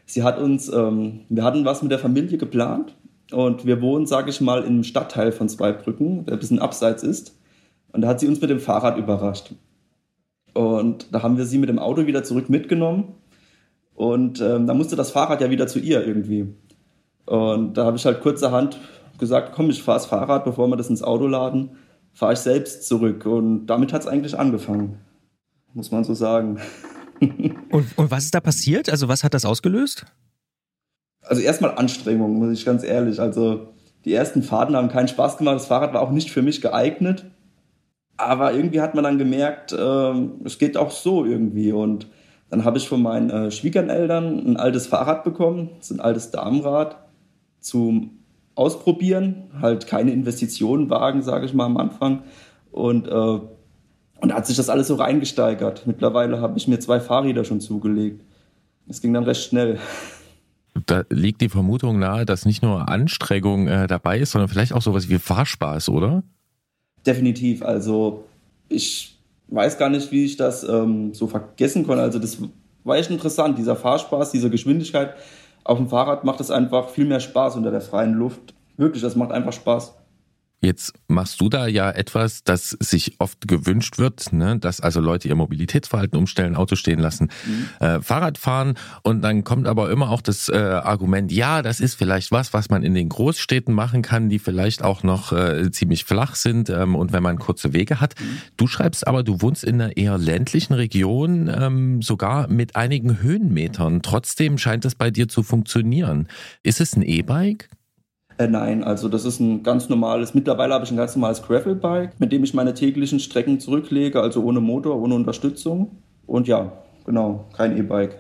sie 0.07 0.23
hat 0.23 0.39
uns, 0.39 0.69
ähm, 0.69 1.21
wir 1.29 1.45
hatten 1.45 1.65
was 1.65 1.83
mit 1.83 1.93
der 1.93 1.99
Familie 1.99 2.37
geplant 2.39 2.97
und 3.33 3.67
wir 3.67 3.81
wohnen, 3.83 4.07
sage 4.07 4.31
ich 4.31 4.41
mal, 4.41 4.62
im 4.62 4.85
Stadtteil 4.85 5.33
von 5.33 5.49
Zweibrücken, 5.49 6.27
der 6.27 6.35
ein 6.35 6.41
bisschen 6.41 6.59
abseits 6.59 7.03
ist. 7.03 7.37
Und 7.93 8.03
da 8.03 8.09
hat 8.09 8.21
sie 8.21 8.29
uns 8.29 8.41
mit 8.41 8.51
dem 8.51 8.61
Fahrrad 8.61 8.99
überrascht. 8.99 9.55
Und 10.55 11.12
da 11.12 11.23
haben 11.23 11.37
wir 11.37 11.45
sie 11.45 11.59
mit 11.59 11.69
dem 11.69 11.79
Auto 11.79 12.07
wieder 12.07 12.25
zurück 12.25 12.49
mitgenommen. 12.49 13.15
Und 13.95 14.41
ähm, 14.41 14.67
da 14.67 14.75
musste 14.75 14.97
das 14.97 15.11
Fahrrad 15.11 15.41
ja 15.41 15.51
wieder 15.51 15.67
zu 15.67 15.79
ihr 15.79 16.07
irgendwie. 16.07 16.55
Und 17.25 17.75
da 17.75 17.85
habe 17.85 17.97
ich 17.97 18.05
halt 18.05 18.21
kurzerhand 18.21 18.79
gesagt, 19.19 19.53
komm, 19.55 19.71
ich 19.71 19.83
fahre 19.83 19.99
das 19.99 20.07
Fahrrad, 20.07 20.45
bevor 20.45 20.69
wir 20.69 20.77
das 20.77 20.91
ins 20.91 21.03
Auto 21.03 21.27
laden, 21.27 21.71
fahre 22.12 22.35
ich 22.35 22.39
selbst 22.39 22.87
zurück. 22.87 23.27
Und 23.27 23.67
damit 23.67 23.93
hat 23.93 24.03
es 24.03 24.07
eigentlich 24.07 24.39
angefangen, 24.39 24.99
muss 25.75 25.91
man 25.91 26.05
so 26.05 26.15
sagen. 26.15 26.59
und, 27.21 27.87
und 27.97 28.11
was 28.11 28.25
ist 28.25 28.35
da 28.35 28.41
passiert? 28.41 28.91
Also 28.91 29.09
was 29.09 29.25
hat 29.25 29.35
das 29.35 29.45
ausgelöst? 29.45 30.07
Also 31.29 31.43
erstmal 31.43 31.77
Anstrengung, 31.77 32.39
muss 32.39 32.59
ich 32.59 32.65
ganz 32.65 32.85
ehrlich. 32.85 33.21
Also 33.21 33.69
die 34.05 34.15
ersten 34.15 34.43
Fahrten 34.43 34.77
haben 34.77 34.89
keinen 34.89 35.09
Spaß 35.09 35.37
gemacht. 35.39 35.57
Das 35.57 35.67
Fahrrad 35.67 35.93
war 35.93 36.03
auch 36.03 36.11
nicht 36.11 36.31
für 36.31 36.43
mich 36.43 36.61
geeignet. 36.61 37.27
Aber 38.17 38.55
irgendwie 38.55 38.81
hat 38.81 38.95
man 38.95 39.05
dann 39.05 39.19
gemerkt, 39.19 39.73
äh, 39.73 40.12
es 40.45 40.59
geht 40.59 40.77
auch 40.77 40.91
so 40.91 41.25
irgendwie. 41.25 41.73
Und 41.73 42.07
dann 42.49 42.65
habe 42.65 42.79
ich 42.79 42.89
von 42.89 43.03
meinen 43.03 43.31
äh, 43.31 43.51
Schwiegereltern 43.51 44.47
ein 44.47 44.57
altes 44.57 44.87
Fahrrad 44.87 45.25
bekommen, 45.25 45.71
das 45.77 45.91
ist 45.91 45.99
ein 45.99 46.01
altes 46.01 46.31
Damenrad 46.31 46.97
zum 47.61 48.19
Ausprobieren. 48.55 49.51
Halt 49.61 49.87
keine 49.87 50.12
Investitionen 50.12 50.89
wagen, 50.89 51.23
sage 51.23 51.45
ich 51.45 51.53
mal 51.53 51.67
am 51.67 51.77
Anfang. 51.77 52.23
Und, 52.71 53.07
äh, 53.09 53.11
und 53.11 54.29
da 54.31 54.35
hat 54.35 54.47
sich 54.47 54.57
das 54.57 54.71
alles 54.71 54.87
so 54.87 54.95
reingesteigert. 54.95 55.87
Mittlerweile 55.87 56.41
habe 56.41 56.57
ich 56.57 56.69
mir 56.69 56.79
zwei 56.79 57.01
Fahrräder 57.01 57.45
schon 57.45 57.61
zugelegt. 57.61 58.25
Es 58.89 59.03
ging 59.03 59.12
dann 59.12 59.25
recht 59.25 59.43
schnell. 59.43 59.79
Da 60.85 61.05
liegt 61.11 61.41
die 61.41 61.49
Vermutung 61.49 61.99
nahe, 61.99 62.27
dass 62.27 62.45
nicht 62.45 62.62
nur 62.62 62.89
Anstrengung 62.89 63.69
äh, 63.69 63.87
dabei 63.87 64.19
ist, 64.19 64.33
sondern 64.33 64.49
vielleicht 64.49 64.73
auch 64.73 64.83
sowas 64.83 65.09
wie 65.09 65.19
Fahrspaß, 65.19 65.89
oder? 65.89 66.23
Definitiv. 67.07 67.62
Also 67.62 68.25
ich 68.69 69.17
weiß 69.49 69.79
gar 69.79 69.89
nicht, 69.89 70.11
wie 70.12 70.25
ich 70.25 70.37
das 70.37 70.65
ähm, 70.65 71.15
so 71.15 71.27
vergessen 71.27 71.87
konnte. 71.87 72.03
Also 72.03 72.19
das 72.19 72.39
war 72.85 72.97
echt 72.97 73.11
interessant, 73.11 73.59
dieser 73.59 73.77
Fahrspaß, 73.77 74.33
diese 74.33 74.51
Geschwindigkeit. 74.51 75.15
Auf 75.65 75.79
dem 75.79 75.89
Fahrrad 75.89 76.25
macht 76.25 76.41
es 76.41 76.51
einfach 76.51 76.91
viel 76.91 77.07
mehr 77.07 77.21
Spaß 77.21 77.57
unter 77.57 77.71
der 77.71 77.81
freien 77.81 78.15
Luft. 78.15 78.55
Wirklich, 78.77 79.03
das 79.03 79.17
macht 79.17 79.33
einfach 79.33 79.53
Spaß. 79.53 79.95
Jetzt 80.62 80.95
machst 81.07 81.40
du 81.42 81.51
da 81.51 81.66
ja 81.66 81.90
etwas, 81.90 82.42
das 82.42 82.71
sich 82.71 83.16
oft 83.19 83.47
gewünscht 83.47 83.99
wird, 83.99 84.33
ne? 84.33 84.59
dass 84.59 84.81
also 84.81 85.01
Leute 85.01 85.29
ihr 85.29 85.35
Mobilitätsverhalten 85.35 86.19
umstellen, 86.19 86.57
Auto 86.57 86.77
stehen 86.77 86.99
lassen, 86.99 87.29
mhm. 87.47 87.87
äh, 87.87 88.01
Fahrrad 88.01 88.38
fahren 88.38 88.75
und 89.03 89.21
dann 89.21 89.45
kommt 89.45 89.66
aber 89.66 89.90
immer 89.90 90.11
auch 90.11 90.23
das 90.23 90.49
äh, 90.49 90.57
Argument, 90.57 91.31
ja, 91.31 91.61
das 91.61 91.79
ist 91.79 91.95
vielleicht 91.95 92.33
was, 92.33 92.55
was 92.55 92.71
man 92.71 92.85
in 92.85 92.95
den 92.95 93.11
Großstädten 93.11 93.75
machen 93.75 94.01
kann, 94.01 94.31
die 94.31 94.38
vielleicht 94.38 94.83
auch 94.83 95.03
noch 95.03 95.31
äh, 95.33 95.71
ziemlich 95.71 96.05
flach 96.05 96.35
sind 96.37 96.71
ähm, 96.71 96.95
und 96.97 97.12
wenn 97.12 97.23
man 97.23 97.38
kurze 97.38 97.75
Wege 97.75 98.01
hat. 98.01 98.14
Mhm. 98.19 98.38
Du 98.57 98.66
schreibst 98.66 99.07
aber, 99.07 99.23
du 99.23 99.42
wohnst 99.42 99.62
in 99.62 99.81
einer 99.81 99.97
eher 99.97 100.16
ländlichen 100.16 100.73
Region, 100.73 101.53
ähm, 101.55 102.01
sogar 102.01 102.49
mit 102.49 102.77
einigen 102.77 103.21
Höhenmetern. 103.21 104.01
Trotzdem 104.01 104.57
scheint 104.57 104.87
es 104.87 104.95
bei 104.95 105.11
dir 105.11 105.29
zu 105.29 105.42
funktionieren. 105.42 106.29
Ist 106.62 106.81
es 106.81 106.97
ein 106.97 107.03
E-Bike? 107.03 107.69
Äh, 108.38 108.49
nein, 108.49 108.85
also 108.85 109.09
das 109.09 109.25
ist 109.25 109.40
ein 109.40 109.62
ganz 109.62 109.88
normales, 109.88 110.35
mittlerweile 110.35 110.75
habe 110.75 110.85
ich 110.85 110.90
ein 110.90 110.96
ganz 110.96 111.16
normales 111.16 111.42
Gravelbike, 111.42 112.20
mit 112.20 112.33
dem 112.33 112.44
ich 112.44 112.53
meine 112.53 112.75
täglichen 112.75 113.18
Strecken 113.18 113.61
zurücklege, 113.61 114.20
also 114.20 114.42
ohne 114.42 114.61
Motor, 114.61 115.01
ohne 115.01 115.14
Unterstützung. 115.14 115.99
Und 116.27 116.46
ja, 116.46 116.72
genau, 117.07 117.46
kein 117.57 117.77
E-Bike. 117.79 118.18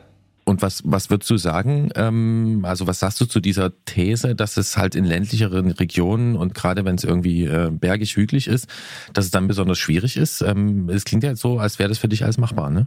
Und 0.48 0.62
was, 0.62 0.82
was 0.84 1.10
würdest 1.10 1.28
du 1.28 1.36
sagen? 1.38 1.90
Ähm, 1.96 2.60
also 2.62 2.86
was 2.86 3.00
sagst 3.00 3.20
du 3.20 3.26
zu 3.26 3.40
dieser 3.40 3.72
These, 3.84 4.36
dass 4.36 4.56
es 4.56 4.76
halt 4.76 4.94
in 4.94 5.04
ländlicheren 5.04 5.72
Regionen 5.72 6.36
und 6.36 6.54
gerade 6.54 6.84
wenn 6.84 6.94
es 6.94 7.02
irgendwie 7.02 7.44
äh, 7.44 7.70
bergig 7.72 8.16
hügelig 8.16 8.46
ist, 8.46 8.68
dass 9.12 9.24
es 9.24 9.32
dann 9.32 9.48
besonders 9.48 9.78
schwierig 9.78 10.16
ist? 10.16 10.42
Ähm, 10.42 10.88
es 10.88 11.04
klingt 11.04 11.24
ja 11.24 11.30
jetzt 11.30 11.42
so, 11.42 11.58
als 11.58 11.80
wäre 11.80 11.88
das 11.88 11.98
für 11.98 12.08
dich 12.08 12.22
alles 12.22 12.38
machbar, 12.38 12.70
ne? 12.70 12.86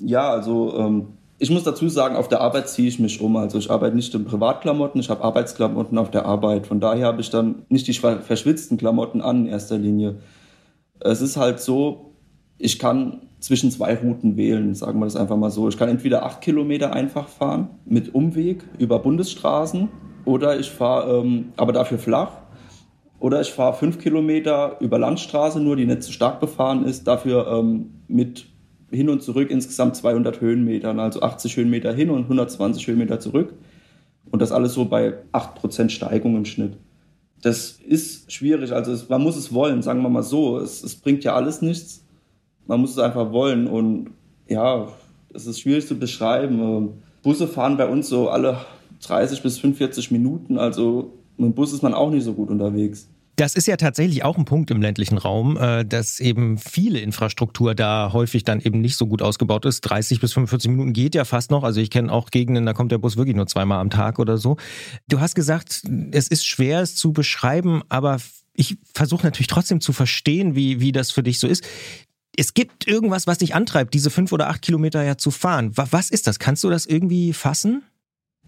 Ja, 0.00 0.30
also 0.30 0.76
ähm, 0.76 1.06
Ich 1.40 1.50
muss 1.50 1.62
dazu 1.62 1.88
sagen, 1.88 2.16
auf 2.16 2.28
der 2.28 2.40
Arbeit 2.40 2.68
ziehe 2.68 2.88
ich 2.88 2.98
mich 2.98 3.20
um. 3.20 3.36
Also 3.36 3.58
ich 3.58 3.70
arbeite 3.70 3.94
nicht 3.94 4.12
in 4.12 4.24
Privatklamotten, 4.24 5.00
ich 5.00 5.08
habe 5.08 5.22
Arbeitsklamotten 5.22 5.96
auf 5.96 6.10
der 6.10 6.26
Arbeit. 6.26 6.66
Von 6.66 6.80
daher 6.80 7.06
habe 7.06 7.20
ich 7.20 7.30
dann 7.30 7.62
nicht 7.68 7.86
die 7.86 7.92
verschwitzten 7.92 8.76
Klamotten 8.76 9.20
an 9.20 9.46
in 9.46 9.52
erster 9.52 9.78
Linie. 9.78 10.16
Es 10.98 11.20
ist 11.20 11.36
halt 11.36 11.60
so, 11.60 12.16
ich 12.58 12.80
kann 12.80 13.22
zwischen 13.38 13.70
zwei 13.70 13.94
Routen 13.94 14.36
wählen, 14.36 14.74
sagen 14.74 14.98
wir 14.98 15.06
das 15.06 15.14
einfach 15.14 15.36
mal 15.36 15.50
so. 15.50 15.68
Ich 15.68 15.78
kann 15.78 15.88
entweder 15.88 16.24
acht 16.24 16.40
Kilometer 16.40 16.92
einfach 16.92 17.28
fahren 17.28 17.70
mit 17.84 18.14
Umweg 18.14 18.64
über 18.78 18.98
Bundesstraßen 18.98 19.88
oder 20.24 20.58
ich 20.58 20.70
fahre 20.70 21.20
ähm, 21.20 21.52
aber 21.56 21.72
dafür 21.72 21.98
flach 21.98 22.32
oder 23.20 23.40
ich 23.40 23.52
fahre 23.52 23.74
fünf 23.74 23.98
Kilometer 23.98 24.76
über 24.80 24.98
Landstraße 24.98 25.60
nur, 25.60 25.76
die 25.76 25.86
nicht 25.86 26.02
zu 26.02 26.12
stark 26.12 26.40
befahren 26.40 26.84
ist, 26.84 27.06
dafür 27.06 27.46
ähm, 27.46 28.02
mit 28.08 28.46
hin 28.90 29.08
und 29.08 29.22
zurück 29.22 29.50
insgesamt 29.50 29.96
200 29.96 30.40
Höhenmetern, 30.40 30.98
also 30.98 31.22
80 31.22 31.56
Höhenmeter 31.56 31.92
hin 31.92 32.10
und 32.10 32.24
120 32.24 32.86
Höhenmeter 32.86 33.20
zurück. 33.20 33.54
Und 34.30 34.42
das 34.42 34.52
alles 34.52 34.74
so 34.74 34.84
bei 34.84 35.14
8% 35.32 35.88
Steigung 35.88 36.36
im 36.36 36.44
Schnitt. 36.44 36.76
Das 37.42 37.78
ist 37.86 38.32
schwierig, 38.32 38.72
also 38.72 38.92
es, 38.92 39.08
man 39.08 39.22
muss 39.22 39.36
es 39.36 39.52
wollen, 39.52 39.82
sagen 39.82 40.02
wir 40.02 40.08
mal 40.08 40.22
so. 40.22 40.58
Es, 40.58 40.82
es 40.82 40.96
bringt 40.96 41.24
ja 41.24 41.34
alles 41.34 41.62
nichts. 41.62 42.04
Man 42.66 42.80
muss 42.80 42.90
es 42.90 42.98
einfach 42.98 43.32
wollen 43.32 43.66
und 43.66 44.10
ja, 44.48 44.88
es 45.32 45.46
ist 45.46 45.60
schwierig 45.60 45.86
zu 45.86 45.98
beschreiben. 45.98 46.60
Ähm, 46.60 46.88
Busse 47.22 47.46
fahren 47.46 47.76
bei 47.76 47.88
uns 47.88 48.08
so 48.08 48.28
alle 48.28 48.58
30 49.02 49.42
bis 49.42 49.58
45 49.58 50.10
Minuten, 50.10 50.58
also 50.58 51.12
mit 51.36 51.46
dem 51.46 51.54
Bus 51.54 51.72
ist 51.72 51.82
man 51.82 51.94
auch 51.94 52.10
nicht 52.10 52.24
so 52.24 52.34
gut 52.34 52.50
unterwegs. 52.50 53.08
Das 53.38 53.54
ist 53.54 53.68
ja 53.68 53.76
tatsächlich 53.76 54.24
auch 54.24 54.36
ein 54.36 54.44
Punkt 54.44 54.68
im 54.72 54.82
ländlichen 54.82 55.16
Raum, 55.16 55.56
äh, 55.56 55.84
dass 55.84 56.18
eben 56.18 56.58
viele 56.58 56.98
Infrastruktur 56.98 57.76
da 57.76 58.10
häufig 58.12 58.42
dann 58.42 58.58
eben 58.58 58.80
nicht 58.80 58.96
so 58.96 59.06
gut 59.06 59.22
ausgebaut 59.22 59.64
ist. 59.64 59.82
30 59.82 60.20
bis 60.20 60.32
45 60.32 60.72
Minuten 60.72 60.92
geht 60.92 61.14
ja 61.14 61.24
fast 61.24 61.52
noch. 61.52 61.62
Also 61.62 61.80
ich 61.80 61.90
kenne 61.90 62.10
auch 62.10 62.30
Gegenden, 62.30 62.66
da 62.66 62.72
kommt 62.72 62.90
der 62.90 62.98
Bus 62.98 63.16
wirklich 63.16 63.36
nur 63.36 63.46
zweimal 63.46 63.78
am 63.78 63.90
Tag 63.90 64.18
oder 64.18 64.38
so. 64.38 64.56
Du 65.08 65.20
hast 65.20 65.36
gesagt, 65.36 65.82
es 66.10 66.26
ist 66.26 66.46
schwer, 66.46 66.80
es 66.80 66.96
zu 66.96 67.12
beschreiben, 67.12 67.82
aber 67.88 68.18
ich 68.54 68.76
versuche 68.92 69.24
natürlich 69.24 69.46
trotzdem 69.46 69.80
zu 69.80 69.92
verstehen, 69.92 70.56
wie, 70.56 70.80
wie 70.80 70.90
das 70.90 71.12
für 71.12 71.22
dich 71.22 71.38
so 71.38 71.46
ist. 71.46 71.64
Es 72.36 72.54
gibt 72.54 72.88
irgendwas, 72.88 73.28
was 73.28 73.38
dich 73.38 73.54
antreibt, 73.54 73.94
diese 73.94 74.10
fünf 74.10 74.32
oder 74.32 74.48
acht 74.48 74.62
Kilometer 74.62 75.04
ja 75.04 75.16
zu 75.16 75.30
fahren. 75.30 75.70
Was 75.76 76.10
ist 76.10 76.26
das? 76.26 76.40
Kannst 76.40 76.64
du 76.64 76.70
das 76.70 76.86
irgendwie 76.86 77.32
fassen? 77.32 77.84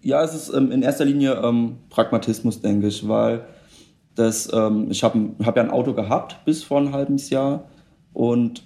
Ja, 0.01 0.21
es 0.21 0.33
ist 0.33 0.53
ähm, 0.53 0.69
in 0.69 0.81
erster 0.81 1.05
Linie 1.05 1.35
ähm, 1.35 1.77
Pragmatismus, 1.89 2.59
denke 2.59 2.87
ich, 2.87 3.07
weil 3.07 3.45
das, 4.15 4.51
ähm, 4.53 4.87
ich 4.89 5.03
habe 5.03 5.29
hab 5.43 5.55
ja 5.57 5.63
ein 5.63 5.71
Auto 5.71 5.93
gehabt 5.93 6.43
bis 6.45 6.63
vor 6.63 6.79
ein 6.79 6.91
halbes 6.91 7.29
Jahr 7.29 7.65
und 8.13 8.63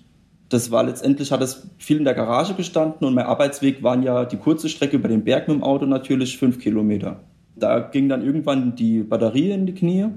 das 0.50 0.72
war 0.72 0.84
letztendlich, 0.84 1.32
hat 1.32 1.42
es 1.42 1.68
viel 1.78 1.98
in 1.98 2.04
der 2.04 2.14
Garage 2.14 2.54
gestanden 2.54 3.08
und 3.08 3.14
mein 3.14 3.26
Arbeitsweg 3.26 3.82
waren 3.84 4.04
ja 4.04 4.26
die 4.26 4.38
kurze 4.38 4.70
Strecke 4.70 4.98
über 4.98 5.08
den 5.08 5.24
Berg 5.24 5.48
mit 5.48 5.58
dem 5.58 5.64
Auto 5.64 5.86
natürlich 5.86 6.38
fünf 6.38 6.60
Kilometer. 6.60 7.20
Da 7.56 7.80
ging 7.80 8.10
dann 8.10 8.24
irgendwann 8.24 8.76
die 8.76 9.02
Batterie 9.02 9.52
in 9.52 9.66
die 9.66 9.74
Knie, 9.74 10.08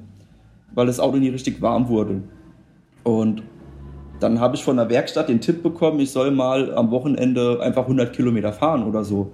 weil 0.74 0.86
das 0.86 1.00
Auto 1.00 1.16
nie 1.16 1.28
richtig 1.28 1.62
warm 1.62 1.88
wurde. 1.88 2.22
Und 3.04 3.42
dann 4.20 4.40
habe 4.40 4.56
ich 4.56 4.64
von 4.64 4.76
der 4.76 4.90
Werkstatt 4.90 5.28
den 5.28 5.40
Tipp 5.40 5.62
bekommen, 5.62 6.00
ich 6.00 6.10
soll 6.10 6.30
mal 6.30 6.74
am 6.74 6.90
Wochenende 6.90 7.60
einfach 7.62 7.82
100 7.82 8.12
Kilometer 8.12 8.52
fahren 8.52 8.82
oder 8.82 9.04
so. 9.04 9.32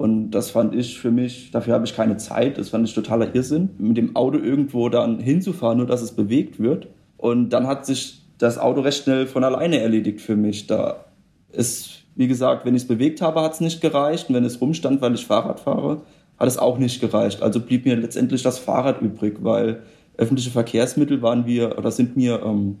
Und 0.00 0.30
das 0.30 0.50
fand 0.50 0.74
ich 0.74 0.98
für 0.98 1.10
mich, 1.10 1.50
dafür 1.50 1.74
habe 1.74 1.84
ich 1.84 1.94
keine 1.94 2.16
Zeit, 2.16 2.56
das 2.56 2.70
fand 2.70 2.88
ich 2.88 2.94
totaler 2.94 3.34
Irrsinn, 3.34 3.68
mit 3.76 3.98
dem 3.98 4.16
Auto 4.16 4.38
irgendwo 4.38 4.88
dann 4.88 5.18
hinzufahren, 5.18 5.76
nur 5.76 5.86
dass 5.86 6.00
es 6.00 6.12
bewegt 6.12 6.58
wird. 6.58 6.88
Und 7.18 7.50
dann 7.50 7.66
hat 7.66 7.84
sich 7.84 8.22
das 8.38 8.56
Auto 8.56 8.80
recht 8.80 9.04
schnell 9.04 9.26
von 9.26 9.44
alleine 9.44 9.78
erledigt 9.78 10.22
für 10.22 10.36
mich. 10.36 10.66
Da 10.66 11.04
ist, 11.52 12.04
wie 12.14 12.28
gesagt, 12.28 12.64
wenn 12.64 12.74
ich 12.74 12.84
es 12.84 12.88
bewegt 12.88 13.20
habe, 13.20 13.42
hat 13.42 13.52
es 13.52 13.60
nicht 13.60 13.82
gereicht. 13.82 14.30
Und 14.30 14.36
wenn 14.36 14.44
es 14.46 14.58
rumstand, 14.62 15.02
weil 15.02 15.12
ich 15.12 15.26
Fahrrad 15.26 15.60
fahre, 15.60 16.00
hat 16.38 16.48
es 16.48 16.56
auch 16.56 16.78
nicht 16.78 17.02
gereicht. 17.02 17.42
Also 17.42 17.60
blieb 17.60 17.84
mir 17.84 17.96
letztendlich 17.96 18.42
das 18.42 18.58
Fahrrad 18.58 19.02
übrig, 19.02 19.40
weil 19.42 19.82
öffentliche 20.16 20.50
Verkehrsmittel 20.50 21.20
waren 21.20 21.44
wir 21.44 21.76
oder 21.76 21.90
sind 21.90 22.16
mir 22.16 22.40
ähm, 22.42 22.78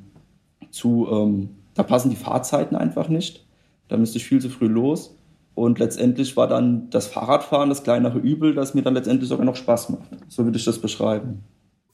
zu, 0.70 1.06
ähm, 1.12 1.50
da 1.74 1.82
passen 1.82 2.08
die 2.08 2.16
Fahrzeiten 2.16 2.76
einfach 2.76 3.10
nicht. 3.10 3.44
Da 3.88 3.98
müsste 3.98 4.16
ich 4.16 4.24
viel 4.24 4.40
zu 4.40 4.48
früh 4.48 4.68
los. 4.68 5.19
Und 5.60 5.78
letztendlich 5.78 6.38
war 6.38 6.48
dann 6.48 6.88
das 6.88 7.06
Fahrradfahren 7.06 7.68
das 7.68 7.82
kleinere 7.82 8.18
Übel, 8.18 8.54
das 8.54 8.72
mir 8.72 8.80
dann 8.80 8.94
letztendlich 8.94 9.28
sogar 9.28 9.44
noch 9.44 9.56
Spaß 9.56 9.90
macht. 9.90 10.08
So 10.26 10.46
würde 10.46 10.56
ich 10.56 10.64
das 10.64 10.78
beschreiben. 10.78 11.44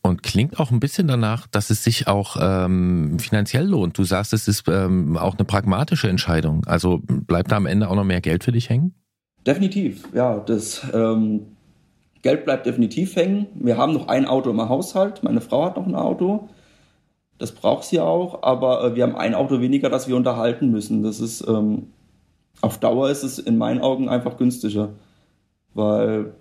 Und 0.02 0.22
klingt 0.22 0.60
auch 0.60 0.70
ein 0.70 0.78
bisschen 0.78 1.08
danach, 1.08 1.48
dass 1.48 1.70
es 1.70 1.82
sich 1.82 2.06
auch 2.06 2.36
ähm, 2.40 3.18
finanziell 3.18 3.66
lohnt. 3.66 3.98
Du 3.98 4.04
sagst, 4.04 4.32
es 4.32 4.46
ist 4.46 4.68
ähm, 4.68 5.16
auch 5.16 5.34
eine 5.34 5.44
pragmatische 5.44 6.08
Entscheidung. 6.08 6.64
Also 6.66 7.00
bleibt 7.04 7.50
da 7.50 7.56
am 7.56 7.66
Ende 7.66 7.90
auch 7.90 7.96
noch 7.96 8.04
mehr 8.04 8.20
Geld 8.20 8.44
für 8.44 8.52
dich 8.52 8.70
hängen? 8.70 8.94
Definitiv, 9.44 10.04
ja. 10.14 10.38
Das 10.38 10.86
ähm, 10.94 11.46
Geld 12.22 12.44
bleibt 12.44 12.66
definitiv 12.66 13.16
hängen. 13.16 13.48
Wir 13.56 13.78
haben 13.78 13.94
noch 13.94 14.06
ein 14.06 14.26
Auto 14.26 14.50
im 14.50 14.60
Haushalt. 14.60 15.24
Meine 15.24 15.40
Frau 15.40 15.64
hat 15.64 15.76
noch 15.76 15.88
ein 15.88 15.96
Auto. 15.96 16.48
Das 17.38 17.50
braucht 17.50 17.82
sie 17.82 17.98
auch. 17.98 18.44
Aber 18.44 18.84
äh, 18.84 18.94
wir 18.94 19.02
haben 19.02 19.16
ein 19.16 19.34
Auto 19.34 19.60
weniger, 19.60 19.90
das 19.90 20.06
wir 20.06 20.14
unterhalten 20.14 20.70
müssen. 20.70 21.02
Das 21.02 21.18
ist 21.18 21.44
ähm, 21.48 21.88
auf 22.60 22.78
Dauer 22.78 23.10
ist 23.10 23.22
es 23.22 23.38
in 23.38 23.58
meinen 23.58 23.80
Augen 23.80 24.08
einfach 24.08 24.36
günstiger, 24.36 24.90
weil 25.74 26.34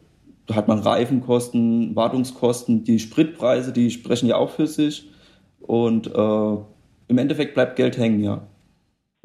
da 0.45 0.55
hat 0.55 0.67
man 0.67 0.79
Reifenkosten, 0.79 1.95
Wartungskosten, 1.95 2.83
die 2.83 2.99
Spritpreise, 2.99 3.73
die 3.73 3.91
sprechen 3.91 4.27
ja 4.27 4.37
auch 4.37 4.51
für 4.51 4.67
sich 4.67 5.09
und 5.59 6.07
äh, 6.07 6.57
im 7.07 7.17
Endeffekt 7.17 7.53
bleibt 7.53 7.75
Geld 7.75 7.97
hängen, 7.97 8.23
ja. 8.23 8.47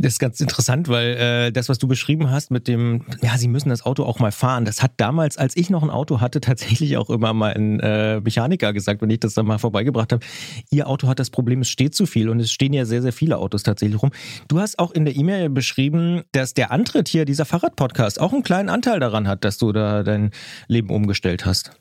Das 0.03 0.15
ist 0.15 0.19
ganz 0.19 0.41
interessant, 0.41 0.89
weil 0.89 1.09
äh, 1.17 1.53
das, 1.53 1.69
was 1.69 1.77
du 1.77 1.87
beschrieben 1.87 2.31
hast 2.31 2.51
mit 2.51 2.69
dem, 2.69 3.05
ja, 3.23 3.37
sie 3.37 3.49
müssen 3.49 3.69
das 3.69 3.85
Auto 3.85 4.05
auch 4.05 4.19
mal 4.19 4.33
fahren, 4.33 4.65
das 4.65 4.83
hat 4.83 4.93
damals, 4.97 5.37
als 5.37 5.55
ich 5.59 5.69
noch 5.69 5.83
ein 5.83 5.91
Auto 5.91 6.23
hatte, 6.23 6.41
tatsächlich 6.41 6.97
auch 6.97 7.11
immer 7.11 7.35
mal 7.35 7.53
ein 7.53 7.81
äh, 7.81 8.19
Mechaniker 8.21 8.73
gesagt, 8.73 9.03
wenn 9.03 9.11
ich 9.11 9.21
das 9.21 9.35
dann 9.35 9.45
mal 9.45 9.59
vorbeigebracht 9.59 10.13
habe. 10.13 10.25
Ihr 10.71 10.89
Auto 10.89 11.07
hat 11.07 11.19
das 11.19 11.29
Problem, 11.29 11.61
es 11.61 11.69
steht 11.69 11.95
zu 11.95 12.07
viel 12.07 12.31
und 12.31 12.41
es 12.41 12.51
stehen 12.51 12.73
ja 12.73 12.87
sehr, 12.87 13.03
sehr 13.03 13.13
viele 13.13 13.37
Autos 13.37 13.63
tatsächlich 13.63 14.03
rum. 14.03 14.11
Du 14.49 14.59
hast 14.59 14.79
auch 14.79 14.93
in 14.93 15.05
der 15.05 15.15
E-Mail 15.15 15.51
beschrieben, 15.51 16.23
dass 16.33 16.55
der 16.55 16.71
Antritt 16.71 17.09
hier, 17.09 17.27
dieser 17.27 17.45
Fahrradpodcast, 17.45 18.23
auch 18.23 18.33
einen 18.33 18.43
kleinen 18.43 18.71
Anteil 18.71 19.01
daran 19.01 19.29
hat, 19.29 19.45
dass 19.45 19.59
du 19.59 19.71
da 19.71 20.03
dein 20.03 20.31
Leben 20.67 20.89
umgestellt 20.89 21.45
hast. 21.45 21.73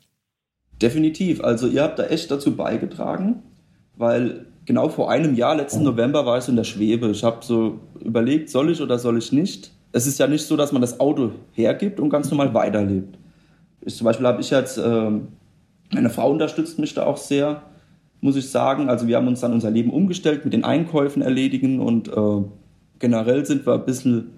Definitiv. 0.82 1.40
Also 1.40 1.68
ihr 1.68 1.82
habt 1.82 1.98
da 1.98 2.04
echt 2.04 2.30
dazu 2.30 2.54
beigetragen, 2.54 3.42
weil 3.96 4.49
genau 4.70 4.88
vor 4.88 5.10
einem 5.10 5.34
Jahr, 5.34 5.56
letzten 5.56 5.82
November, 5.82 6.24
war 6.26 6.38
ich 6.38 6.48
in 6.48 6.54
der 6.54 6.62
Schwebe. 6.62 7.08
Ich 7.08 7.24
habe 7.24 7.38
so 7.40 7.80
überlegt, 7.98 8.50
soll 8.50 8.70
ich 8.70 8.80
oder 8.80 9.00
soll 9.00 9.18
ich 9.18 9.32
nicht. 9.32 9.72
Es 9.90 10.06
ist 10.06 10.20
ja 10.20 10.28
nicht 10.28 10.46
so, 10.46 10.56
dass 10.56 10.70
man 10.70 10.80
das 10.80 11.00
Auto 11.00 11.32
hergibt 11.50 11.98
und 11.98 12.08
ganz 12.08 12.30
normal 12.30 12.54
weiterlebt. 12.54 13.18
Ich, 13.80 13.96
zum 13.96 14.04
Beispiel 14.04 14.28
habe 14.28 14.40
ich 14.40 14.50
jetzt, 14.50 14.78
äh, 14.78 15.10
meine 15.92 16.10
Frau 16.10 16.30
unterstützt 16.30 16.78
mich 16.78 16.94
da 16.94 17.04
auch 17.04 17.16
sehr, 17.16 17.62
muss 18.20 18.36
ich 18.36 18.48
sagen. 18.48 18.88
Also 18.88 19.08
wir 19.08 19.16
haben 19.16 19.26
uns 19.26 19.40
dann 19.40 19.52
unser 19.52 19.72
Leben 19.72 19.90
umgestellt, 19.90 20.44
mit 20.44 20.54
den 20.54 20.62
Einkäufen 20.62 21.20
erledigen 21.20 21.80
und 21.80 22.06
äh, 22.06 22.44
generell 23.00 23.44
sind 23.44 23.66
wir 23.66 23.74
ein 23.74 23.84
bisschen 23.84 24.34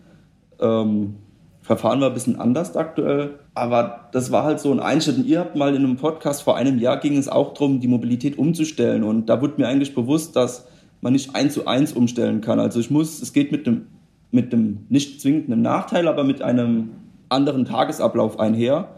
ähm, 0.60 1.16
verfahren 1.60 2.00
wir 2.00 2.06
ein 2.06 2.14
bisschen 2.14 2.40
anders 2.40 2.74
aktuell. 2.74 3.34
Aber 3.54 4.08
das 4.12 4.32
war 4.32 4.44
halt 4.44 4.60
so 4.60 4.72
ein 4.72 4.80
Einschnitt. 4.80 5.18
Und 5.18 5.26
ihr 5.26 5.40
habt 5.40 5.56
mal 5.56 5.74
in 5.74 5.84
einem 5.84 5.96
Podcast 5.96 6.42
vor 6.42 6.56
einem 6.56 6.78
Jahr 6.78 6.98
ging 6.98 7.16
es 7.16 7.28
auch 7.28 7.52
darum, 7.54 7.80
die 7.80 7.88
Mobilität 7.88 8.38
umzustellen. 8.38 9.04
Und 9.04 9.26
da 9.26 9.40
wurde 9.42 9.54
mir 9.58 9.68
eigentlich 9.68 9.94
bewusst, 9.94 10.36
dass 10.36 10.66
man 11.00 11.12
nicht 11.12 11.34
eins 11.34 11.54
zu 11.54 11.66
eins 11.66 11.92
umstellen 11.92 12.40
kann. 12.40 12.60
Also 12.60 12.80
ich 12.80 12.90
muss, 12.90 13.20
es 13.20 13.32
geht 13.32 13.52
mit 13.52 13.66
dem, 13.66 13.86
mit 14.30 14.52
dem 14.52 14.86
nicht 14.88 15.20
zwingend 15.20 15.46
einem 15.46 15.62
Nachteil, 15.62 16.08
aber 16.08 16.24
mit 16.24 16.40
einem 16.40 16.90
anderen 17.28 17.64
Tagesablauf 17.64 18.38
einher. 18.38 18.88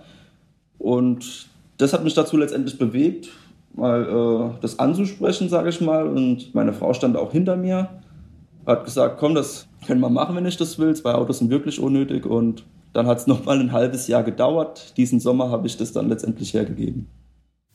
Und 0.79 1.49
das 1.79 1.93
hat 1.93 2.05
mich 2.05 2.15
dazu 2.15 2.37
letztendlich 2.37 2.79
bewegt, 2.79 3.31
mal 3.75 4.55
äh, 4.55 4.61
das 4.61 4.79
anzusprechen, 4.79 5.49
sage 5.49 5.71
ich 5.71 5.81
mal. 5.81 6.07
Und 6.07 6.55
meine 6.55 6.73
Frau 6.73 6.93
stand 6.93 7.17
auch 7.17 7.33
hinter 7.33 7.57
mir 7.57 7.89
hat 8.67 8.85
gesagt, 8.85 9.19
komm, 9.19 9.35
das 9.35 9.67
können 9.87 10.01
wir 10.01 10.11
machen, 10.11 10.37
wenn 10.37 10.47
ich 10.47 10.57
das 10.57 10.79
will. 10.79 10.95
Zwei 10.95 11.13
Autos 11.13 11.39
sind 11.39 11.51
wirklich 11.51 11.81
unnötig 11.81 12.27
und 12.27 12.65
dann 12.95 13.07
hat 13.07 13.19
es 13.19 13.27
nochmal 13.27 13.61
ein 13.61 13.73
halbes 13.73 14.07
Jahr 14.07 14.23
gedauert. 14.23 14.97
Diesen 14.97 15.21
Sommer 15.21 15.51
habe 15.51 15.67
ich 15.67 15.77
das 15.77 15.93
dann 15.93 16.09
letztendlich 16.09 16.55
hergegeben. 16.55 17.09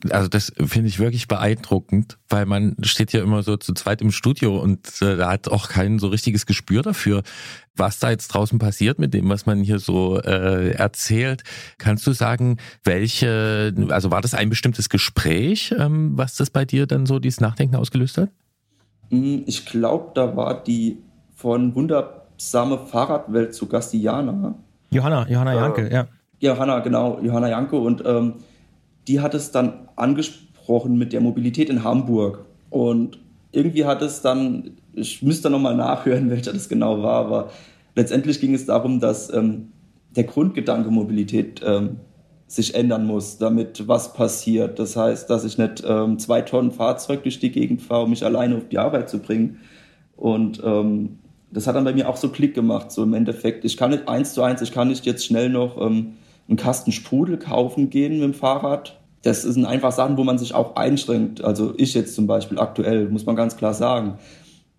Also 0.08 0.28
das 0.28 0.50
finde 0.56 0.88
ich 0.88 0.98
wirklich 0.98 1.28
beeindruckend, 1.28 2.18
weil 2.30 2.46
man 2.46 2.74
steht 2.82 3.12
ja 3.12 3.22
immer 3.22 3.42
so 3.42 3.58
zu 3.58 3.74
zweit 3.74 4.00
im 4.00 4.12
Studio 4.12 4.58
und 4.58 4.86
äh, 5.02 5.16
da 5.16 5.30
hat 5.30 5.48
auch 5.48 5.68
kein 5.68 5.98
so 5.98 6.08
richtiges 6.08 6.46
Gespür 6.46 6.80
dafür, 6.80 7.22
was 7.76 7.98
da 7.98 8.08
jetzt 8.08 8.28
draußen 8.28 8.58
passiert 8.58 8.98
mit 8.98 9.12
dem, 9.12 9.28
was 9.28 9.44
man 9.44 9.62
hier 9.62 9.78
so 9.78 10.18
äh, 10.18 10.70
erzählt. 10.70 11.42
Kannst 11.76 12.06
du 12.06 12.12
sagen, 12.12 12.56
welche, 12.82 13.74
also 13.90 14.10
war 14.10 14.22
das 14.22 14.32
ein 14.32 14.48
bestimmtes 14.48 14.88
Gespräch, 14.88 15.74
ähm, 15.78 16.12
was 16.16 16.34
das 16.34 16.48
bei 16.48 16.64
dir 16.64 16.86
dann 16.86 17.04
so 17.04 17.18
dieses 17.18 17.42
Nachdenken 17.42 17.76
ausgelöst 17.76 18.16
hat? 18.16 18.30
Hm, 19.10 19.42
ich 19.46 19.66
glaube, 19.66 20.12
da 20.14 20.34
war 20.34 20.64
die 20.64 20.96
von 21.34 21.74
Wundersame 21.74 22.78
Fahrradwelt 22.86 23.54
zu 23.54 23.66
Gast, 23.66 23.92
die 23.92 24.00
Jana. 24.00 24.54
Johanna, 24.90 25.26
Johanna 25.28 25.54
Janke, 25.54 25.88
äh, 25.88 25.92
ja. 25.92 26.08
Johanna, 26.40 26.80
genau, 26.80 27.20
Johanna 27.22 27.48
Janke. 27.48 27.76
Und 27.76 28.02
ähm, 28.04 28.34
die 29.08 29.20
hat 29.20 29.34
es 29.34 29.50
dann 29.50 29.88
angesprochen 29.96 30.98
mit 30.98 31.12
der 31.12 31.20
Mobilität 31.20 31.70
in 31.70 31.84
Hamburg. 31.84 32.44
Und 32.70 33.18
irgendwie 33.52 33.84
hat 33.84 34.02
es 34.02 34.22
dann, 34.22 34.72
ich 34.92 35.22
müsste 35.22 35.50
nochmal 35.50 35.76
nachhören, 35.76 36.30
welcher 36.30 36.52
das 36.52 36.68
genau 36.68 37.02
war, 37.02 37.24
aber 37.24 37.50
letztendlich 37.94 38.40
ging 38.40 38.54
es 38.54 38.66
darum, 38.66 39.00
dass 39.00 39.32
ähm, 39.32 39.72
der 40.16 40.24
Grundgedanke 40.24 40.90
Mobilität 40.90 41.60
ähm, 41.64 42.00
sich 42.46 42.74
ändern 42.74 43.06
muss, 43.06 43.38
damit 43.38 43.86
was 43.86 44.12
passiert. 44.12 44.80
Das 44.80 44.96
heißt, 44.96 45.30
dass 45.30 45.44
ich 45.44 45.56
nicht 45.56 45.84
ähm, 45.86 46.18
zwei 46.18 46.42
Tonnen 46.42 46.72
Fahrzeug 46.72 47.22
durch 47.22 47.38
die 47.38 47.52
Gegend 47.52 47.80
fahre, 47.80 48.04
um 48.04 48.10
mich 48.10 48.24
alleine 48.24 48.56
auf 48.56 48.68
die 48.68 48.78
Arbeit 48.78 49.08
zu 49.08 49.20
bringen. 49.20 49.60
Und 50.16 50.60
ähm, 50.64 51.19
das 51.52 51.66
hat 51.66 51.74
dann 51.74 51.84
bei 51.84 51.92
mir 51.92 52.08
auch 52.08 52.16
so 52.16 52.28
Klick 52.28 52.54
gemacht, 52.54 52.92
so 52.92 53.02
im 53.02 53.14
Endeffekt. 53.14 53.64
Ich 53.64 53.76
kann 53.76 53.90
nicht 53.90 54.08
eins 54.08 54.34
zu 54.34 54.42
eins, 54.42 54.62
ich 54.62 54.72
kann 54.72 54.88
nicht 54.88 55.06
jetzt 55.06 55.24
schnell 55.24 55.48
noch 55.48 55.80
ähm, 55.80 56.14
einen 56.48 56.56
Kasten 56.56 56.92
Sprudel 56.92 57.38
kaufen 57.38 57.90
gehen 57.90 58.14
mit 58.14 58.22
dem 58.22 58.34
Fahrrad. 58.34 58.98
Das 59.22 59.42
sind 59.42 59.66
einfach 59.66 59.92
Sachen, 59.92 60.16
wo 60.16 60.24
man 60.24 60.38
sich 60.38 60.54
auch 60.54 60.76
einschränkt. 60.76 61.42
Also 61.42 61.74
ich 61.76 61.94
jetzt 61.94 62.14
zum 62.14 62.26
Beispiel 62.26 62.58
aktuell, 62.58 63.08
muss 63.08 63.26
man 63.26 63.36
ganz 63.36 63.56
klar 63.56 63.74
sagen. 63.74 64.18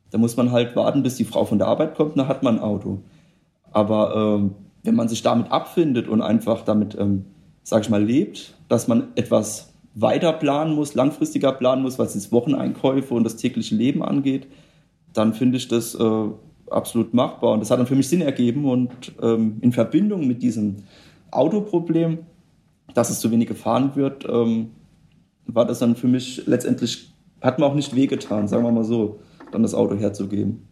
Da 0.09 0.17
muss 0.17 0.35
man 0.35 0.51
halt 0.51 0.75
warten, 0.75 1.03
bis 1.03 1.15
die 1.15 1.25
Frau 1.25 1.45
von 1.45 1.57
der 1.57 1.67
Arbeit 1.67 1.95
kommt, 1.95 2.17
dann 2.17 2.27
hat 2.27 2.43
man 2.43 2.57
ein 2.57 2.63
Auto. 2.63 2.99
Aber 3.71 4.15
ähm, 4.15 4.55
wenn 4.83 4.95
man 4.95 5.07
sich 5.07 5.21
damit 5.21 5.51
abfindet 5.51 6.07
und 6.07 6.21
einfach 6.21 6.63
damit, 6.63 6.97
ähm, 6.99 7.25
sag 7.63 7.83
ich 7.83 7.89
mal, 7.89 8.03
lebt, 8.03 8.55
dass 8.67 8.87
man 8.87 9.09
etwas 9.15 9.73
weiter 9.93 10.33
planen 10.33 10.75
muss, 10.75 10.95
langfristiger 10.95 11.51
planen 11.51 11.83
muss, 11.83 11.99
was 11.99 12.15
jetzt 12.15 12.31
Wocheneinkäufe 12.31 13.13
und 13.13 13.23
das 13.23 13.37
tägliche 13.37 13.75
Leben 13.75 14.03
angeht, 14.03 14.47
dann 15.13 15.33
finde 15.33 15.57
ich 15.57 15.67
das 15.67 15.95
äh, 15.95 16.27
absolut 16.71 17.13
machbar. 17.13 17.53
Und 17.53 17.59
das 17.59 17.71
hat 17.71 17.79
dann 17.79 17.87
für 17.87 17.95
mich 17.95 18.09
Sinn 18.09 18.21
ergeben 18.21 18.65
und 18.65 19.13
ähm, 19.21 19.57
in 19.61 19.71
Verbindung 19.71 20.27
mit 20.27 20.41
diesem 20.41 20.77
Autoproblem, 21.31 22.19
dass 22.93 23.09
es 23.09 23.19
zu 23.19 23.31
wenig 23.31 23.47
gefahren 23.47 23.95
wird, 23.95 24.27
ähm, 24.29 24.71
war 25.45 25.65
das 25.65 25.79
dann 25.79 25.95
für 25.95 26.07
mich 26.07 26.45
letztendlich, 26.45 27.13
hat 27.41 27.59
mir 27.59 27.65
auch 27.65 27.75
nicht 27.75 27.95
wehgetan, 27.95 28.47
sagen 28.47 28.63
wir 28.63 28.71
mal 28.71 28.83
so, 28.83 29.19
dann 29.51 29.63
das 29.63 29.73
Auto 29.73 29.95
herzugeben. 29.95 30.67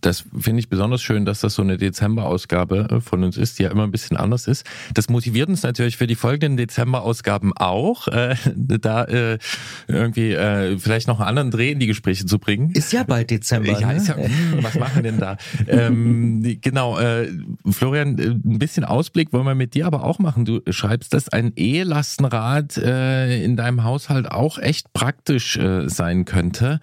Das 0.00 0.24
finde 0.38 0.60
ich 0.60 0.68
besonders 0.68 1.02
schön, 1.02 1.24
dass 1.24 1.40
das 1.40 1.54
so 1.54 1.62
eine 1.62 1.76
Dezember-Ausgabe 1.76 2.88
äh, 2.90 3.00
von 3.00 3.24
uns 3.24 3.36
ist, 3.36 3.58
die 3.58 3.64
ja 3.64 3.70
immer 3.70 3.84
ein 3.84 3.90
bisschen 3.90 4.16
anders 4.16 4.46
ist. 4.46 4.66
Das 4.94 5.08
motiviert 5.08 5.48
uns 5.48 5.62
natürlich 5.62 5.96
für 5.96 6.06
die 6.06 6.14
folgenden 6.14 6.56
Dezember-Ausgaben 6.56 7.52
auch, 7.56 8.08
äh, 8.08 8.36
da 8.54 9.04
äh, 9.04 9.38
irgendwie 9.88 10.32
äh, 10.32 10.78
vielleicht 10.78 11.08
noch 11.08 11.20
einen 11.20 11.28
anderen 11.28 11.50
Dreh 11.50 11.72
in 11.72 11.78
die 11.78 11.86
Gespräche 11.86 12.26
zu 12.26 12.38
bringen. 12.38 12.70
Ist 12.72 12.92
ja 12.92 13.02
bald 13.02 13.30
Dezember. 13.30 13.78
Ja, 13.78 13.88
ne? 13.88 13.96
ist 13.96 14.08
ja, 14.08 14.16
hm, 14.16 14.62
was 14.62 14.74
machen 14.78 14.96
wir 14.96 15.02
denn 15.02 15.18
da? 15.18 15.36
ähm, 15.66 16.58
genau, 16.60 16.98
äh, 16.98 17.28
Florian, 17.68 18.18
äh, 18.18 18.28
ein 18.28 18.58
bisschen 18.58 18.84
Ausblick 18.84 19.32
wollen 19.32 19.46
wir 19.46 19.54
mit 19.54 19.74
dir 19.74 19.86
aber 19.86 20.04
auch 20.04 20.18
machen. 20.18 20.44
Du 20.44 20.60
schreibst, 20.70 21.14
dass 21.14 21.28
ein 21.28 21.52
E-Lastenrad 21.56 22.76
äh, 22.78 23.44
in 23.44 23.56
deinem 23.56 23.84
Haushalt 23.84 24.30
auch 24.30 24.58
echt 24.58 24.92
praktisch 24.92 25.58
sein 25.86 26.24
könnte. 26.24 26.80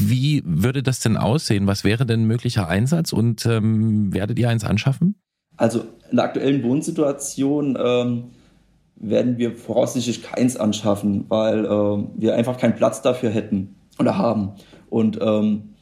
Wie 0.00 0.42
würde 0.46 0.82
das 0.82 1.00
denn 1.00 1.16
aussehen? 1.16 1.66
Was 1.66 1.84
wäre 1.84 2.06
denn 2.06 2.22
ein 2.22 2.26
möglicher 2.26 2.68
Einsatz 2.68 3.12
und 3.12 3.44
ähm, 3.46 4.12
werdet 4.12 4.38
ihr 4.38 4.48
eins 4.48 4.64
anschaffen? 4.64 5.16
Also 5.56 5.84
in 6.10 6.16
der 6.16 6.24
aktuellen 6.24 6.62
Wohnsituation 6.62 7.78
ähm, 7.78 8.24
werden 8.96 9.38
wir 9.38 9.56
voraussichtlich 9.56 10.22
keins 10.22 10.56
anschaffen, 10.56 11.26
weil 11.28 11.66
ähm, 11.66 12.08
wir 12.16 12.34
einfach 12.34 12.56
keinen 12.56 12.76
Platz 12.76 13.02
dafür 13.02 13.30
hätten 13.30 13.76
oder 13.98 14.16
haben. 14.16 14.52
Und 14.88 15.18
ähm, 15.20 15.74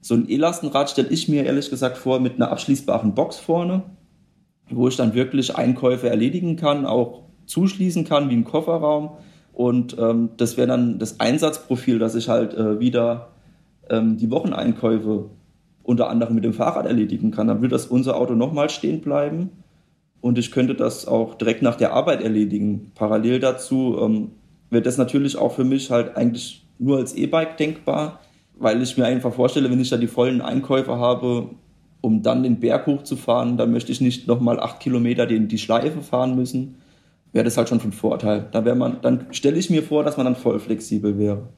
so 0.00 0.14
ein 0.14 0.28
E-Lastenrad 0.28 0.90
stelle 0.90 1.08
ich 1.08 1.28
mir 1.28 1.44
ehrlich 1.44 1.70
gesagt 1.70 1.98
vor 1.98 2.20
mit 2.20 2.36
einer 2.36 2.50
abschließbaren 2.50 3.14
Box 3.14 3.38
vorne, 3.38 3.82
wo 4.68 4.88
ich 4.88 4.96
dann 4.96 5.14
wirklich 5.14 5.56
Einkäufe 5.56 6.08
erledigen 6.08 6.56
kann, 6.56 6.86
auch 6.86 7.22
zuschließen 7.46 8.04
kann 8.04 8.30
wie 8.30 8.34
ein 8.34 8.44
Kofferraum. 8.44 9.10
Und 9.52 9.96
ähm, 9.98 10.30
das 10.36 10.56
wäre 10.56 10.68
dann 10.68 10.98
das 10.98 11.20
Einsatzprofil, 11.20 11.98
dass 11.98 12.14
ich 12.14 12.28
halt 12.28 12.54
äh, 12.54 12.80
wieder 12.80 13.28
ähm, 13.90 14.16
die 14.16 14.30
Wocheneinkäufe 14.30 15.26
unter 15.82 16.08
anderem 16.08 16.34
mit 16.34 16.44
dem 16.44 16.52
Fahrrad 16.52 16.86
erledigen 16.86 17.30
kann, 17.30 17.48
dann 17.48 17.60
würde 17.60 17.74
das 17.74 17.86
unser 17.86 18.16
Auto 18.16 18.34
nochmal 18.34 18.70
stehen 18.70 19.00
bleiben 19.00 19.50
und 20.20 20.38
ich 20.38 20.50
könnte 20.50 20.74
das 20.74 21.06
auch 21.06 21.34
direkt 21.34 21.62
nach 21.62 21.76
der 21.76 21.92
Arbeit 21.92 22.22
erledigen. 22.22 22.92
Parallel 22.94 23.40
dazu 23.40 23.98
ähm, 24.00 24.30
wird 24.70 24.86
das 24.86 24.98
natürlich 24.98 25.36
auch 25.36 25.52
für 25.52 25.64
mich 25.64 25.90
halt 25.90 26.16
eigentlich 26.16 26.64
nur 26.78 26.98
als 26.98 27.14
E-Bike 27.14 27.56
denkbar, 27.56 28.20
weil 28.58 28.80
ich 28.82 28.96
mir 28.96 29.06
einfach 29.06 29.32
vorstelle, 29.32 29.70
wenn 29.70 29.80
ich 29.80 29.90
da 29.90 29.96
die 29.96 30.06
vollen 30.06 30.40
Einkäufe 30.40 30.98
habe, 30.98 31.50
um 32.02 32.22
dann 32.22 32.42
den 32.42 32.60
Berg 32.60 32.86
hochzufahren, 32.86 33.56
dann 33.56 33.72
möchte 33.72 33.92
ich 33.92 34.00
nicht 34.00 34.26
nochmal 34.26 34.60
acht 34.60 34.80
Kilometer 34.80 35.26
die, 35.26 35.46
die 35.46 35.58
Schleife 35.58 36.00
fahren 36.00 36.36
müssen. 36.36 36.76
Wäre 37.32 37.44
das 37.44 37.56
halt 37.56 37.68
schon 37.68 37.80
von 37.80 37.92
Vorteil. 37.92 38.48
Da 38.52 38.64
wäre 38.64 38.76
man, 38.76 38.98
dann 39.02 39.26
stelle 39.30 39.58
ich 39.58 39.70
mir 39.70 39.82
vor, 39.82 40.02
dass 40.02 40.16
man 40.16 40.26
dann 40.26 40.36
voll 40.36 40.58
flexibel 40.58 41.18
wäre. 41.18 41.48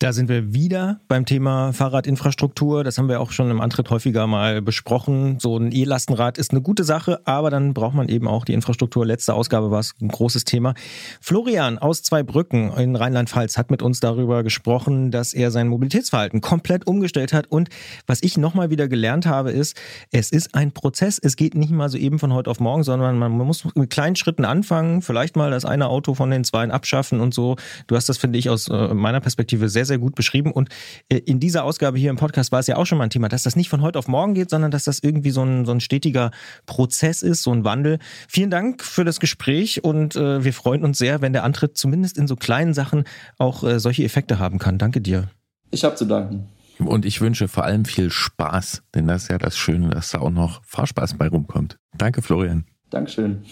Da 0.00 0.12
sind 0.12 0.28
wir 0.28 0.54
wieder 0.54 1.00
beim 1.08 1.26
Thema 1.26 1.72
Fahrradinfrastruktur. 1.72 2.84
Das 2.84 2.98
haben 2.98 3.08
wir 3.08 3.20
auch 3.20 3.32
schon 3.32 3.50
im 3.50 3.60
Antritt 3.60 3.90
häufiger 3.90 4.28
mal 4.28 4.62
besprochen. 4.62 5.40
So 5.40 5.56
ein 5.58 5.72
E-Lastenrad 5.72 6.38
ist 6.38 6.52
eine 6.52 6.60
gute 6.60 6.84
Sache, 6.84 7.20
aber 7.24 7.50
dann 7.50 7.74
braucht 7.74 7.96
man 7.96 8.08
eben 8.08 8.28
auch 8.28 8.44
die 8.44 8.52
Infrastruktur. 8.52 9.04
Letzte 9.04 9.34
Ausgabe 9.34 9.72
war 9.72 9.80
es 9.80 9.96
ein 10.00 10.06
großes 10.06 10.44
Thema. 10.44 10.74
Florian 11.20 11.78
aus 11.78 12.04
Zweibrücken 12.04 12.72
in 12.76 12.94
Rheinland-Pfalz 12.94 13.58
hat 13.58 13.72
mit 13.72 13.82
uns 13.82 13.98
darüber 13.98 14.44
gesprochen, 14.44 15.10
dass 15.10 15.34
er 15.34 15.50
sein 15.50 15.66
Mobilitätsverhalten 15.66 16.42
komplett 16.42 16.86
umgestellt 16.86 17.32
hat. 17.32 17.48
Und 17.48 17.68
was 18.06 18.22
ich 18.22 18.38
nochmal 18.38 18.70
wieder 18.70 18.86
gelernt 18.86 19.26
habe, 19.26 19.50
ist, 19.50 19.76
es 20.12 20.30
ist 20.30 20.54
ein 20.54 20.70
Prozess. 20.70 21.18
Es 21.18 21.34
geht 21.34 21.56
nicht 21.56 21.72
mal 21.72 21.88
so 21.88 21.98
eben 21.98 22.20
von 22.20 22.32
heute 22.32 22.52
auf 22.52 22.60
morgen, 22.60 22.84
sondern 22.84 23.18
man 23.18 23.32
muss 23.32 23.64
mit 23.74 23.90
kleinen 23.90 24.14
Schritten 24.14 24.44
anfangen. 24.44 25.02
Vielleicht 25.02 25.34
mal 25.34 25.50
das 25.50 25.64
eine 25.64 25.88
Auto 25.88 26.14
von 26.14 26.30
den 26.30 26.44
zwei 26.44 26.70
abschaffen 26.70 27.18
und 27.18 27.34
so. 27.34 27.56
Du 27.88 27.96
hast 27.96 28.08
das, 28.08 28.16
finde 28.16 28.38
ich, 28.38 28.48
aus 28.48 28.68
äh, 28.68 28.94
meiner 28.94 29.18
Perspektive 29.18 29.68
sehr 29.68 29.87
sehr 29.88 29.98
gut 29.98 30.14
beschrieben. 30.14 30.52
Und 30.52 30.68
äh, 31.08 31.16
in 31.16 31.40
dieser 31.40 31.64
Ausgabe 31.64 31.98
hier 31.98 32.10
im 32.10 32.16
Podcast 32.16 32.52
war 32.52 32.60
es 32.60 32.68
ja 32.68 32.76
auch 32.76 32.86
schon 32.86 32.98
mal 32.98 33.04
ein 33.04 33.10
Thema, 33.10 33.28
dass 33.28 33.42
das 33.42 33.56
nicht 33.56 33.68
von 33.68 33.82
heute 33.82 33.98
auf 33.98 34.06
morgen 34.06 34.34
geht, 34.34 34.50
sondern 34.50 34.70
dass 34.70 34.84
das 34.84 35.00
irgendwie 35.02 35.30
so 35.30 35.42
ein, 35.42 35.64
so 35.64 35.72
ein 35.72 35.80
stetiger 35.80 36.30
Prozess 36.66 37.22
ist, 37.22 37.42
so 37.42 37.52
ein 37.52 37.64
Wandel. 37.64 37.98
Vielen 38.28 38.50
Dank 38.50 38.84
für 38.84 39.04
das 39.04 39.18
Gespräch 39.18 39.82
und 39.82 40.14
äh, 40.14 40.44
wir 40.44 40.52
freuen 40.52 40.84
uns 40.84 40.98
sehr, 40.98 41.20
wenn 41.20 41.32
der 41.32 41.44
Antritt 41.44 41.76
zumindest 41.76 42.18
in 42.18 42.28
so 42.28 42.36
kleinen 42.36 42.74
Sachen 42.74 43.04
auch 43.38 43.64
äh, 43.64 43.80
solche 43.80 44.04
Effekte 44.04 44.38
haben 44.38 44.58
kann. 44.58 44.78
Danke 44.78 45.00
dir. 45.00 45.30
Ich 45.70 45.84
habe 45.84 45.96
zu 45.96 46.04
danken. 46.04 46.48
Und 46.78 47.04
ich 47.04 47.20
wünsche 47.20 47.48
vor 47.48 47.64
allem 47.64 47.84
viel 47.84 48.10
Spaß, 48.10 48.82
denn 48.94 49.08
das 49.08 49.24
ist 49.24 49.30
ja 49.30 49.38
das 49.38 49.56
Schöne, 49.56 49.90
dass 49.90 50.10
da 50.10 50.20
auch 50.20 50.30
noch 50.30 50.62
Fahrspaß 50.64 51.14
bei 51.14 51.28
rumkommt. 51.28 51.76
Danke, 51.96 52.22
Florian. 52.22 52.66
Dankeschön. 52.90 53.44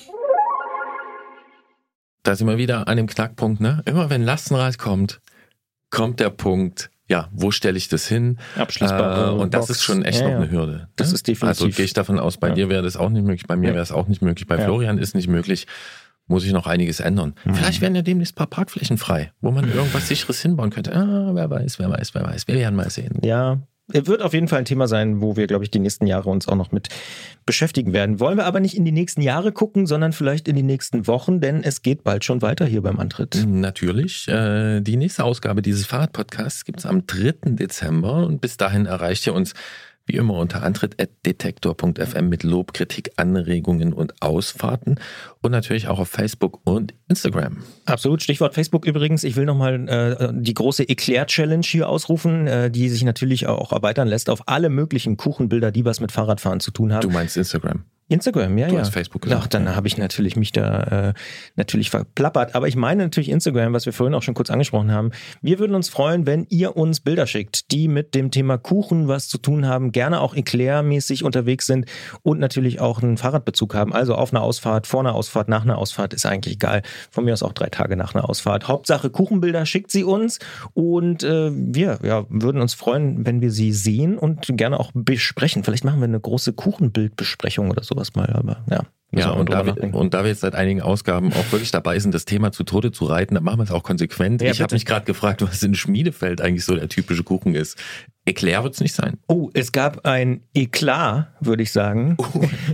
Da 2.22 2.34
sind 2.34 2.47
wir 2.47 2.59
wieder 2.59 2.89
an 2.89 2.97
dem 2.97 3.07
Knackpunkt, 3.07 3.61
ne? 3.61 3.82
Immer 3.84 4.11
wenn 4.11 4.22
Lastenrad 4.22 4.78
kommt, 4.78 5.20
kommt 5.97 6.20
der 6.20 6.30
Punkt, 6.30 6.90
ja, 7.09 7.28
wo 7.32 7.51
stelle 7.51 7.78
ich 7.78 7.88
das 7.88 8.07
hin? 8.07 8.38
Abschließbare 8.57 9.30
äh, 9.30 9.40
Und 9.40 9.55
das 9.55 9.68
Box. 9.68 9.70
ist 9.78 9.82
schon 9.84 10.05
echt 10.05 10.20
ja, 10.20 10.24
noch 10.24 10.30
ja. 10.32 10.36
eine 10.38 10.51
Hürde. 10.51 10.88
Das 10.97 11.09
ne? 11.09 11.14
ist 11.14 11.26
definitiv. 11.26 11.49
Also 11.62 11.68
gehe 11.74 11.84
ich 11.84 11.92
davon 11.94 12.18
aus, 12.18 12.36
bei 12.36 12.49
Ja. 12.49 12.55
dir 12.55 12.68
wäre 12.68 12.82
das 12.82 12.97
auch 12.97 13.09
nicht 13.11 13.24
möglich, 13.24 13.47
bei 13.47 13.57
mir 13.57 13.72
wäre 13.72 13.82
es 13.82 13.92
auch 13.92 14.09
nicht 14.09 14.22
möglich, 14.22 14.47
bei. 14.47 14.59
Florian 14.59 14.99
ist 14.99 15.14
nicht 15.14 15.28
möglich. 15.28 15.66
Muss 16.28 16.44
ich 16.44 16.53
noch 16.53 16.66
einiges 16.66 16.99
ändern. 16.99 17.34
Mhm. 17.44 17.55
Vielleicht 17.55 17.80
werden 17.80 17.94
ja 17.94 18.03
demnächst 18.03 18.34
ein 18.34 18.38
paar 18.38 18.49
Parkflächen 18.49 18.99
frei, 18.99 19.30
wo 19.40 19.53
man 19.53 19.72
irgendwas 19.72 20.09
sicheres 20.09 20.42
hinbauen 20.42 20.70
könnte. 20.70 20.92
Ah, 20.94 21.30
wer 21.32 21.49
weiß, 21.49 21.78
wer 21.78 21.88
weiß, 21.88 22.14
wer 22.16 22.24
weiß. 22.24 22.49
Wir 22.49 22.57
werden 22.57 22.74
mal 22.74 22.90
sehen. 22.90 23.20
Ja, 23.22 23.61
wird 23.89 24.22
auf 24.22 24.32
jeden 24.34 24.49
Fall 24.49 24.61
ein 24.61 24.64
Thema 24.64 24.89
sein, 24.89 25.20
wo 25.20 25.37
wir, 25.37 25.47
glaube 25.47 25.64
ich, 25.64 25.70
die 25.70 25.78
nächsten 25.78 26.07
Jahre 26.07 26.30
uns 26.30 26.49
auch 26.49 26.57
noch 26.57 26.72
mit 26.72 26.89
beschäftigen 27.45 27.93
werden. 27.93 28.18
Wollen 28.18 28.37
wir 28.37 28.45
aber 28.45 28.61
nicht 28.61 28.76
in 28.76 28.84
die 28.84 28.93
nächsten 28.93 29.22
Jahre 29.22 29.53
gucken, 29.53 29.87
sondern 29.87 30.12
vielleicht 30.12 30.49
in 30.49 30.57
die 30.57 30.62
nächsten 30.62 31.07
Wochen, 31.07 31.41
denn 31.41 31.62
es 31.62 31.82
geht 31.82 32.03
bald 32.03 32.24
schon 32.24 32.43
weiter 32.43 32.66
hier 32.66 32.82
beim 32.82 32.99
Antritt. 32.99 33.45
Natürlich. 33.47 34.26
Äh, 34.28 34.80
die 34.80 34.97
nächste 34.97 35.24
Ausgabe 35.24 35.62
dieses 35.62 35.87
Fahrradpodcasts 35.87 36.64
gibt 36.64 36.80
es 36.80 36.87
am 36.87 37.07
3. 37.07 37.34
Dezember 37.55 38.26
und 38.26 38.41
bis 38.41 38.57
dahin 38.57 38.87
erreicht 38.87 39.26
ihr 39.26 39.34
uns 39.34 39.55
wie 40.07 40.14
immer 40.14 40.34
unter 40.34 40.62
antritt.detektor.fm 40.62 42.28
mit 42.28 42.45
Lob, 42.45 42.72
Kritik, 42.72 43.11
Anregungen 43.16 43.93
und 43.93 44.22
Ausfahrten 44.22 45.01
und 45.47 45.53
natürlich 45.53 45.88
auch 45.88 45.99
auf 45.99 46.09
Facebook 46.09 46.61
und 46.64 46.92
Instagram. 47.09 47.59
Absolut. 47.86 48.22
Stichwort 48.22 48.55
Facebook 48.55 48.84
übrigens. 48.84 49.24
Ich 49.24 49.36
will 49.36 49.47
nochmal 49.47 49.88
äh, 49.88 50.28
die 50.34 50.55
große 50.55 50.88
Eclair-Challenge 50.88 51.64
hier 51.64 51.88
ausrufen, 51.88 52.47
äh, 52.47 52.70
die 52.70 52.88
sich 52.88 53.05
natürlich 53.05 53.47
auch 53.47 53.72
erweitern 53.72 54.09
lässt 54.09 54.28
auf 54.28 54.49
alle 54.49 54.68
möglichen 54.68 55.16
Kuchenbilder, 55.16 55.70
die 55.70 55.84
was 55.84 56.01
mit 56.01 56.12
Fahrradfahren 56.12 56.61
zu 56.61 56.70
tun 56.70 56.92
haben. 56.92 57.03
Du 57.03 57.11
meinst 57.11 57.36
Instagram? 57.36 57.84
Instagram, 58.09 58.57
ja, 58.57 58.68
Du 58.68 58.74
ja. 58.74 58.80
hast 58.80 58.90
Facebook 58.90 59.22
gesagt. 59.22 59.42
Ach, 59.42 59.47
dann 59.49 59.74
habe 59.74 59.88
ich 59.88 59.99
natürlich 59.99 60.36
mich 60.36 60.53
da 60.53 61.09
äh, 61.09 61.14
natürlich 61.57 61.90
verplappert. 61.90 62.55
Aber 62.55 62.68
ich 62.68 62.76
meine 62.76 63.03
natürlich 63.03 63.30
Instagram, 63.30 63.72
was 63.72 63.84
wir 63.84 63.92
vorhin 63.92 64.14
auch 64.14 64.22
schon 64.22 64.34
kurz 64.34 64.49
angesprochen 64.49 64.92
haben. 64.92 65.11
Wir 65.42 65.59
würden 65.59 65.74
uns 65.74 65.88
freuen, 65.88 66.24
wenn 66.24 66.47
ihr 66.49 66.76
uns 66.76 67.01
Bilder 67.01 67.26
schickt, 67.26 67.72
die 67.72 67.88
mit 67.88 68.14
dem 68.14 68.30
Thema 68.30 68.59
Kuchen 68.59 69.09
was 69.09 69.26
zu 69.26 69.38
tun 69.38 69.66
haben, 69.66 69.90
gerne 69.90 70.20
auch 70.20 70.36
Eclair-mäßig 70.36 71.24
unterwegs 71.24 71.66
sind 71.66 71.86
und 72.22 72.38
natürlich 72.38 72.80
auch 72.80 73.03
einen 73.03 73.16
Fahrradbezug 73.16 73.74
haben. 73.74 73.92
Also 73.92 74.14
auf 74.14 74.32
einer 74.32 74.42
Ausfahrt, 74.42 74.86
vor 74.86 75.01
einer 75.01 75.16
Ausfahrt, 75.16 75.36
nach 75.49 75.62
einer 75.62 75.78
Ausfahrt 75.78 76.14
ist 76.14 76.26
eigentlich 76.26 76.55
egal. 76.55 76.82
Von 77.11 77.24
mir 77.24 77.32
aus 77.32 77.43
auch 77.43 77.53
drei 77.53 77.68
Tage 77.68 77.97
nach 77.97 78.14
einer 78.14 78.28
Ausfahrt. 78.28 78.68
Hauptsache 78.68 79.11
Kuchenbilder 79.11 79.66
schickt 79.66 79.91
sie 79.91 80.05
uns 80.05 80.39
und 80.74 81.22
äh, 81.22 81.51
wir 81.53 81.99
ja, 82.03 82.24
würden 82.28 82.61
uns 82.61 82.74
freuen, 82.74 83.26
wenn 83.26 83.41
wir 83.41 83.51
sie 83.51 83.72
sehen 83.72 84.18
und 84.18 84.47
gerne 84.57 84.80
auch 84.80 84.91
besprechen. 84.95 85.64
Vielleicht 85.64 85.84
machen 85.84 86.01
wir 86.01 86.05
eine 86.05 86.20
große 86.20 86.53
Kuchenbildbesprechung 86.53 87.70
oder 87.70 87.82
sowas 87.82 88.14
mal. 88.14 88.32
Aber 88.32 88.64
ja, 88.70 88.82
Ja, 89.13 89.31
und 89.31 89.51
da, 89.51 89.65
wir, 89.65 89.95
und 89.95 90.15
da 90.15 90.25
wir 90.25 90.31
jetzt 90.31 90.41
seit 90.41 90.55
einigen 90.55 90.83
Ausgaben 90.83 91.33
auch 91.33 91.53
wirklich 91.53 91.71
dabei 91.71 91.99
sind, 91.99 92.13
das 92.13 92.25
Thema 92.25 92.51
zu 92.51 92.65
Tode 92.65 92.91
zu 92.91 93.05
reiten, 93.05 93.35
dann 93.35 93.45
machen 93.45 93.61
wir 93.61 93.65
es 93.65 93.71
auch 93.71 93.85
konsequent. 93.85 94.43
Ja, 94.43 94.51
ich 94.51 94.61
habe 94.61 94.75
mich 94.75 94.85
gerade 94.85 95.07
gefragt, 95.07 95.43
was 95.43 95.63
in 95.63 95.75
Schmiedefeld 95.75 96.41
eigentlich 96.41 96.65
so 96.65 96.75
der 96.75 96.89
typische 96.89 97.23
Kuchen 97.23 97.55
ist. 97.55 97.79
Eklat 98.27 98.65
wird 98.65 98.75
es 98.75 98.81
nicht 98.81 98.95
sein. 98.95 99.19
Oh, 99.29 99.51
es 99.55 99.71
gab 99.71 100.05
ein 100.05 100.41
Eklat, 100.55 101.29
würde 101.41 101.63
ich 101.63 101.71
sagen. 101.71 102.17
Oh. 102.19 102.27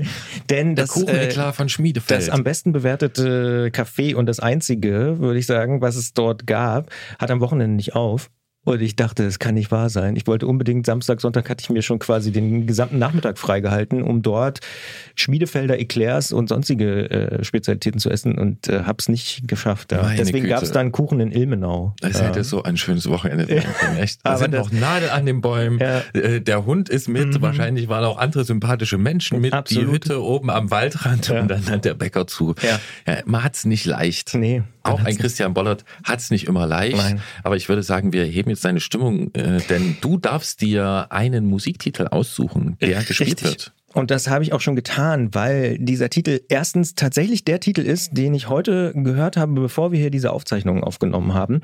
Denn 0.51 0.75
das, 0.75 0.91
Kuchen-Eklat 0.91 1.51
äh, 1.51 1.53
von 1.53 1.69
Schmiedefeld. 1.69 2.23
Das 2.23 2.31
am 2.31 2.45
besten 2.45 2.73
bewertete 2.73 3.71
Café 3.73 4.15
und 4.15 4.25
das 4.27 4.41
einzige, 4.41 5.19
würde 5.19 5.39
ich 5.39 5.47
sagen, 5.47 5.83
was 5.83 5.97
es 5.97 6.15
dort 6.15 6.47
gab, 6.47 6.91
hat 7.19 7.31
am 7.31 7.41
Wochenende 7.41 7.77
nicht 7.77 7.95
auf. 7.95 8.31
Und 8.65 8.81
ich 8.81 8.95
dachte, 8.95 9.25
es 9.25 9.41
kann 9.41 9.55
nicht 9.55 9.73
wahr 9.73 9.91
sein. 9.91 10.15
Ich 10.15 10.29
wollte 10.29 10.47
unbedingt 10.47 10.87
Samstag, 10.87 11.21
Sonntag 11.21 11.51
hatte 11.51 11.63
ich 11.63 11.71
mir 11.71 11.83
schon 11.83 11.99
quasi 11.99 12.31
den 12.31 12.65
gesamten 12.65 12.99
Nachmittag 12.99 13.39
freigehalten, 13.39 14.03
um 14.03 14.23
dort 14.23 14.61
Schmiedefelder 15.17 15.81
Eclairs 15.81 16.33
und 16.33 16.49
sonstige 16.49 17.11
äh, 17.11 17.45
Spezialitäten 17.45 17.99
zu 17.99 18.09
essen 18.09 18.39
und 18.39 18.69
äh, 18.69 18.85
hab's 18.85 19.09
nicht 19.09 19.49
geschafft. 19.49 19.91
Ja. 19.91 20.13
Deswegen 20.17 20.47
gab 20.47 20.63
es 20.63 20.71
dann 20.71 20.93
Kuchen 20.93 21.19
in 21.19 21.33
Ilmenau. 21.33 21.97
Es 22.03 22.21
ja. 22.21 22.27
hätte 22.27 22.45
so 22.45 22.63
ein 22.63 22.77
schönes 22.77 23.09
Wochenende 23.09 23.49
werden 23.49 23.73
können, 23.81 23.97
echt. 23.99 24.21
Da 24.33 24.39
sind 24.39 24.55
noch 24.55 24.71
Nadel 24.71 25.11
an 25.11 25.27
den 25.27 25.41
Bäumen. 25.41 25.81
Ja. 25.81 26.03
Äh, 26.15 26.41
der 26.41 26.65
Hund 26.65 26.89
ist 26.89 27.09
mit. 27.09 27.35
Mhm. 27.35 27.43
Wahrscheinlich 27.43 27.89
waren 27.89 28.05
auch 28.05 28.19
andere 28.19 28.45
sympathische 28.45 28.97
Menschen 28.97 29.41
mit. 29.41 29.53
Absolut. 29.53 29.89
Die 29.89 29.93
Hütte 29.93 30.23
oben 30.23 30.51
am 30.51 30.71
Waldrand 30.71 31.29
und 31.31 31.49
dann 31.49 31.67
hat 31.69 31.85
der 31.85 31.95
Bäcker 31.95 32.29
zu. 32.29 32.55
Ja. 32.63 32.79
man 33.25 33.43
hat's 33.43 33.65
nicht 33.65 33.85
leicht. 33.85 34.35
Nee. 34.35 34.63
Auch 34.83 35.05
ein 35.05 35.17
Christian 35.17 35.55
Bollert 35.55 35.85
hat's 36.05 36.31
nicht 36.31 36.47
immer 36.47 36.67
leicht. 36.67 36.97
Nein. 36.97 37.21
Aber 37.43 37.57
ich 37.57 37.69
würde 37.69 37.83
sagen, 37.83 38.13
wir 38.13 38.25
heben 38.25 38.51
jetzt 38.51 38.65
deine 38.65 38.81
Stimmung, 38.81 39.33
äh, 39.35 39.61
denn 39.69 39.97
du 40.01 40.19
darfst 40.19 40.61
dir 40.61 41.07
einen 41.11 41.47
Musiktitel 41.47 42.07
aussuchen, 42.09 42.77
der 42.81 42.99
Richtig. 42.99 43.19
gespielt 43.19 43.43
wird. 43.45 43.73
Und 43.95 44.11
das 44.11 44.29
habe 44.29 44.43
ich 44.43 44.53
auch 44.53 44.61
schon 44.61 44.77
getan, 44.77 45.35
weil 45.35 45.79
dieser 45.79 46.09
Titel 46.09 46.41
erstens 46.49 46.95
tatsächlich 46.95 47.45
der 47.45 47.61
Titel 47.61 47.83
ist, 47.83 48.17
den 48.17 48.35
ich 48.35 48.49
heute 48.49 48.93
gehört 48.95 49.37
habe, 49.37 49.53
bevor 49.53 49.93
wir 49.93 49.99
hier 49.99 50.11
diese 50.11 50.33
Aufzeichnungen 50.33 50.83
aufgenommen 50.83 51.35
haben. 51.35 51.61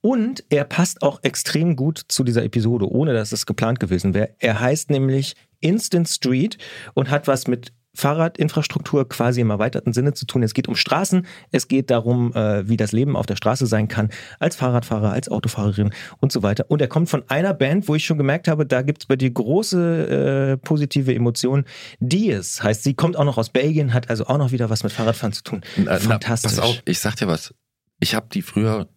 Und 0.00 0.44
er 0.50 0.64
passt 0.64 1.02
auch 1.02 1.20
extrem 1.22 1.76
gut 1.76 2.02
zu 2.08 2.22
dieser 2.22 2.44
Episode, 2.44 2.90
ohne 2.90 3.14
dass 3.14 3.32
es 3.32 3.46
geplant 3.46 3.80
gewesen 3.80 4.14
wäre. 4.14 4.34
Er 4.38 4.60
heißt 4.60 4.90
nämlich 4.90 5.36
Instant 5.60 6.08
Street 6.08 6.58
und 6.94 7.10
hat 7.10 7.26
was 7.28 7.46
mit 7.46 7.72
Fahrradinfrastruktur 7.94 9.08
quasi 9.08 9.40
im 9.40 9.50
erweiterten 9.50 9.92
Sinne 9.92 10.14
zu 10.14 10.26
tun. 10.26 10.42
Es 10.42 10.54
geht 10.54 10.68
um 10.68 10.76
Straßen, 10.76 11.26
es 11.50 11.68
geht 11.68 11.90
darum, 11.90 12.32
äh, 12.34 12.68
wie 12.68 12.76
das 12.76 12.92
Leben 12.92 13.16
auf 13.16 13.26
der 13.26 13.36
Straße 13.36 13.66
sein 13.66 13.88
kann, 13.88 14.10
als 14.38 14.56
Fahrradfahrer, 14.56 15.12
als 15.12 15.28
Autofahrerin 15.28 15.90
und 16.20 16.32
so 16.32 16.42
weiter. 16.42 16.66
Und 16.68 16.80
er 16.80 16.88
kommt 16.88 17.08
von 17.08 17.24
einer 17.28 17.54
Band, 17.54 17.88
wo 17.88 17.94
ich 17.94 18.04
schon 18.04 18.18
gemerkt 18.18 18.48
habe, 18.48 18.66
da 18.66 18.82
gibt 18.82 19.02
es 19.02 19.06
bei 19.06 19.16
dir 19.16 19.30
große 19.30 20.52
äh, 20.52 20.56
positive 20.58 21.14
Emotionen. 21.14 21.64
Dies 21.98 22.62
heißt, 22.62 22.84
sie 22.84 22.94
kommt 22.94 23.16
auch 23.16 23.24
noch 23.24 23.38
aus 23.38 23.50
Belgien, 23.50 23.92
hat 23.92 24.08
also 24.08 24.26
auch 24.26 24.38
noch 24.38 24.52
wieder 24.52 24.70
was 24.70 24.82
mit 24.82 24.92
Fahrradfahren 24.92 25.32
zu 25.32 25.42
tun. 25.42 25.62
Fantastisch. 25.86 26.52
Na, 26.56 26.62
pass 26.62 26.70
auf, 26.70 26.82
ich 26.84 26.98
sag 27.00 27.16
dir 27.16 27.26
was. 27.26 27.54
Ich 27.98 28.14
habe 28.14 28.26
die 28.32 28.42
früher 28.42 28.88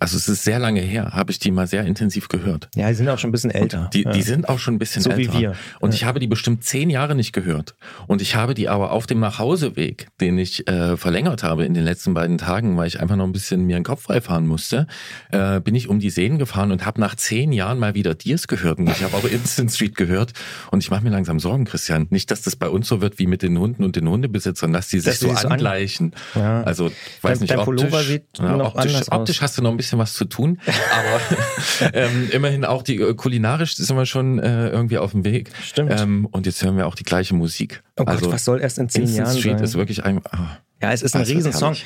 also 0.00 0.16
es 0.16 0.28
ist 0.28 0.44
sehr 0.44 0.58
lange 0.58 0.80
her, 0.80 1.10
habe 1.12 1.30
ich 1.30 1.38
die 1.38 1.50
mal 1.50 1.66
sehr 1.66 1.84
intensiv 1.84 2.28
gehört. 2.28 2.68
Ja, 2.74 2.88
die 2.88 2.94
sind 2.94 3.08
auch 3.08 3.18
schon 3.18 3.28
ein 3.28 3.32
bisschen 3.32 3.50
älter. 3.50 3.90
die, 3.92 4.02
ja. 4.02 4.12
die 4.12 4.22
sind 4.22 4.48
auch 4.48 4.58
schon 4.58 4.74
ein 4.74 4.78
bisschen 4.78 5.02
so 5.02 5.10
älter. 5.10 5.34
Wie 5.34 5.38
wir. 5.38 5.54
Und 5.80 5.90
ja. 5.90 5.96
ich 5.96 6.04
habe 6.04 6.18
die 6.18 6.26
bestimmt 6.26 6.64
zehn 6.64 6.88
Jahre 6.88 7.14
nicht 7.14 7.32
gehört. 7.32 7.74
Und 8.06 8.22
ich 8.22 8.34
habe 8.34 8.54
die 8.54 8.68
aber 8.68 8.92
auf 8.92 9.06
dem 9.06 9.20
Nachhauseweg, 9.20 10.08
den 10.20 10.38
ich 10.38 10.66
äh, 10.66 10.96
verlängert 10.96 11.42
habe 11.42 11.64
in 11.66 11.74
den 11.74 11.84
letzten 11.84 12.14
beiden 12.14 12.38
Tagen, 12.38 12.76
weil 12.76 12.88
ich 12.88 13.00
einfach 13.00 13.16
noch 13.16 13.26
ein 13.26 13.32
bisschen 13.32 13.66
mir 13.66 13.76
den 13.76 13.84
Kopf 13.84 14.04
frei 14.04 14.20
fahren 14.20 14.46
musste, 14.46 14.86
äh, 15.30 15.60
bin 15.60 15.74
ich 15.74 15.88
um 15.88 16.00
die 16.00 16.10
Seen 16.10 16.38
gefahren 16.38 16.72
und 16.72 16.86
habe 16.86 17.00
nach 17.00 17.14
zehn 17.14 17.52
Jahren 17.52 17.78
mal 17.78 17.94
wieder 17.94 18.14
Diers 18.14 18.48
gehört. 18.48 18.78
Und 18.78 18.88
ich 18.88 19.02
habe 19.02 19.14
auch 19.16 19.24
Instant 19.24 19.72
Street 19.72 19.94
gehört. 19.94 20.32
Und 20.70 20.82
ich 20.82 20.90
mache 20.90 21.04
mir 21.04 21.10
langsam 21.10 21.38
Sorgen, 21.38 21.66
Christian. 21.66 22.06
Nicht, 22.10 22.30
dass 22.30 22.40
das 22.40 22.56
bei 22.56 22.68
uns 22.68 22.88
so 22.88 23.02
wird 23.02 23.18
wie 23.18 23.26
mit 23.26 23.42
den 23.42 23.58
Hunden 23.58 23.84
und 23.84 23.94
den 23.96 24.08
Hundebesitzern, 24.08 24.72
dass 24.72 24.88
die 24.88 25.00
sich 25.00 25.18
das 25.18 25.20
so 25.20 25.30
angleichen. 25.30 26.14
An 26.34 26.40
ja. 26.40 26.62
Also, 26.62 26.86
weiß 26.86 27.38
dein, 27.38 27.38
nicht, 27.40 27.50
dein 27.50 27.58
optisch, 27.58 28.06
sieht 28.06 28.24
ja, 28.38 28.56
optisch, 28.58 29.02
optisch 29.10 29.42
hast 29.42 29.58
du 29.58 29.62
noch 29.62 29.70
ein 29.70 29.81
bisschen 29.82 29.98
was 29.98 30.14
zu 30.14 30.24
tun. 30.24 30.58
Aber 30.66 31.92
ähm, 31.94 32.28
immerhin 32.32 32.64
auch 32.64 32.82
die 32.82 32.96
äh, 32.96 33.14
kulinarisch 33.14 33.76
sind 33.76 33.96
wir 33.96 34.06
schon 34.06 34.38
äh, 34.38 34.68
irgendwie 34.68 34.98
auf 34.98 35.12
dem 35.12 35.24
Weg. 35.24 35.50
Stimmt. 35.62 35.92
Ähm, 35.98 36.26
und 36.30 36.46
jetzt 36.46 36.62
hören 36.64 36.76
wir 36.76 36.86
auch 36.86 36.94
die 36.94 37.04
gleiche 37.04 37.34
Musik. 37.34 37.82
Oh 37.98 38.04
Gott, 38.04 38.16
also, 38.16 38.32
was 38.32 38.44
soll 38.44 38.60
erst 38.60 38.78
in 38.78 38.88
zehn 38.88 39.02
Instant 39.02 39.26
Jahren 39.26 39.38
Street 39.38 39.58
sein? 39.58 39.64
ist 39.64 39.74
wirklich 39.74 40.04
ein. 40.04 40.18
Oh. 40.18 40.38
Ja, 40.82 40.90
es 40.90 41.02
ist 41.02 41.14
ein 41.14 41.22
Riesensong. 41.22 41.76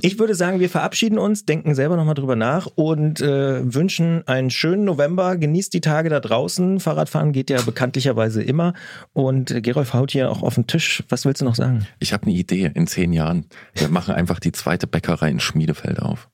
Ich 0.00 0.20
würde 0.20 0.36
sagen, 0.36 0.60
wir 0.60 0.70
verabschieden 0.70 1.18
uns, 1.18 1.44
denken 1.44 1.74
selber 1.74 1.96
nochmal 1.96 2.14
drüber 2.14 2.36
nach 2.36 2.68
und 2.76 3.20
äh, 3.20 3.74
wünschen 3.74 4.26
einen 4.28 4.50
schönen 4.50 4.84
November. 4.84 5.36
Genießt 5.36 5.74
die 5.74 5.80
Tage 5.80 6.08
da 6.08 6.20
draußen. 6.20 6.78
Fahrradfahren 6.78 7.32
geht 7.32 7.50
ja 7.50 7.60
bekanntlicherweise 7.62 8.44
immer. 8.44 8.74
Und 9.12 9.50
äh, 9.50 9.60
Gerolf 9.60 9.92
haut 9.92 10.12
hier 10.12 10.30
auch 10.30 10.44
auf 10.44 10.54
den 10.54 10.68
Tisch. 10.68 11.02
Was 11.08 11.24
willst 11.24 11.40
du 11.40 11.44
noch 11.44 11.56
sagen? 11.56 11.88
Ich 11.98 12.12
habe 12.12 12.26
eine 12.26 12.34
Idee 12.34 12.70
in 12.72 12.86
zehn 12.86 13.12
Jahren. 13.12 13.46
Wir 13.74 13.88
machen 13.88 14.14
einfach 14.14 14.38
die 14.38 14.52
zweite 14.52 14.86
Bäckerei 14.86 15.30
in 15.30 15.40
Schmiedefeld 15.40 16.00
auf. 16.00 16.28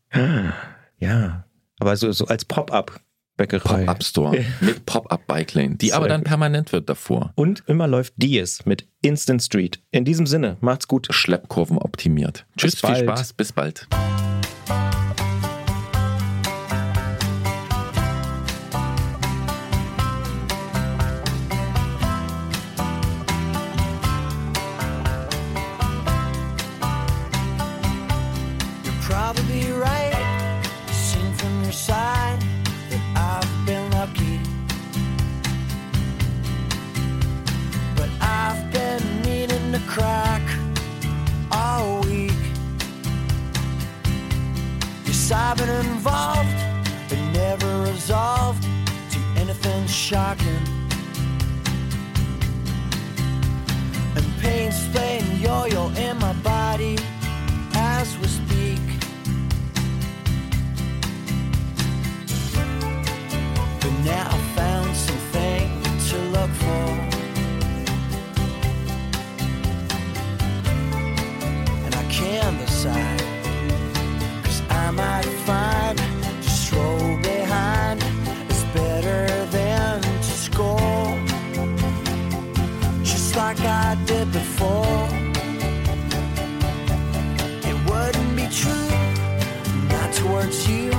Ja, 1.00 1.44
aber 1.78 1.96
so, 1.96 2.12
so 2.12 2.26
als 2.26 2.44
Pop-up. 2.44 3.00
Bäckerei. 3.36 3.86
Pop-Up-Store 3.86 4.44
mit 4.60 4.84
Pop-Up-Bike-Lane, 4.84 5.76
die 5.76 5.86
Sehr 5.86 5.96
aber 5.96 6.08
dann 6.08 6.24
permanent 6.24 6.72
wird 6.72 6.90
davor. 6.90 7.32
Und 7.36 7.64
immer 7.66 7.88
läuft 7.88 8.12
Dies 8.18 8.66
mit 8.66 8.86
Instant 9.00 9.42
Street. 9.42 9.80
In 9.92 10.04
diesem 10.04 10.26
Sinne, 10.26 10.58
macht's 10.60 10.88
gut. 10.88 11.06
Schleppkurven 11.08 11.78
optimiert. 11.78 12.44
Tschüss, 12.58 12.80
viel 12.80 12.96
Spaß, 12.96 13.32
bis 13.32 13.52
bald. 13.52 13.88
I've 45.50 45.56
been 45.56 45.84
involved, 45.84 46.48
but 47.08 47.18
never 47.32 47.82
resolved 47.82 48.62
to 48.62 49.18
anything 49.36 49.84
shocking. 49.88 50.62
And 54.14 54.24
pain's 54.38 54.86
playing 54.90 55.40
yo-yo 55.40 55.88
in 55.96 56.18
my 56.20 56.34
body 56.34 56.96
as 57.74 58.16
we 58.18 58.28
speak. 58.28 58.78
But 63.80 63.92
now 64.04 64.28
I 64.30 64.38
found 64.54 64.94
something 64.94 65.82
to 66.10 66.16
look 66.30 66.50
for. 66.62 66.86
And 71.86 71.94
I 71.96 72.04
can 72.08 72.69
before. 84.60 85.08
It 87.70 87.76
wouldn't 87.88 88.36
be 88.36 88.46
true, 88.62 88.90
not 89.88 90.12
towards 90.12 90.68
you, 90.68 90.90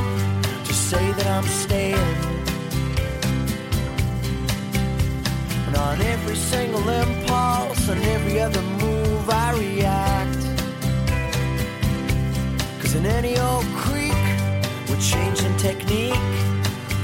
to 0.67 0.73
say 0.73 1.11
that 1.17 1.27
I'm 1.27 1.47
staying. 1.63 2.15
And 5.67 5.75
on 5.75 6.01
every 6.01 6.35
single 6.35 6.87
impulse, 6.89 7.89
on 7.89 7.97
every 8.15 8.39
other 8.39 8.63
move, 8.83 9.29
I 9.29 9.53
react. 9.65 10.43
Cause 12.81 12.95
in 12.95 13.05
any 13.05 13.37
old 13.37 13.65
creek 13.83 14.23
with 14.89 15.01
changing 15.01 15.55
technique, 15.57 16.25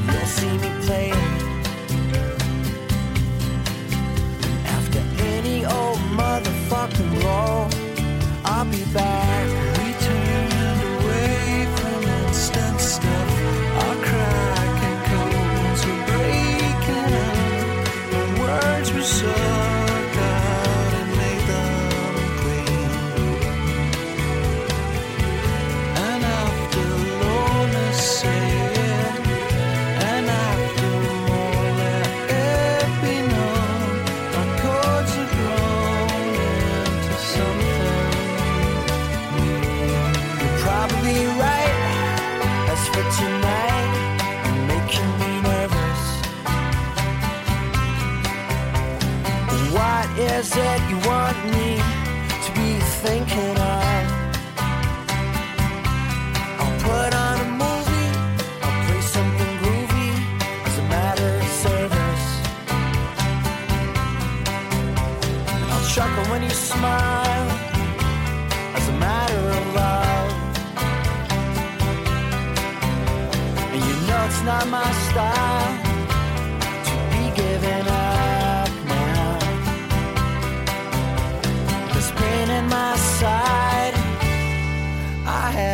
you'll 0.10 0.32
see 0.38 0.58
me 0.58 0.70
playing. 0.86 1.27
Motherfucking 6.78 7.24
roll, 7.24 7.70
I'll 8.46 8.66
be 8.66 8.84
back. 8.94 9.27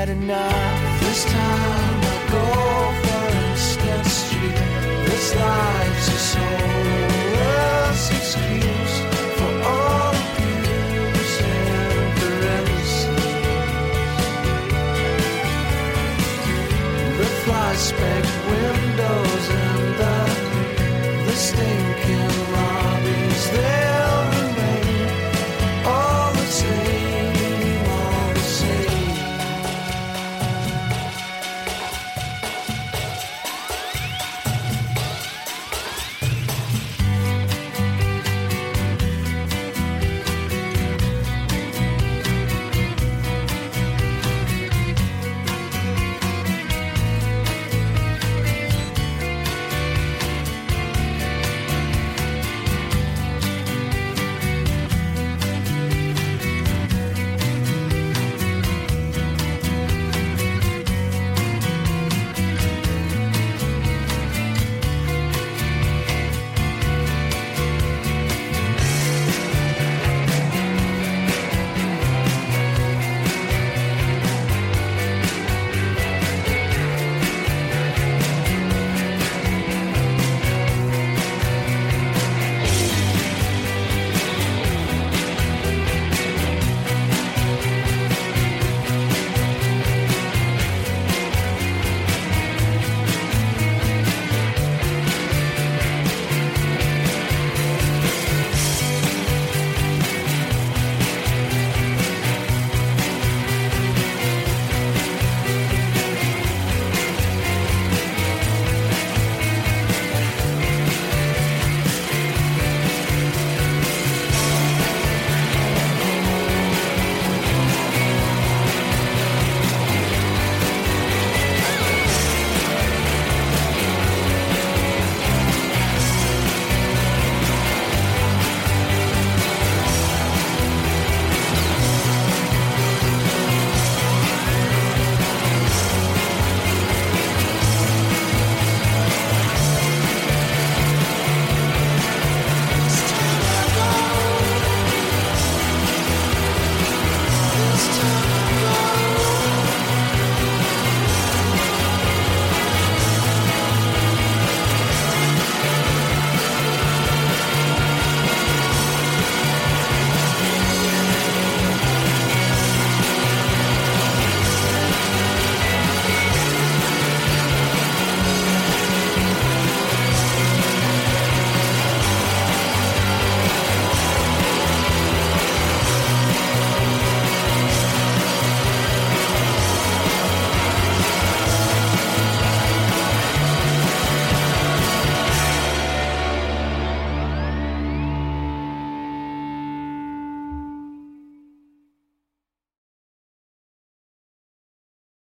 Had 0.05 0.17
enough. 0.17 0.99
This 1.01 1.23
time 1.25 1.62